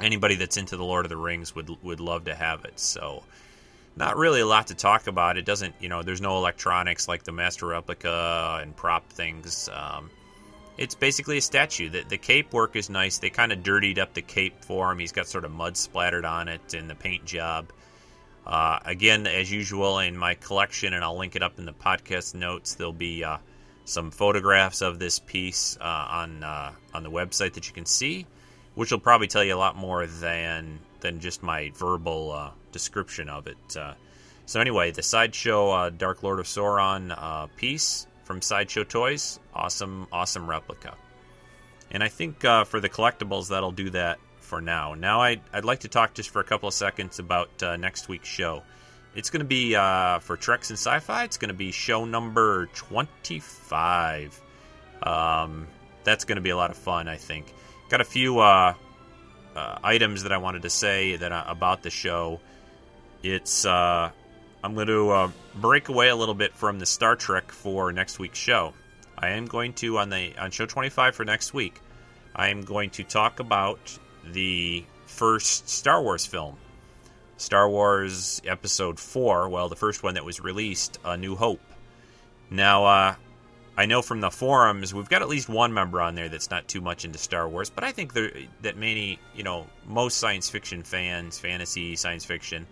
anybody 0.00 0.36
that's 0.36 0.56
into 0.56 0.76
the 0.76 0.84
Lord 0.84 1.04
of 1.04 1.10
the 1.10 1.16
Rings 1.16 1.54
would 1.54 1.70
would 1.82 2.00
love 2.00 2.24
to 2.24 2.34
have 2.34 2.64
it. 2.64 2.78
So, 2.80 3.22
not 3.96 4.16
really 4.16 4.40
a 4.40 4.46
lot 4.46 4.68
to 4.68 4.74
talk 4.74 5.06
about. 5.06 5.36
It 5.36 5.44
doesn't, 5.44 5.74
you 5.80 5.88
know, 5.88 6.02
there's 6.02 6.20
no 6.20 6.36
electronics 6.38 7.08
like 7.08 7.22
the 7.22 7.32
Master 7.32 7.66
Replica 7.66 8.58
and 8.62 8.74
prop 8.74 9.08
things. 9.10 9.68
Um, 9.72 10.10
it's 10.78 10.94
basically 10.94 11.38
a 11.38 11.42
statue. 11.42 11.90
The, 11.90 12.04
the 12.08 12.18
cape 12.18 12.52
work 12.52 12.74
is 12.74 12.88
nice. 12.88 13.18
They 13.18 13.30
kind 13.30 13.52
of 13.52 13.62
dirtied 13.62 13.98
up 13.98 14.14
the 14.14 14.22
cape 14.22 14.64
for 14.64 14.90
him. 14.90 14.98
He's 14.98 15.12
got 15.12 15.26
sort 15.26 15.44
of 15.44 15.50
mud 15.50 15.76
splattered 15.76 16.24
on 16.24 16.48
it 16.48 16.74
and 16.74 16.88
the 16.88 16.94
paint 16.94 17.26
job. 17.26 17.70
Uh, 18.46 18.78
again, 18.84 19.26
as 19.26 19.52
usual, 19.52 19.98
in 19.98 20.16
my 20.16 20.34
collection, 20.34 20.94
and 20.94 21.04
I'll 21.04 21.18
link 21.18 21.36
it 21.36 21.42
up 21.42 21.58
in 21.58 21.66
the 21.66 21.74
podcast 21.74 22.34
notes, 22.34 22.74
there'll 22.74 22.92
be 22.92 23.22
uh, 23.22 23.36
some 23.90 24.10
photographs 24.12 24.82
of 24.82 24.98
this 24.98 25.18
piece 25.18 25.76
uh, 25.80 26.06
on 26.10 26.44
uh, 26.44 26.72
on 26.94 27.02
the 27.02 27.10
website 27.10 27.54
that 27.54 27.66
you 27.66 27.74
can 27.74 27.86
see, 27.86 28.24
which 28.74 28.92
will 28.92 29.00
probably 29.00 29.26
tell 29.26 29.42
you 29.42 29.54
a 29.54 29.58
lot 29.58 29.76
more 29.76 30.06
than 30.06 30.78
than 31.00 31.18
just 31.18 31.42
my 31.42 31.72
verbal 31.74 32.32
uh, 32.32 32.50
description 32.72 33.28
of 33.28 33.46
it. 33.46 33.76
Uh, 33.76 33.94
so 34.46 34.60
anyway, 34.60 34.92
the 34.92 35.02
sideshow 35.02 35.70
uh, 35.70 35.90
Dark 35.90 36.22
Lord 36.22 36.38
of 36.38 36.46
Sauron 36.46 37.14
uh, 37.16 37.46
piece 37.56 38.06
from 38.24 38.40
Sideshow 38.40 38.84
Toys. 38.84 39.40
Awesome, 39.54 40.06
awesome 40.12 40.48
replica. 40.48 40.94
And 41.90 42.04
I 42.04 42.08
think 42.08 42.42
for 42.42 42.78
the 42.78 42.88
collectibles, 42.88 43.48
that'll 43.48 43.72
do 43.72 43.90
that 43.90 44.20
for 44.38 44.60
now. 44.60 44.94
Now, 44.94 45.22
I'd, 45.22 45.40
I'd 45.52 45.64
like 45.64 45.80
to 45.80 45.88
talk 45.88 46.14
just 46.14 46.30
for 46.30 46.38
a 46.38 46.44
couple 46.44 46.68
of 46.68 46.74
seconds 46.74 47.18
about 47.18 47.50
next 47.80 48.08
week's 48.08 48.28
show. 48.28 48.62
It's 49.14 49.30
going 49.30 49.40
to 49.40 49.46
be 49.46 49.74
uh, 49.74 50.20
for 50.20 50.36
Treks 50.36 50.70
in 50.70 50.76
Sci 50.76 50.98
Fi, 51.00 51.24
it's 51.24 51.36
going 51.36 51.48
to 51.48 51.54
be 51.54 51.72
show 51.72 52.04
number 52.04 52.66
25. 52.66 54.40
Um, 55.02 55.66
that's 56.04 56.24
going 56.24 56.36
to 56.36 56.42
be 56.42 56.50
a 56.50 56.56
lot 56.56 56.70
of 56.70 56.76
fun, 56.76 57.08
I 57.08 57.16
think. 57.16 57.52
Got 57.88 58.00
a 58.00 58.04
few 58.04 58.38
uh, 58.38 58.74
uh, 59.56 59.78
items 59.82 60.22
that 60.22 60.32
I 60.32 60.38
wanted 60.38 60.62
to 60.62 60.70
say 60.70 61.16
that 61.16 61.32
uh, 61.32 61.44
about 61.46 61.82
the 61.82 61.90
show. 61.90 62.40
It's 63.22 63.66
uh, 63.66 64.10
I'm 64.62 64.74
going 64.74 64.86
to 64.86 65.10
uh, 65.10 65.30
break 65.54 65.88
away 65.88 66.08
a 66.08 66.16
little 66.16 66.34
bit 66.34 66.54
from 66.54 66.78
the 66.78 66.86
Star 66.86 67.16
Trek 67.16 67.50
for 67.50 67.92
next 67.92 68.18
week's 68.18 68.38
show. 68.38 68.74
I 69.18 69.30
am 69.30 69.46
going 69.46 69.74
to 69.74 69.98
on 69.98 70.08
the 70.08 70.36
on 70.38 70.50
show 70.50 70.66
25 70.66 71.14
for 71.14 71.24
next 71.24 71.52
week. 71.52 71.80
I 72.34 72.48
am 72.48 72.62
going 72.62 72.90
to 72.90 73.04
talk 73.04 73.40
about 73.40 73.98
the 74.24 74.84
first 75.06 75.68
Star 75.68 76.00
Wars 76.00 76.24
film, 76.24 76.56
Star 77.40 77.70
Wars 77.70 78.42
Episode 78.44 79.00
Four. 79.00 79.48
Well, 79.48 79.70
the 79.70 79.76
first 79.76 80.02
one 80.02 80.14
that 80.14 80.24
was 80.26 80.40
released, 80.40 80.98
A 81.04 81.16
New 81.16 81.36
Hope. 81.36 81.62
Now, 82.50 82.84
uh, 82.84 83.14
I 83.78 83.86
know 83.86 84.02
from 84.02 84.20
the 84.20 84.30
forums 84.30 84.92
we've 84.92 85.08
got 85.08 85.22
at 85.22 85.28
least 85.28 85.48
one 85.48 85.72
member 85.72 86.02
on 86.02 86.14
there 86.14 86.28
that's 86.28 86.50
not 86.50 86.68
too 86.68 86.82
much 86.82 87.06
into 87.06 87.18
Star 87.18 87.48
Wars, 87.48 87.70
but 87.70 87.82
I 87.82 87.92
think 87.92 88.12
there, 88.12 88.30
that 88.60 88.76
many, 88.76 89.18
you 89.34 89.42
know, 89.42 89.66
most 89.86 90.18
science 90.18 90.50
fiction 90.50 90.82
fans, 90.82 91.38
fantasy, 91.38 91.96
science 91.96 92.26
fiction, 92.26 92.66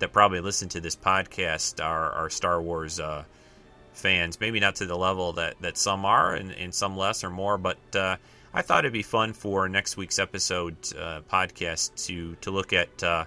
that 0.00 0.12
probably 0.12 0.40
listen 0.40 0.68
to 0.70 0.80
this 0.80 0.96
podcast 0.96 1.82
are, 1.82 2.10
are 2.10 2.28
Star 2.28 2.60
Wars 2.60 2.98
uh, 2.98 3.22
fans. 3.92 4.40
Maybe 4.40 4.58
not 4.58 4.74
to 4.76 4.86
the 4.86 4.98
level 4.98 5.34
that, 5.34 5.54
that 5.60 5.76
some 5.78 6.04
are, 6.04 6.34
and, 6.34 6.50
and 6.50 6.74
some 6.74 6.96
less 6.96 7.22
or 7.22 7.30
more, 7.30 7.56
but 7.56 7.78
uh, 7.94 8.16
I 8.52 8.62
thought 8.62 8.80
it'd 8.80 8.92
be 8.92 9.02
fun 9.02 9.32
for 9.32 9.68
next 9.68 9.96
week's 9.96 10.18
episode 10.18 10.74
uh, 10.98 11.20
podcast 11.32 12.06
to 12.06 12.34
to 12.40 12.50
look 12.50 12.72
at 12.72 13.02
uh, 13.02 13.26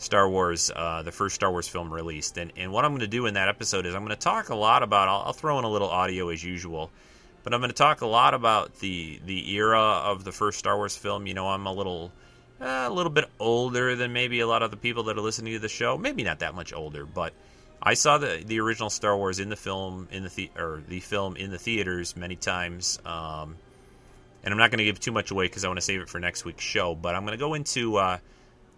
Star 0.00 0.28
Wars, 0.28 0.70
uh, 0.74 1.02
the 1.02 1.12
first 1.12 1.34
Star 1.34 1.50
Wars 1.50 1.68
film 1.68 1.92
released. 1.92 2.38
And, 2.38 2.52
and 2.56 2.72
what 2.72 2.84
I'm 2.84 2.92
going 2.92 3.00
to 3.00 3.06
do 3.06 3.26
in 3.26 3.34
that 3.34 3.48
episode 3.48 3.84
is 3.84 3.94
I'm 3.94 4.02
going 4.02 4.16
to 4.16 4.16
talk 4.16 4.48
a 4.48 4.54
lot 4.54 4.82
about, 4.82 5.08
I'll, 5.08 5.22
I'll, 5.26 5.32
throw 5.34 5.58
in 5.58 5.64
a 5.64 5.70
little 5.70 5.90
audio 5.90 6.30
as 6.30 6.42
usual, 6.42 6.90
but 7.44 7.52
I'm 7.52 7.60
going 7.60 7.70
to 7.70 7.76
talk 7.76 8.00
a 8.00 8.06
lot 8.06 8.32
about 8.32 8.78
the, 8.80 9.20
the 9.26 9.52
era 9.52 9.78
of 9.78 10.24
the 10.24 10.32
first 10.32 10.58
Star 10.58 10.76
Wars 10.76 10.96
film. 10.96 11.26
You 11.26 11.34
know, 11.34 11.48
I'm 11.48 11.66
a 11.66 11.72
little, 11.72 12.10
uh, 12.62 12.86
a 12.88 12.90
little 12.90 13.12
bit 13.12 13.26
older 13.38 13.94
than 13.94 14.14
maybe 14.14 14.40
a 14.40 14.46
lot 14.46 14.62
of 14.62 14.70
the 14.70 14.78
people 14.78 15.02
that 15.04 15.18
are 15.18 15.20
listening 15.20 15.52
to 15.52 15.58
the 15.58 15.68
show. 15.68 15.98
Maybe 15.98 16.22
not 16.22 16.38
that 16.38 16.54
much 16.54 16.72
older, 16.72 17.04
but 17.04 17.34
I 17.82 17.92
saw 17.92 18.16
the, 18.16 18.42
the 18.44 18.58
original 18.60 18.88
Star 18.88 19.14
Wars 19.14 19.38
in 19.38 19.50
the 19.50 19.56
film, 19.56 20.08
in 20.10 20.22
the, 20.22 20.30
the 20.30 20.50
or 20.56 20.82
the 20.88 21.00
film 21.00 21.36
in 21.36 21.50
the 21.50 21.58
theaters 21.58 22.16
many 22.16 22.36
times. 22.36 22.98
Um, 23.04 23.56
and 24.42 24.54
I'm 24.54 24.58
not 24.58 24.70
going 24.70 24.78
to 24.78 24.84
give 24.84 24.98
too 24.98 25.12
much 25.12 25.30
away 25.30 25.44
because 25.44 25.62
I 25.62 25.68
want 25.68 25.76
to 25.76 25.84
save 25.84 26.00
it 26.00 26.08
for 26.08 26.18
next 26.18 26.46
week's 26.46 26.64
show, 26.64 26.94
but 26.94 27.14
I'm 27.14 27.26
going 27.26 27.36
to 27.36 27.42
go 27.42 27.52
into, 27.52 27.96
uh, 27.96 28.16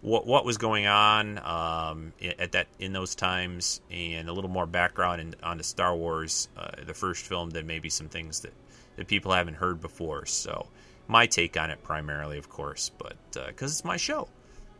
what 0.03 0.27
what 0.27 0.43
was 0.43 0.57
going 0.57 0.85
on 0.85 1.39
um, 1.39 2.13
at 2.37 2.51
that 2.51 2.67
in 2.77 2.91
those 2.91 3.15
times, 3.15 3.79
and 3.89 4.27
a 4.27 4.33
little 4.33 4.49
more 4.49 4.65
background 4.65 5.21
in, 5.21 5.35
on 5.41 5.57
the 5.57 5.63
Star 5.63 5.95
Wars, 5.95 6.49
uh, 6.57 6.71
the 6.85 6.93
first 6.93 7.25
film, 7.25 7.49
than 7.49 7.65
maybe 7.65 7.89
some 7.89 8.09
things 8.09 8.41
that, 8.41 8.51
that 8.97 9.07
people 9.07 9.31
haven't 9.31 9.55
heard 9.55 9.81
before. 9.81 10.25
So 10.25 10.67
my 11.07 11.25
take 11.25 11.55
on 11.57 11.71
it 11.71 11.81
primarily, 11.83 12.37
of 12.37 12.49
course, 12.49 12.91
but 12.97 13.15
because 13.31 13.71
uh, 13.71 13.75
it's 13.75 13.85
my 13.85 13.95
show, 13.95 14.27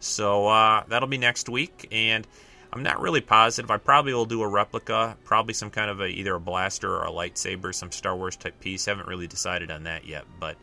so 0.02 0.48
uh, 0.48 0.84
that'll 0.90 1.08
be 1.08 1.18
next 1.18 1.48
week, 1.48 1.88
and 1.90 2.28
I'm 2.74 2.84
not 2.84 3.00
really 3.00 3.22
positive. 3.22 3.72
I 3.72 3.78
probably 3.78 4.14
will 4.14 4.26
do 4.26 4.42
a 4.42 4.48
replica, 4.48 5.16
probably 5.24 5.54
some 5.54 5.70
kind 5.70 5.90
of 5.90 6.02
a, 6.02 6.08
either 6.08 6.36
a 6.36 6.40
blaster 6.42 6.94
or 6.94 7.06
a 7.06 7.12
lightsaber, 7.12 7.74
some 7.74 7.94
Star 7.94 8.14
Wars 8.14 8.36
type 8.36 8.60
piece. 8.60 8.86
Haven't 8.88 9.08
really 9.08 9.28
decided 9.28 9.72
on 9.72 9.86
that 9.86 10.06
yet, 10.06 10.26
but. 10.40 10.58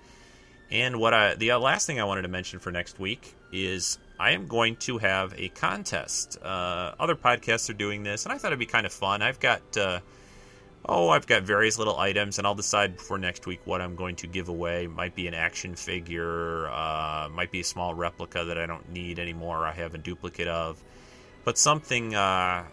And 0.73 1.01
what 1.01 1.13
I 1.13 1.35
the 1.35 1.51
uh, 1.51 1.59
last 1.59 1.89
thing 1.89 1.99
I 1.99 2.05
wanted 2.05 2.23
to 2.23 2.29
mention 2.29 2.61
for 2.61 2.71
next 2.71 3.01
week 3.01 3.35
is 3.53 3.99
I 4.21 4.33
am 4.33 4.49
going 4.49 4.77
to 4.77 4.99
have 4.99 5.33
a 5.39 5.49
contest. 5.49 6.37
Uh, 6.43 6.93
other 7.01 7.17
podcasts 7.17 7.71
are 7.71 7.75
doing 7.75 8.03
this, 8.03 8.27
and 8.27 8.35
I 8.35 8.37
thought 8.37 8.49
it'd 8.49 8.59
be 8.59 8.67
kind 8.67 8.85
of 8.85 8.93
fun. 8.93 9.23
I've 9.23 9.41
got, 9.41 9.63
uh, 9.79 10.01
oh, 10.85 11.09
I've 11.09 11.27
got 11.27 11.45
various 11.45 11.79
little 11.79 11.97
items, 11.99 12.37
and 12.37 12.47
I'll 12.47 12.55
decide 12.55 12.99
before 12.99 13.17
next 13.17 13.47
week 13.47 13.63
what 13.65 13.81
I'm 13.81 13.97
going 13.97 14.17
to 14.17 14.27
give 14.27 14.51
away. 14.51 14.87
Might 14.87 15.15
be 15.15 15.27
an 15.27 15.33
action 15.33 15.75
figure, 15.75 16.69
uh, 16.69 17.31
might 17.33 17.51
be 17.51 17.61
a 17.61 17.65
small 17.65 17.95
replica 17.95 18.45
that 18.45 18.59
I 18.59 18.67
don't 18.67 18.93
need 18.93 19.19
anymore. 19.19 19.67
I 19.67 19.73
have 19.73 19.95
a 19.95 19.99
duplicate 19.99 20.49
of, 20.49 20.79
but 21.45 21.57
something. 21.57 22.15
Uh, 22.15 22.65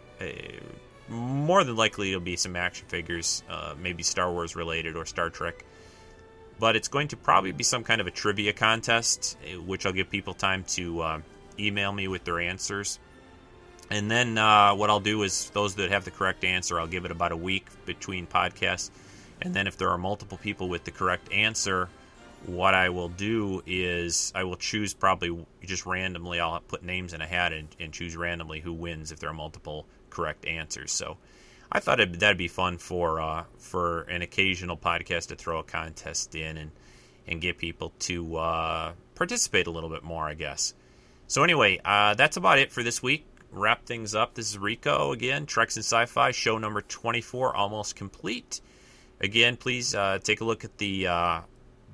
more 1.08 1.64
than 1.64 1.78
likely, 1.78 2.10
it'll 2.10 2.20
be 2.20 2.36
some 2.36 2.58
action 2.58 2.86
figures, 2.90 3.42
uh, 3.50 3.74
maybe 3.82 4.04
Star 4.04 4.30
Wars 4.30 4.58
related 4.58 4.98
or 4.98 5.06
Star 5.06 5.30
Trek 5.30 5.64
but 6.60 6.76
it's 6.76 6.88
going 6.88 7.08
to 7.08 7.16
probably 7.16 7.52
be 7.52 7.64
some 7.64 7.84
kind 7.84 8.02
of 8.02 8.08
a 8.08 8.12
trivia 8.12 8.52
contest, 8.52 9.38
eh, 9.46 9.56
which 9.56 9.86
I'll 9.86 9.94
give 9.94 10.10
people 10.10 10.34
time 10.34 10.64
to 10.70 11.02
uh, 11.02 11.22
email 11.60 11.92
me 11.92 12.08
with 12.08 12.24
their 12.24 12.40
answers. 12.40 13.00
And 13.90 14.12
then 14.12 14.38
uh, 14.38 14.76
what 14.76 14.90
I'll 14.90 15.00
do 15.00 15.24
is 15.24 15.50
those 15.52 15.76
that 15.76 15.92
have 15.92 16.04
the 16.04 16.12
correct 16.12 16.44
answer, 16.44 16.80
I'll 16.80 16.88
give 16.88 17.06
it 17.06 17.12
about 17.12 17.32
a 17.32 17.38
week 17.38 17.68
between 17.86 18.28
podcasts. 18.28 18.90
And 19.42 19.54
then 19.54 19.68
if 19.68 19.78
there 19.78 19.90
are 19.90 19.98
multiple 19.98 20.38
people 20.38 20.68
with 20.68 20.84
the 20.84 20.92
correct 20.92 21.32
answer, 21.32 21.90
what 22.46 22.74
I 22.74 22.90
will 22.90 23.10
do 23.10 23.64
is 23.66 24.32
I 24.36 24.44
will 24.44 24.56
choose 24.58 24.94
probably 24.94 25.46
just 25.64 25.86
randomly. 25.86 26.40
I'll 26.40 26.60
put 26.60 26.84
names 26.84 27.14
in 27.14 27.22
a 27.22 27.28
hat 27.28 27.54
and, 27.54 27.68
and 27.80 27.94
choose 27.94 28.16
randomly 28.16 28.60
who 28.60 28.74
wins 28.74 29.12
if 29.12 29.20
there 29.20 29.30
are 29.30 29.34
multiple 29.34 29.86
correct 30.10 30.46
answers. 30.46 30.92
So 30.92 31.18
I 31.72 31.80
thought 31.80 32.00
it'd, 32.00 32.20
that'd 32.20 32.38
be 32.38 32.48
fun 32.48 32.78
for 32.78 33.20
uh, 33.20 33.44
for 33.58 34.02
an 34.04 34.22
occasional 34.22 34.78
podcast 34.78 35.28
to 35.28 35.36
throw 35.36 35.60
a 35.60 35.64
contest 35.64 36.36
in 36.36 36.58
and 36.58 36.72
and 37.28 37.42
get 37.42 37.58
people 37.58 37.92
to 38.00 38.38
uh, 38.38 38.94
participate 39.16 39.68
a 39.68 39.72
little 39.72 39.90
bit 39.90 40.04
more, 40.04 40.28
I 40.28 40.34
guess. 40.34 40.74
So 41.30 41.44
anyway, 41.44 41.80
uh, 41.84 42.14
that's 42.14 42.38
about 42.38 42.58
it 42.58 42.72
for 42.72 42.84
this 42.84 43.04
week. 43.04 43.26
Wrap 43.52 43.86
things 43.86 44.16
up. 44.16 44.34
This 44.34 44.50
is 44.50 44.58
Rico 44.58 45.12
again. 45.12 45.46
Treks 45.46 45.76
in 45.76 45.84
Sci-Fi 45.84 46.32
show 46.32 46.58
number 46.58 46.82
24, 46.82 47.54
almost 47.54 47.98
complete. 47.98 48.62
Again, 49.20 49.58
please 49.58 49.94
uh, 49.94 50.20
take 50.24 50.40
a 50.40 50.46
look 50.46 50.64
at 50.64 50.78
the 50.78 51.08
uh, 51.08 51.42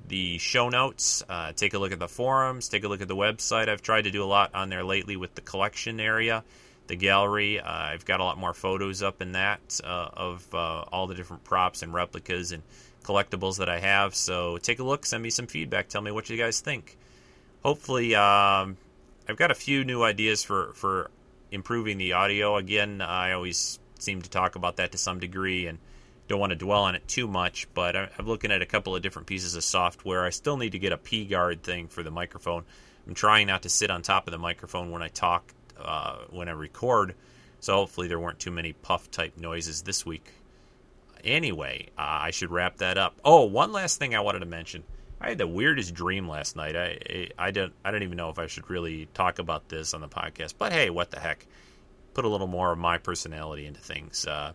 the 0.06 0.38
show 0.38 0.68
notes. 0.68 1.24
Uh, 1.28 1.50
take 1.52 1.74
a 1.74 1.78
look 1.78 1.90
at 1.90 1.98
the 1.98 2.06
forums. 2.06 2.68
Take 2.68 2.84
a 2.84 2.88
look 2.88 3.00
at 3.00 3.08
the 3.08 3.16
website. 3.16 3.68
I've 3.68 3.82
tried 3.82 4.02
to 4.02 4.12
do 4.12 4.22
a 4.22 4.26
lot 4.26 4.54
on 4.54 4.68
there 4.68 4.84
lately 4.84 5.16
with 5.16 5.34
the 5.34 5.40
collection 5.40 5.98
area, 5.98 6.44
the 6.86 6.94
gallery. 6.94 7.58
Uh, 7.58 7.68
I've 7.68 8.04
got 8.04 8.20
a 8.20 8.24
lot 8.24 8.38
more 8.38 8.54
photos 8.54 9.02
up 9.02 9.20
in 9.20 9.32
that 9.32 9.80
uh, 9.82 10.10
of 10.12 10.46
all 10.54 11.08
the 11.08 11.14
different 11.16 11.42
props 11.42 11.82
and 11.82 11.92
replicas 11.92 12.52
and 12.52 12.62
collectibles 13.02 13.58
that 13.58 13.68
I 13.68 13.80
have. 13.80 14.14
So 14.14 14.58
take 14.58 14.78
a 14.78 14.84
look. 14.84 15.04
Send 15.04 15.24
me 15.24 15.30
some 15.30 15.48
feedback. 15.48 15.88
Tell 15.88 16.02
me 16.02 16.12
what 16.12 16.30
you 16.30 16.36
guys 16.36 16.60
think. 16.60 16.96
Hopefully. 17.64 18.14
Um, 18.14 18.76
I've 19.28 19.36
got 19.36 19.50
a 19.50 19.54
few 19.54 19.84
new 19.84 20.02
ideas 20.02 20.44
for 20.44 20.72
for 20.74 21.10
improving 21.50 21.98
the 21.98 22.12
audio. 22.12 22.56
Again, 22.56 23.00
I 23.00 23.32
always 23.32 23.78
seem 23.98 24.20
to 24.22 24.30
talk 24.30 24.56
about 24.56 24.76
that 24.76 24.92
to 24.92 24.98
some 24.98 25.18
degree 25.18 25.66
and 25.66 25.78
don't 26.28 26.40
want 26.40 26.50
to 26.50 26.56
dwell 26.56 26.82
on 26.82 26.94
it 26.94 27.06
too 27.08 27.26
much. 27.26 27.66
But 27.74 27.96
I'm 27.96 28.26
looking 28.26 28.52
at 28.52 28.62
a 28.62 28.66
couple 28.66 28.94
of 28.94 29.02
different 29.02 29.26
pieces 29.26 29.54
of 29.54 29.64
software. 29.64 30.24
I 30.24 30.30
still 30.30 30.56
need 30.56 30.72
to 30.72 30.78
get 30.78 30.92
a 30.92 30.98
P 30.98 31.24
guard 31.24 31.62
thing 31.62 31.88
for 31.88 32.02
the 32.02 32.10
microphone. 32.10 32.64
I'm 33.06 33.14
trying 33.14 33.46
not 33.46 33.62
to 33.62 33.68
sit 33.68 33.90
on 33.90 34.02
top 34.02 34.26
of 34.26 34.32
the 34.32 34.38
microphone 34.38 34.90
when 34.90 35.02
I 35.02 35.08
talk, 35.08 35.52
uh, 35.78 36.16
when 36.30 36.48
I 36.48 36.52
record. 36.52 37.14
So 37.60 37.74
hopefully 37.74 38.08
there 38.08 38.18
weren't 38.18 38.38
too 38.38 38.50
many 38.50 38.74
puff 38.74 39.10
type 39.10 39.38
noises 39.38 39.82
this 39.82 40.04
week. 40.04 40.32
Anyway, 41.22 41.88
uh, 41.96 42.02
I 42.22 42.30
should 42.30 42.50
wrap 42.50 42.78
that 42.78 42.98
up. 42.98 43.18
Oh, 43.24 43.44
one 43.44 43.72
last 43.72 43.98
thing 43.98 44.14
I 44.14 44.20
wanted 44.20 44.40
to 44.40 44.46
mention. 44.46 44.84
I 45.20 45.30
had 45.30 45.38
the 45.38 45.46
weirdest 45.46 45.94
dream 45.94 46.28
last 46.28 46.56
night. 46.56 46.76
I 46.76 47.28
I 47.38 47.50
don't 47.50 47.72
I 47.84 47.90
don't 47.90 48.02
even 48.02 48.16
know 48.16 48.30
if 48.30 48.38
I 48.38 48.46
should 48.46 48.68
really 48.68 49.08
talk 49.14 49.38
about 49.38 49.68
this 49.68 49.94
on 49.94 50.00
the 50.00 50.08
podcast. 50.08 50.54
But 50.58 50.72
hey, 50.72 50.90
what 50.90 51.10
the 51.10 51.20
heck? 51.20 51.46
Put 52.12 52.24
a 52.24 52.28
little 52.28 52.46
more 52.46 52.72
of 52.72 52.78
my 52.78 52.98
personality 52.98 53.66
into 53.66 53.80
things. 53.80 54.26
Uh, 54.26 54.52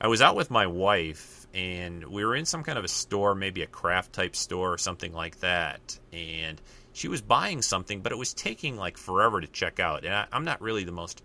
I 0.00 0.08
was 0.08 0.20
out 0.20 0.36
with 0.36 0.50
my 0.50 0.66
wife, 0.66 1.46
and 1.54 2.04
we 2.04 2.24
were 2.24 2.36
in 2.36 2.44
some 2.44 2.62
kind 2.62 2.78
of 2.78 2.84
a 2.84 2.88
store, 2.88 3.34
maybe 3.34 3.62
a 3.62 3.66
craft 3.66 4.12
type 4.12 4.36
store 4.36 4.72
or 4.72 4.78
something 4.78 5.12
like 5.12 5.40
that. 5.40 5.98
And 6.12 6.60
she 6.92 7.08
was 7.08 7.22
buying 7.22 7.62
something, 7.62 8.00
but 8.00 8.12
it 8.12 8.18
was 8.18 8.34
taking 8.34 8.76
like 8.76 8.98
forever 8.98 9.40
to 9.40 9.46
check 9.46 9.80
out. 9.80 10.04
And 10.04 10.14
I, 10.14 10.26
I'm 10.32 10.44
not 10.44 10.60
really 10.60 10.84
the 10.84 10.92
most. 10.92 11.22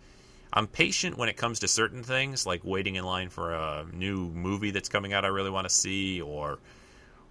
I'm 0.53 0.67
patient 0.67 1.17
when 1.17 1.29
it 1.29 1.37
comes 1.37 1.59
to 1.59 1.67
certain 1.67 2.03
things, 2.03 2.45
like 2.45 2.63
waiting 2.63 2.95
in 2.95 3.03
line 3.03 3.29
for 3.29 3.53
a 3.53 3.85
new 3.91 4.29
movie 4.29 4.71
that's 4.71 4.89
coming 4.89 5.13
out 5.13 5.25
I 5.25 5.29
really 5.29 5.49
want 5.49 5.65
to 5.65 5.73
see, 5.73 6.21
or 6.21 6.59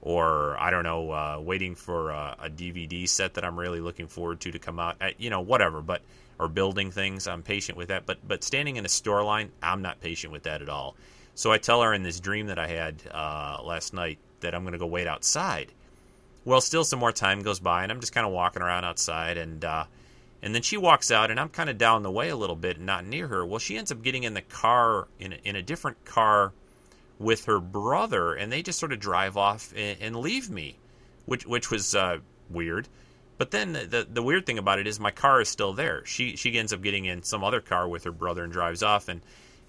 or 0.03 0.59
I 0.59 0.71
don't 0.71 0.85
know, 0.85 1.11
uh, 1.11 1.41
waiting 1.41 1.75
for 1.75 2.11
a, 2.11 2.37
a, 2.45 2.51
DVD 2.51 3.09
set 3.09 3.35
that 3.35 3.45
I'm 3.45 3.59
really 3.59 3.81
looking 3.81 4.07
forward 4.07 4.41
to 4.41 4.53
to 4.53 4.59
come 4.59 4.79
out. 4.79 4.97
At, 5.01 5.21
you 5.21 5.31
know, 5.31 5.41
whatever. 5.41 5.83
But 5.83 6.03
or 6.39 6.49
building 6.49 6.91
things, 6.91 7.27
I'm 7.27 7.43
patient 7.43 7.77
with 7.77 7.89
that. 7.89 8.07
But 8.07 8.19
but 8.27 8.43
standing 8.43 8.77
in 8.77 8.87
a 8.87 8.89
store 8.89 9.23
line, 9.23 9.51
I'm 9.63 9.83
not 9.83 10.01
patient 10.01 10.33
with 10.33 10.45
that 10.45 10.63
at 10.63 10.69
all. 10.69 10.97
So 11.35 11.53
I 11.53 11.59
tell 11.59 11.83
her 11.83 11.93
in 11.93 12.03
this 12.03 12.21
dream 12.21 12.47
that 12.47 12.59
I 12.59 12.67
had 12.67 13.03
uh, 13.11 13.59
last 13.63 13.95
night 13.95 14.19
that 14.41 14.55
I'm 14.55 14.63
going 14.63 14.73
to 14.73 14.79
go 14.79 14.87
wait 14.87 15.07
outside. 15.07 15.73
Well, 16.45 16.61
still 16.61 16.85
some 16.85 16.99
more 16.99 17.13
time 17.13 17.43
goes 17.43 17.61
by, 17.61 17.83
and 17.83 17.93
I'm 17.93 18.01
just 18.01 18.15
kind 18.15 18.27
of 18.27 18.33
walking 18.33 18.63
around 18.63 18.85
outside, 18.85 19.37
and 19.37 19.63
uh, 19.65 19.85
and 20.43 20.55
then 20.55 20.63
she 20.63 20.79
walks 20.79 21.11
out, 21.11 21.31
and 21.31 21.39
I'm 21.39 21.51
kind 21.51 21.69
of 21.69 21.77
down 21.77 22.03
the 22.03 22.11
way 22.11 22.31
a 22.31 22.37
little 22.37 22.57
bit, 22.57 22.79
and 22.79 22.87
not 22.87 23.05
near 23.05 23.29
her. 23.29 23.45
Well, 23.45 23.59
she 23.59 23.77
ends 23.77 23.93
up 23.93 24.03
getting 24.03 24.25
in 24.25 24.33
the 24.33 24.43
car 24.43 25.09
in 25.19 25.35
a, 25.35 25.39
in 25.45 25.57
a 25.57 25.63
different 25.63 26.03
car 26.07 26.53
with 27.21 27.45
her 27.45 27.61
brother, 27.61 28.33
and 28.33 28.51
they 28.51 28.63
just 28.63 28.79
sort 28.81 28.93
of 28.93 28.99
drive 28.99 29.37
off 29.37 29.73
and, 29.77 30.01
and 30.01 30.17
leave 30.17 30.51
me, 30.51 30.77
which 31.27 31.47
which 31.47 31.71
was 31.71 31.95
uh, 31.95 32.19
weird. 32.49 32.89
But 33.39 33.53
then 33.53 33.75
the 33.75 34.07
the 34.11 34.23
weird 34.23 34.47
thing 34.47 34.59
about 34.59 34.81
it 34.81 34.87
is 34.87 34.99
my 34.99 35.11
car 35.11 35.41
is 35.41 35.49
still 35.49 35.75
there. 35.75 36.05
She 36.07 36.37
she 36.37 36.59
ends 36.59 36.73
up 36.73 36.83
getting 36.83 37.05
in 37.05 37.23
some 37.23 37.45
other 37.45 37.61
car 37.61 37.87
with 37.87 38.05
her 38.05 38.13
brother 38.13 38.43
and 38.43 38.53
drives 38.53 38.83
off, 38.83 39.09
and 39.09 39.21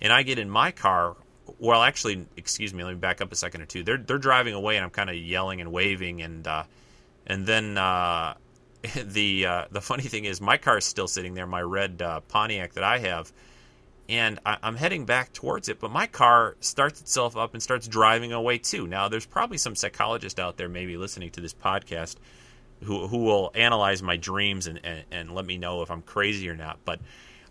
and 0.01 0.11
I 0.11 0.23
get 0.23 0.39
in 0.39 0.49
my 0.49 0.71
car. 0.71 1.15
Well, 1.59 1.83
actually, 1.83 2.25
excuse 2.37 2.73
me. 2.73 2.83
Let 2.83 2.91
me 2.91 2.99
back 2.99 3.19
up 3.19 3.31
a 3.31 3.35
second 3.35 3.61
or 3.61 3.65
two. 3.65 3.83
They're 3.83 3.97
they're 3.97 4.17
driving 4.17 4.53
away, 4.53 4.77
and 4.77 4.85
I'm 4.85 4.89
kind 4.89 5.09
of 5.09 5.17
yelling 5.17 5.59
and 5.59 5.73
waving, 5.73 6.21
and 6.21 6.47
uh, 6.47 6.63
and 7.27 7.45
then 7.45 7.77
uh, 7.77 8.35
the 9.03 9.45
uh, 9.45 9.65
the 9.71 9.81
funny 9.81 10.03
thing 10.03 10.23
is 10.23 10.39
my 10.39 10.57
car 10.57 10.77
is 10.77 10.85
still 10.85 11.07
sitting 11.07 11.33
there, 11.33 11.47
my 11.47 11.61
red 11.61 12.01
uh, 12.01 12.21
Pontiac 12.21 12.73
that 12.73 12.83
I 12.85 12.99
have, 12.99 13.31
and 14.11 14.39
I, 14.45 14.57
am 14.61 14.75
heading 14.75 15.05
back 15.05 15.31
towards 15.31 15.69
it, 15.69 15.79
but 15.79 15.89
my 15.89 16.05
car 16.05 16.57
starts 16.59 16.99
itself 16.99 17.37
up 17.37 17.53
and 17.53 17.63
starts 17.63 17.87
driving 17.87 18.33
away 18.33 18.57
too. 18.57 18.85
Now, 18.85 19.07
there's 19.07 19.25
probably 19.25 19.57
some 19.57 19.73
psychologist 19.73 20.37
out 20.37 20.57
there 20.57 20.67
maybe 20.67 20.97
listening 20.97 21.31
to 21.31 21.41
this 21.41 21.53
podcast 21.53 22.17
who 22.83 23.07
who 23.07 23.19
will 23.19 23.51
analyze 23.55 24.03
my 24.03 24.17
dreams 24.17 24.67
and, 24.67 24.81
and, 24.83 25.05
and 25.11 25.33
let 25.33 25.45
me 25.45 25.57
know 25.57 25.81
if 25.81 25.89
I'm 25.89 26.01
crazy 26.01 26.49
or 26.49 26.57
not. 26.57 26.79
But 26.83 26.99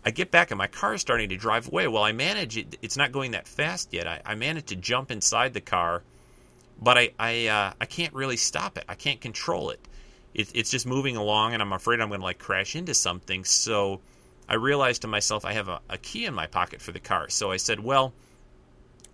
I 0.05 0.11
get 0.11 0.29
back 0.29 0.51
and 0.51 0.57
my 0.59 0.67
car 0.67 0.93
is 0.93 1.01
starting 1.01 1.29
to 1.29 1.35
drive 1.35 1.67
away. 1.67 1.87
Well, 1.87 2.03
I 2.03 2.11
manage 2.11 2.57
it. 2.57 2.77
It's 2.83 2.95
not 2.95 3.11
going 3.11 3.31
that 3.31 3.47
fast 3.47 3.91
yet. 3.91 4.07
I, 4.07 4.21
I 4.23 4.35
manage 4.35 4.65
to 4.65 4.75
jump 4.75 5.09
inside 5.09 5.55
the 5.55 5.61
car, 5.61 6.03
but 6.79 6.95
I 6.95 7.09
I 7.17 7.47
uh, 7.47 7.73
I 7.81 7.85
can't 7.85 8.13
really 8.13 8.37
stop 8.37 8.77
it. 8.77 8.85
I 8.87 8.93
can't 8.93 9.19
control 9.19 9.71
it. 9.71 9.79
it. 10.35 10.51
It's 10.53 10.69
just 10.69 10.85
moving 10.85 11.17
along, 11.17 11.55
and 11.55 11.61
I'm 11.63 11.73
afraid 11.73 12.01
I'm 12.01 12.09
going 12.09 12.19
to 12.19 12.25
like 12.25 12.37
crash 12.37 12.75
into 12.75 12.93
something. 12.93 13.45
So 13.45 13.99
I 14.47 14.55
realized 14.55 15.03
to 15.03 15.07
myself 15.07 15.45
I 15.45 15.53
have 15.53 15.67
a, 15.69 15.79
a 15.89 15.97
key 15.97 16.25
in 16.25 16.33
my 16.33 16.47
pocket 16.47 16.81
for 16.81 16.91
the 16.91 16.99
car. 16.99 17.29
So 17.29 17.51
I 17.51 17.57
said, 17.57 17.79
well. 17.79 18.13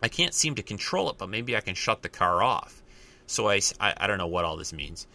I 0.01 0.09
can't 0.09 0.33
seem 0.33 0.53
to 0.55 0.63
control 0.63 1.09
it, 1.09 1.17
but 1.17 1.29
maybe 1.29 1.55
I 1.55 1.61
can 1.61 1.75
shut 1.75 2.03
the 2.03 2.09
car 2.09 2.43
off. 2.43 2.83
So 3.25 3.49
I, 3.49 3.59
I, 3.79 3.93
I 3.97 4.07
don't 4.07 4.17
know 4.17 4.27
what 4.27 4.45
all 4.45 4.55
this 4.55 4.73
means. 4.73 5.07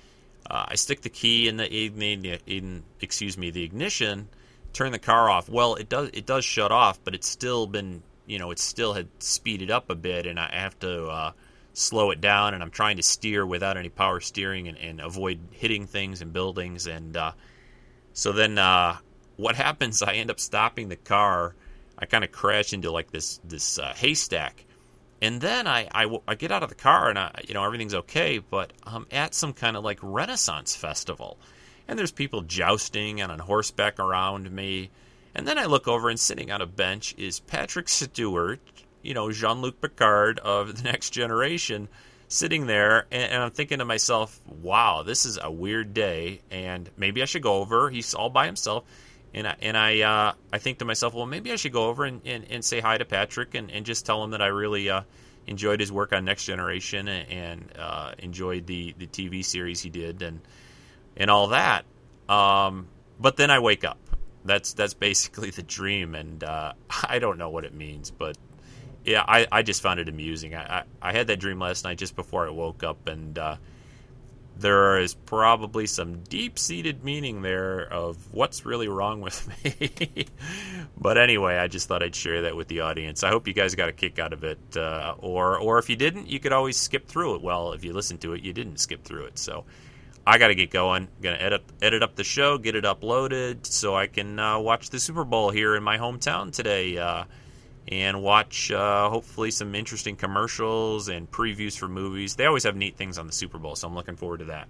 Uh, 0.49 0.67
I 0.69 0.75
stick 0.75 1.03
the 1.03 1.09
key 1.09 1.49
in 1.49 1.57
the 1.57 1.73
in, 1.73 2.25
in, 2.47 2.83
excuse 3.01 3.39
me 3.39 3.51
the 3.51 3.63
ignition, 3.63 4.29
turn 4.73 4.93
the 4.93 4.99
car 4.99 5.31
off. 5.31 5.49
Well, 5.49 5.77
it 5.77 5.89
does 5.89 6.11
it 6.13 6.27
does 6.27 6.45
shut 6.45 6.73
off, 6.73 6.99
but 7.05 7.15
it's 7.15 7.29
still 7.29 7.67
been 7.67 8.03
you 8.27 8.39
know 8.39 8.51
it 8.51 8.59
still 8.59 8.93
had 8.93 9.09
speeded 9.19 9.71
up 9.71 9.89
a 9.89 9.95
bit, 9.95 10.27
and 10.27 10.39
I 10.39 10.51
have 10.53 10.79
to 10.81 11.07
uh, 11.07 11.33
slow 11.75 12.11
it 12.11 12.21
down. 12.21 12.55
And 12.55 12.63
I'm 12.63 12.71
trying 12.71 12.97
to 12.97 13.03
steer 13.03 13.47
without 13.47 13.77
any 13.77 13.89
power 13.89 14.21
steering 14.21 14.69
and, 14.69 14.77
and 14.79 15.01
avoid 15.01 15.39
hitting 15.53 15.87
things 15.87 16.21
and 16.23 16.33
buildings. 16.33 16.87
And 16.87 17.17
uh, 17.17 17.33
so 18.13 18.33
then 18.33 18.59
uh, 18.59 18.97
what 19.43 19.57
happens? 19.57 20.03
I 20.03 20.15
end 20.15 20.31
up 20.31 20.41
stopping 20.41 20.89
the 20.89 20.97
car. 20.97 21.55
I 21.99 22.07
kind 22.07 22.25
of 22.25 22.33
crash 22.33 22.73
into 22.73 22.91
like 22.91 23.11
this 23.11 23.41
this 23.45 23.79
uh, 23.79 23.93
haystack 23.95 24.65
and 25.23 25.41
then 25.41 25.69
I, 25.69 25.89
I, 25.95 26.19
I, 26.27 26.35
get 26.35 26.51
out 26.51 26.65
of 26.65 26.69
the 26.69 26.75
car 26.75 27.09
and 27.09 27.17
I, 27.17 27.31
you 27.47 27.55
know 27.55 27.65
everything's 27.65 27.95
okay, 27.95 28.39
but 28.39 28.73
I'm 28.85 29.07
at 29.13 29.35
some 29.35 29.53
kind 29.53 29.77
of 29.77 29.85
like 29.85 30.01
Renaissance 30.03 30.75
festival, 30.75 31.39
and 31.87 31.97
there's 31.97 32.11
people 32.11 32.43
jousting 32.43 33.21
and 33.21 33.31
on 33.31 33.39
horseback 33.39 34.01
around 34.01 34.51
me, 34.51 34.91
and 35.35 35.47
then 35.47 35.59
I 35.59 35.67
look 35.67 35.87
over 35.87 36.11
and 36.11 36.19
sitting 36.19 36.51
on 36.51 36.61
a 36.61 36.67
bench 36.67 37.15
is 37.17 37.39
Patrick 37.39 37.89
Stewart, 37.89 38.61
you 39.03 39.15
know 39.15 39.31
Jean 39.31 39.63
Luc 39.63 39.81
Picard 39.81 40.41
of 40.41 40.77
the 40.77 40.83
Next 40.83 41.11
Generation, 41.11 41.89
sitting 42.27 42.67
there, 42.67 43.07
and, 43.13 43.33
and 43.33 43.43
I'm 43.45 43.53
thinking 43.53 43.79
to 43.79 43.85
myself, 43.85 44.41
wow, 44.61 45.05
this 45.05 45.25
is 45.25 45.39
a 45.41 45.53
weird 45.53 45.95
day, 45.95 46.41
and 46.51 46.91
maybe 46.97 47.23
I 47.23 47.27
should 47.27 47.43
go 47.43 47.61
over. 47.61 47.91
He's 47.91 48.13
all 48.13 48.29
by 48.29 48.47
himself 48.47 48.83
and 49.35 49.49
I, 49.49 49.57
and 49.61 49.77
I 49.77 50.01
uh, 50.01 50.33
I 50.53 50.59
think 50.59 50.79
to 50.79 50.85
myself, 50.85 51.15
well, 51.15 51.27
maybe 51.27 51.53
I 51.53 51.57
should 51.57 51.73
go 51.73 51.87
over 51.87 52.05
and, 52.05 52.21
and, 52.25 52.45
and 52.51 52.65
say 52.65 52.81
hi 52.81 52.99
to 52.99 53.05
Patrick 53.05 53.55
and, 53.55 53.71
and 53.71 53.87
just 53.87 54.05
tell 54.05 54.23
him 54.23 54.31
that 54.31 54.43
I 54.43 54.49
really 54.49 54.91
uh, 54.91 55.03
enjoyed 55.47 55.81
his 55.81 55.91
work 55.91 56.13
on 56.13 56.25
Next 56.25 56.45
Generation 56.45 57.09
and, 57.09 57.73
uh, 57.79 58.13
enjoyed 58.19 58.67
the, 58.67 58.95
the 58.99 59.07
TV 59.07 59.45
series 59.45 59.81
he 59.81 59.91
did 59.91 60.23
and 60.23 60.41
and 61.17 61.31
all 61.31 61.49
that. 61.49 61.85
Um, 62.29 62.89
but 63.21 63.37
then 63.37 63.51
I 63.51 63.59
wake 63.59 63.85
up. 63.85 63.99
That's 64.45 64.75
that's 64.75 64.95
basically 64.95 65.51
the 65.51 65.63
dream, 65.63 66.15
and 66.15 66.43
uh, 66.43 66.73
I 67.05 67.19
don't 67.19 67.39
know 67.39 67.51
what 67.51 67.65
it 67.65 67.75
means, 67.75 68.11
but 68.11 68.37
yeah, 69.05 69.25
I, 69.27 69.47
I 69.51 69.63
just 69.63 69.83
found 69.83 70.01
it 70.01 70.09
amusing. 70.09 70.55
I, 70.55 70.79
I, 70.79 70.83
I 71.01 71.13
had 71.13 71.27
that 71.29 71.41
dream 71.41 71.59
last 71.59 71.85
night 71.85 71.99
just 71.99 72.15
before 72.17 72.47
I 72.47 72.51
woke 72.51 72.83
up, 72.83 73.09
and 73.09 73.39
uh, 73.39 73.57
there 74.59 74.99
is 74.99 75.15
probably 75.15 75.87
some 75.87 76.21
deep 76.25 76.59
seated 76.59 77.05
meaning 77.05 77.43
there 77.43 77.81
of 77.93 78.17
what's 78.33 78.65
really 78.65 78.89
wrong 78.89 79.21
with 79.21 79.49
me. 79.65 80.27
but 80.97 81.19
anyway, 81.19 81.57
I 81.57 81.69
just 81.69 81.89
thought 81.89 82.03
I'd 82.03 82.15
share 82.15 82.43
that 82.43 82.57
with 82.57 82.69
the 82.69 82.81
audience. 82.81 83.23
I 83.23 83.31
hope 83.31 83.49
you 83.49 83.55
guys 83.55 83.75
got 83.75 83.89
a 83.89 83.93
kick 83.93 84.19
out 84.19 84.33
of 84.33 84.45
it. 84.45 84.59
Uh, 84.77 85.15
or, 85.19 85.59
or 85.59 85.79
if 85.79 85.91
you 85.91 85.97
didn't, 85.97 86.29
you 86.29 86.39
could 86.39 86.53
always 86.53 86.77
skip 86.77 87.09
through 87.09 87.37
it. 87.37 87.43
Well, 87.43 87.73
if 87.73 87.85
you 87.85 87.93
listened 87.93 88.21
to 88.23 88.35
it, 88.35 88.43
you 88.43 88.53
didn't 88.53 88.79
skip 88.79 89.05
through 89.05 89.25
it. 89.25 89.39
So 89.39 89.65
I 90.27 90.39
got 90.39 90.49
to 90.49 90.55
get 90.55 90.71
going. 90.71 91.09
Going 91.21 91.37
to 91.37 91.43
edit, 91.43 91.63
edit 91.81 92.03
up 92.03 92.15
the 92.15 92.25
show, 92.25 92.59
get 92.59 92.77
it 92.77 92.85
uploaded 92.85 93.67
so 93.67 93.97
I 93.97 94.07
can 94.07 94.39
uh, 94.39 94.59
watch 94.59 94.91
the 94.91 95.01
Super 95.01 95.25
Bowl 95.25 95.51
here 95.51 95.75
in 95.75 95.83
my 95.83 95.99
hometown 95.99 96.53
today. 96.53 96.99
Uh, 96.99 97.25
and 97.89 98.23
watch 98.23 98.71
uh, 98.71 99.09
hopefully 99.09 99.51
some 99.51 99.75
interesting 99.75 100.17
commercials 100.17 101.09
and 101.09 101.31
previews 101.31 101.77
for 101.77 101.89
movies. 101.89 102.37
They 102.37 102.47
always 102.47 102.65
have 102.65 102.77
neat 102.77 102.97
things 102.97 103.19
on 103.19 103.27
the 103.27 103.33
Super 103.33 103.59
Bowl, 103.59 103.77
so 103.77 103.89
I'm 103.89 103.95
looking 103.95 104.17
forward 104.17 104.39
to 104.39 104.45
that. 104.47 104.69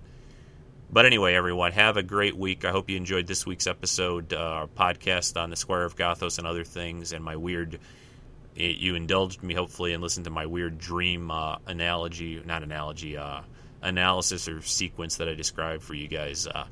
But 0.91 1.07
anyway, 1.07 1.35
everyone, 1.35 1.73
have 1.73 1.97
a 1.97 2.03
great 2.03 2.37
week. 2.37 2.65
I 2.67 2.71
hope 2.71 2.91
you 2.91 2.99
enjoyed 2.99 3.27
this 3.27 3.47
week's 3.47 3.67
episode, 3.67 4.35
uh, 4.35 4.39
our 4.39 4.67
podcast 4.67 5.41
on 5.41 5.49
the 5.49 5.57
Squire 5.57 5.85
of 5.85 5.97
Gothos 5.97 6.39
and 6.39 6.47
other 6.47 6.65
things, 6.65 7.13
and 7.13 7.25
my 7.25 7.37
weird. 7.37 7.81
You 8.55 8.97
indulged 8.97 9.43
me, 9.43 9.55
hopefully, 9.55 9.95
and 9.95 10.03
listened 10.03 10.25
to 10.25 10.31
my 10.31 10.45
weird 10.45 10.77
dream 10.77 11.31
uh, 11.31 11.57
analogy, 11.67 12.43
not 12.45 12.63
analogy, 12.63 13.17
uh, 13.17 13.41
analysis 13.81 14.47
or 14.47 14.61
sequence 14.61 15.17
that 15.17 15.29
I 15.31 15.33
described 15.33 15.83
for 15.83 15.95
you 15.95 16.07
guys. 16.07 16.47
Uh, 16.47 16.67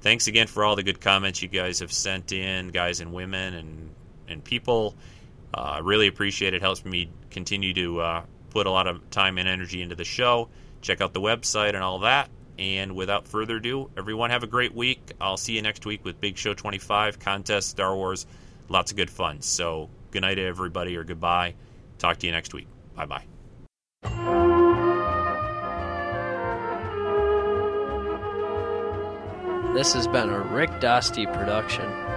thanks 0.00 0.26
again 0.26 0.46
for 0.46 0.64
all 0.64 0.74
the 0.74 0.82
good 0.82 1.02
comments 1.02 1.42
you 1.42 1.48
guys 1.48 1.80
have 1.80 1.92
sent 1.92 2.32
in, 2.32 2.68
guys 2.68 3.00
and 3.00 3.12
women, 3.12 3.52
and 3.52 3.90
and 4.28 4.42
people 4.42 4.94
uh, 5.54 5.60
I 5.60 5.78
really 5.78 6.06
appreciate 6.06 6.54
it. 6.54 6.60
Helps 6.60 6.84
me 6.84 7.10
continue 7.30 7.72
to 7.74 8.00
uh, 8.00 8.22
put 8.50 8.66
a 8.66 8.70
lot 8.70 8.86
of 8.86 9.08
time 9.10 9.38
and 9.38 9.48
energy 9.48 9.82
into 9.82 9.94
the 9.94 10.04
show. 10.04 10.48
Check 10.80 11.00
out 11.00 11.12
the 11.12 11.20
website 11.20 11.74
and 11.74 11.82
all 11.82 12.00
that. 12.00 12.28
And 12.58 12.96
without 12.96 13.28
further 13.28 13.56
ado, 13.56 13.90
everyone 13.96 14.30
have 14.30 14.42
a 14.42 14.48
great 14.48 14.74
week. 14.74 15.12
I'll 15.20 15.36
see 15.36 15.54
you 15.54 15.62
next 15.62 15.86
week 15.86 16.04
with 16.04 16.20
Big 16.20 16.36
Show 16.36 16.54
25, 16.54 17.20
contest, 17.20 17.70
Star 17.70 17.94
Wars, 17.94 18.26
lots 18.68 18.90
of 18.90 18.96
good 18.96 19.10
fun. 19.10 19.40
So 19.42 19.88
good 20.10 20.22
night, 20.22 20.38
everybody, 20.38 20.96
or 20.96 21.04
goodbye. 21.04 21.54
Talk 21.98 22.18
to 22.18 22.26
you 22.26 22.32
next 22.32 22.52
week. 22.54 22.66
Bye 22.96 23.06
bye. 23.06 23.24
This 29.74 29.92
has 29.92 30.08
been 30.08 30.30
a 30.30 30.40
Rick 30.40 30.70
Dosty 30.80 31.32
production. 31.32 32.07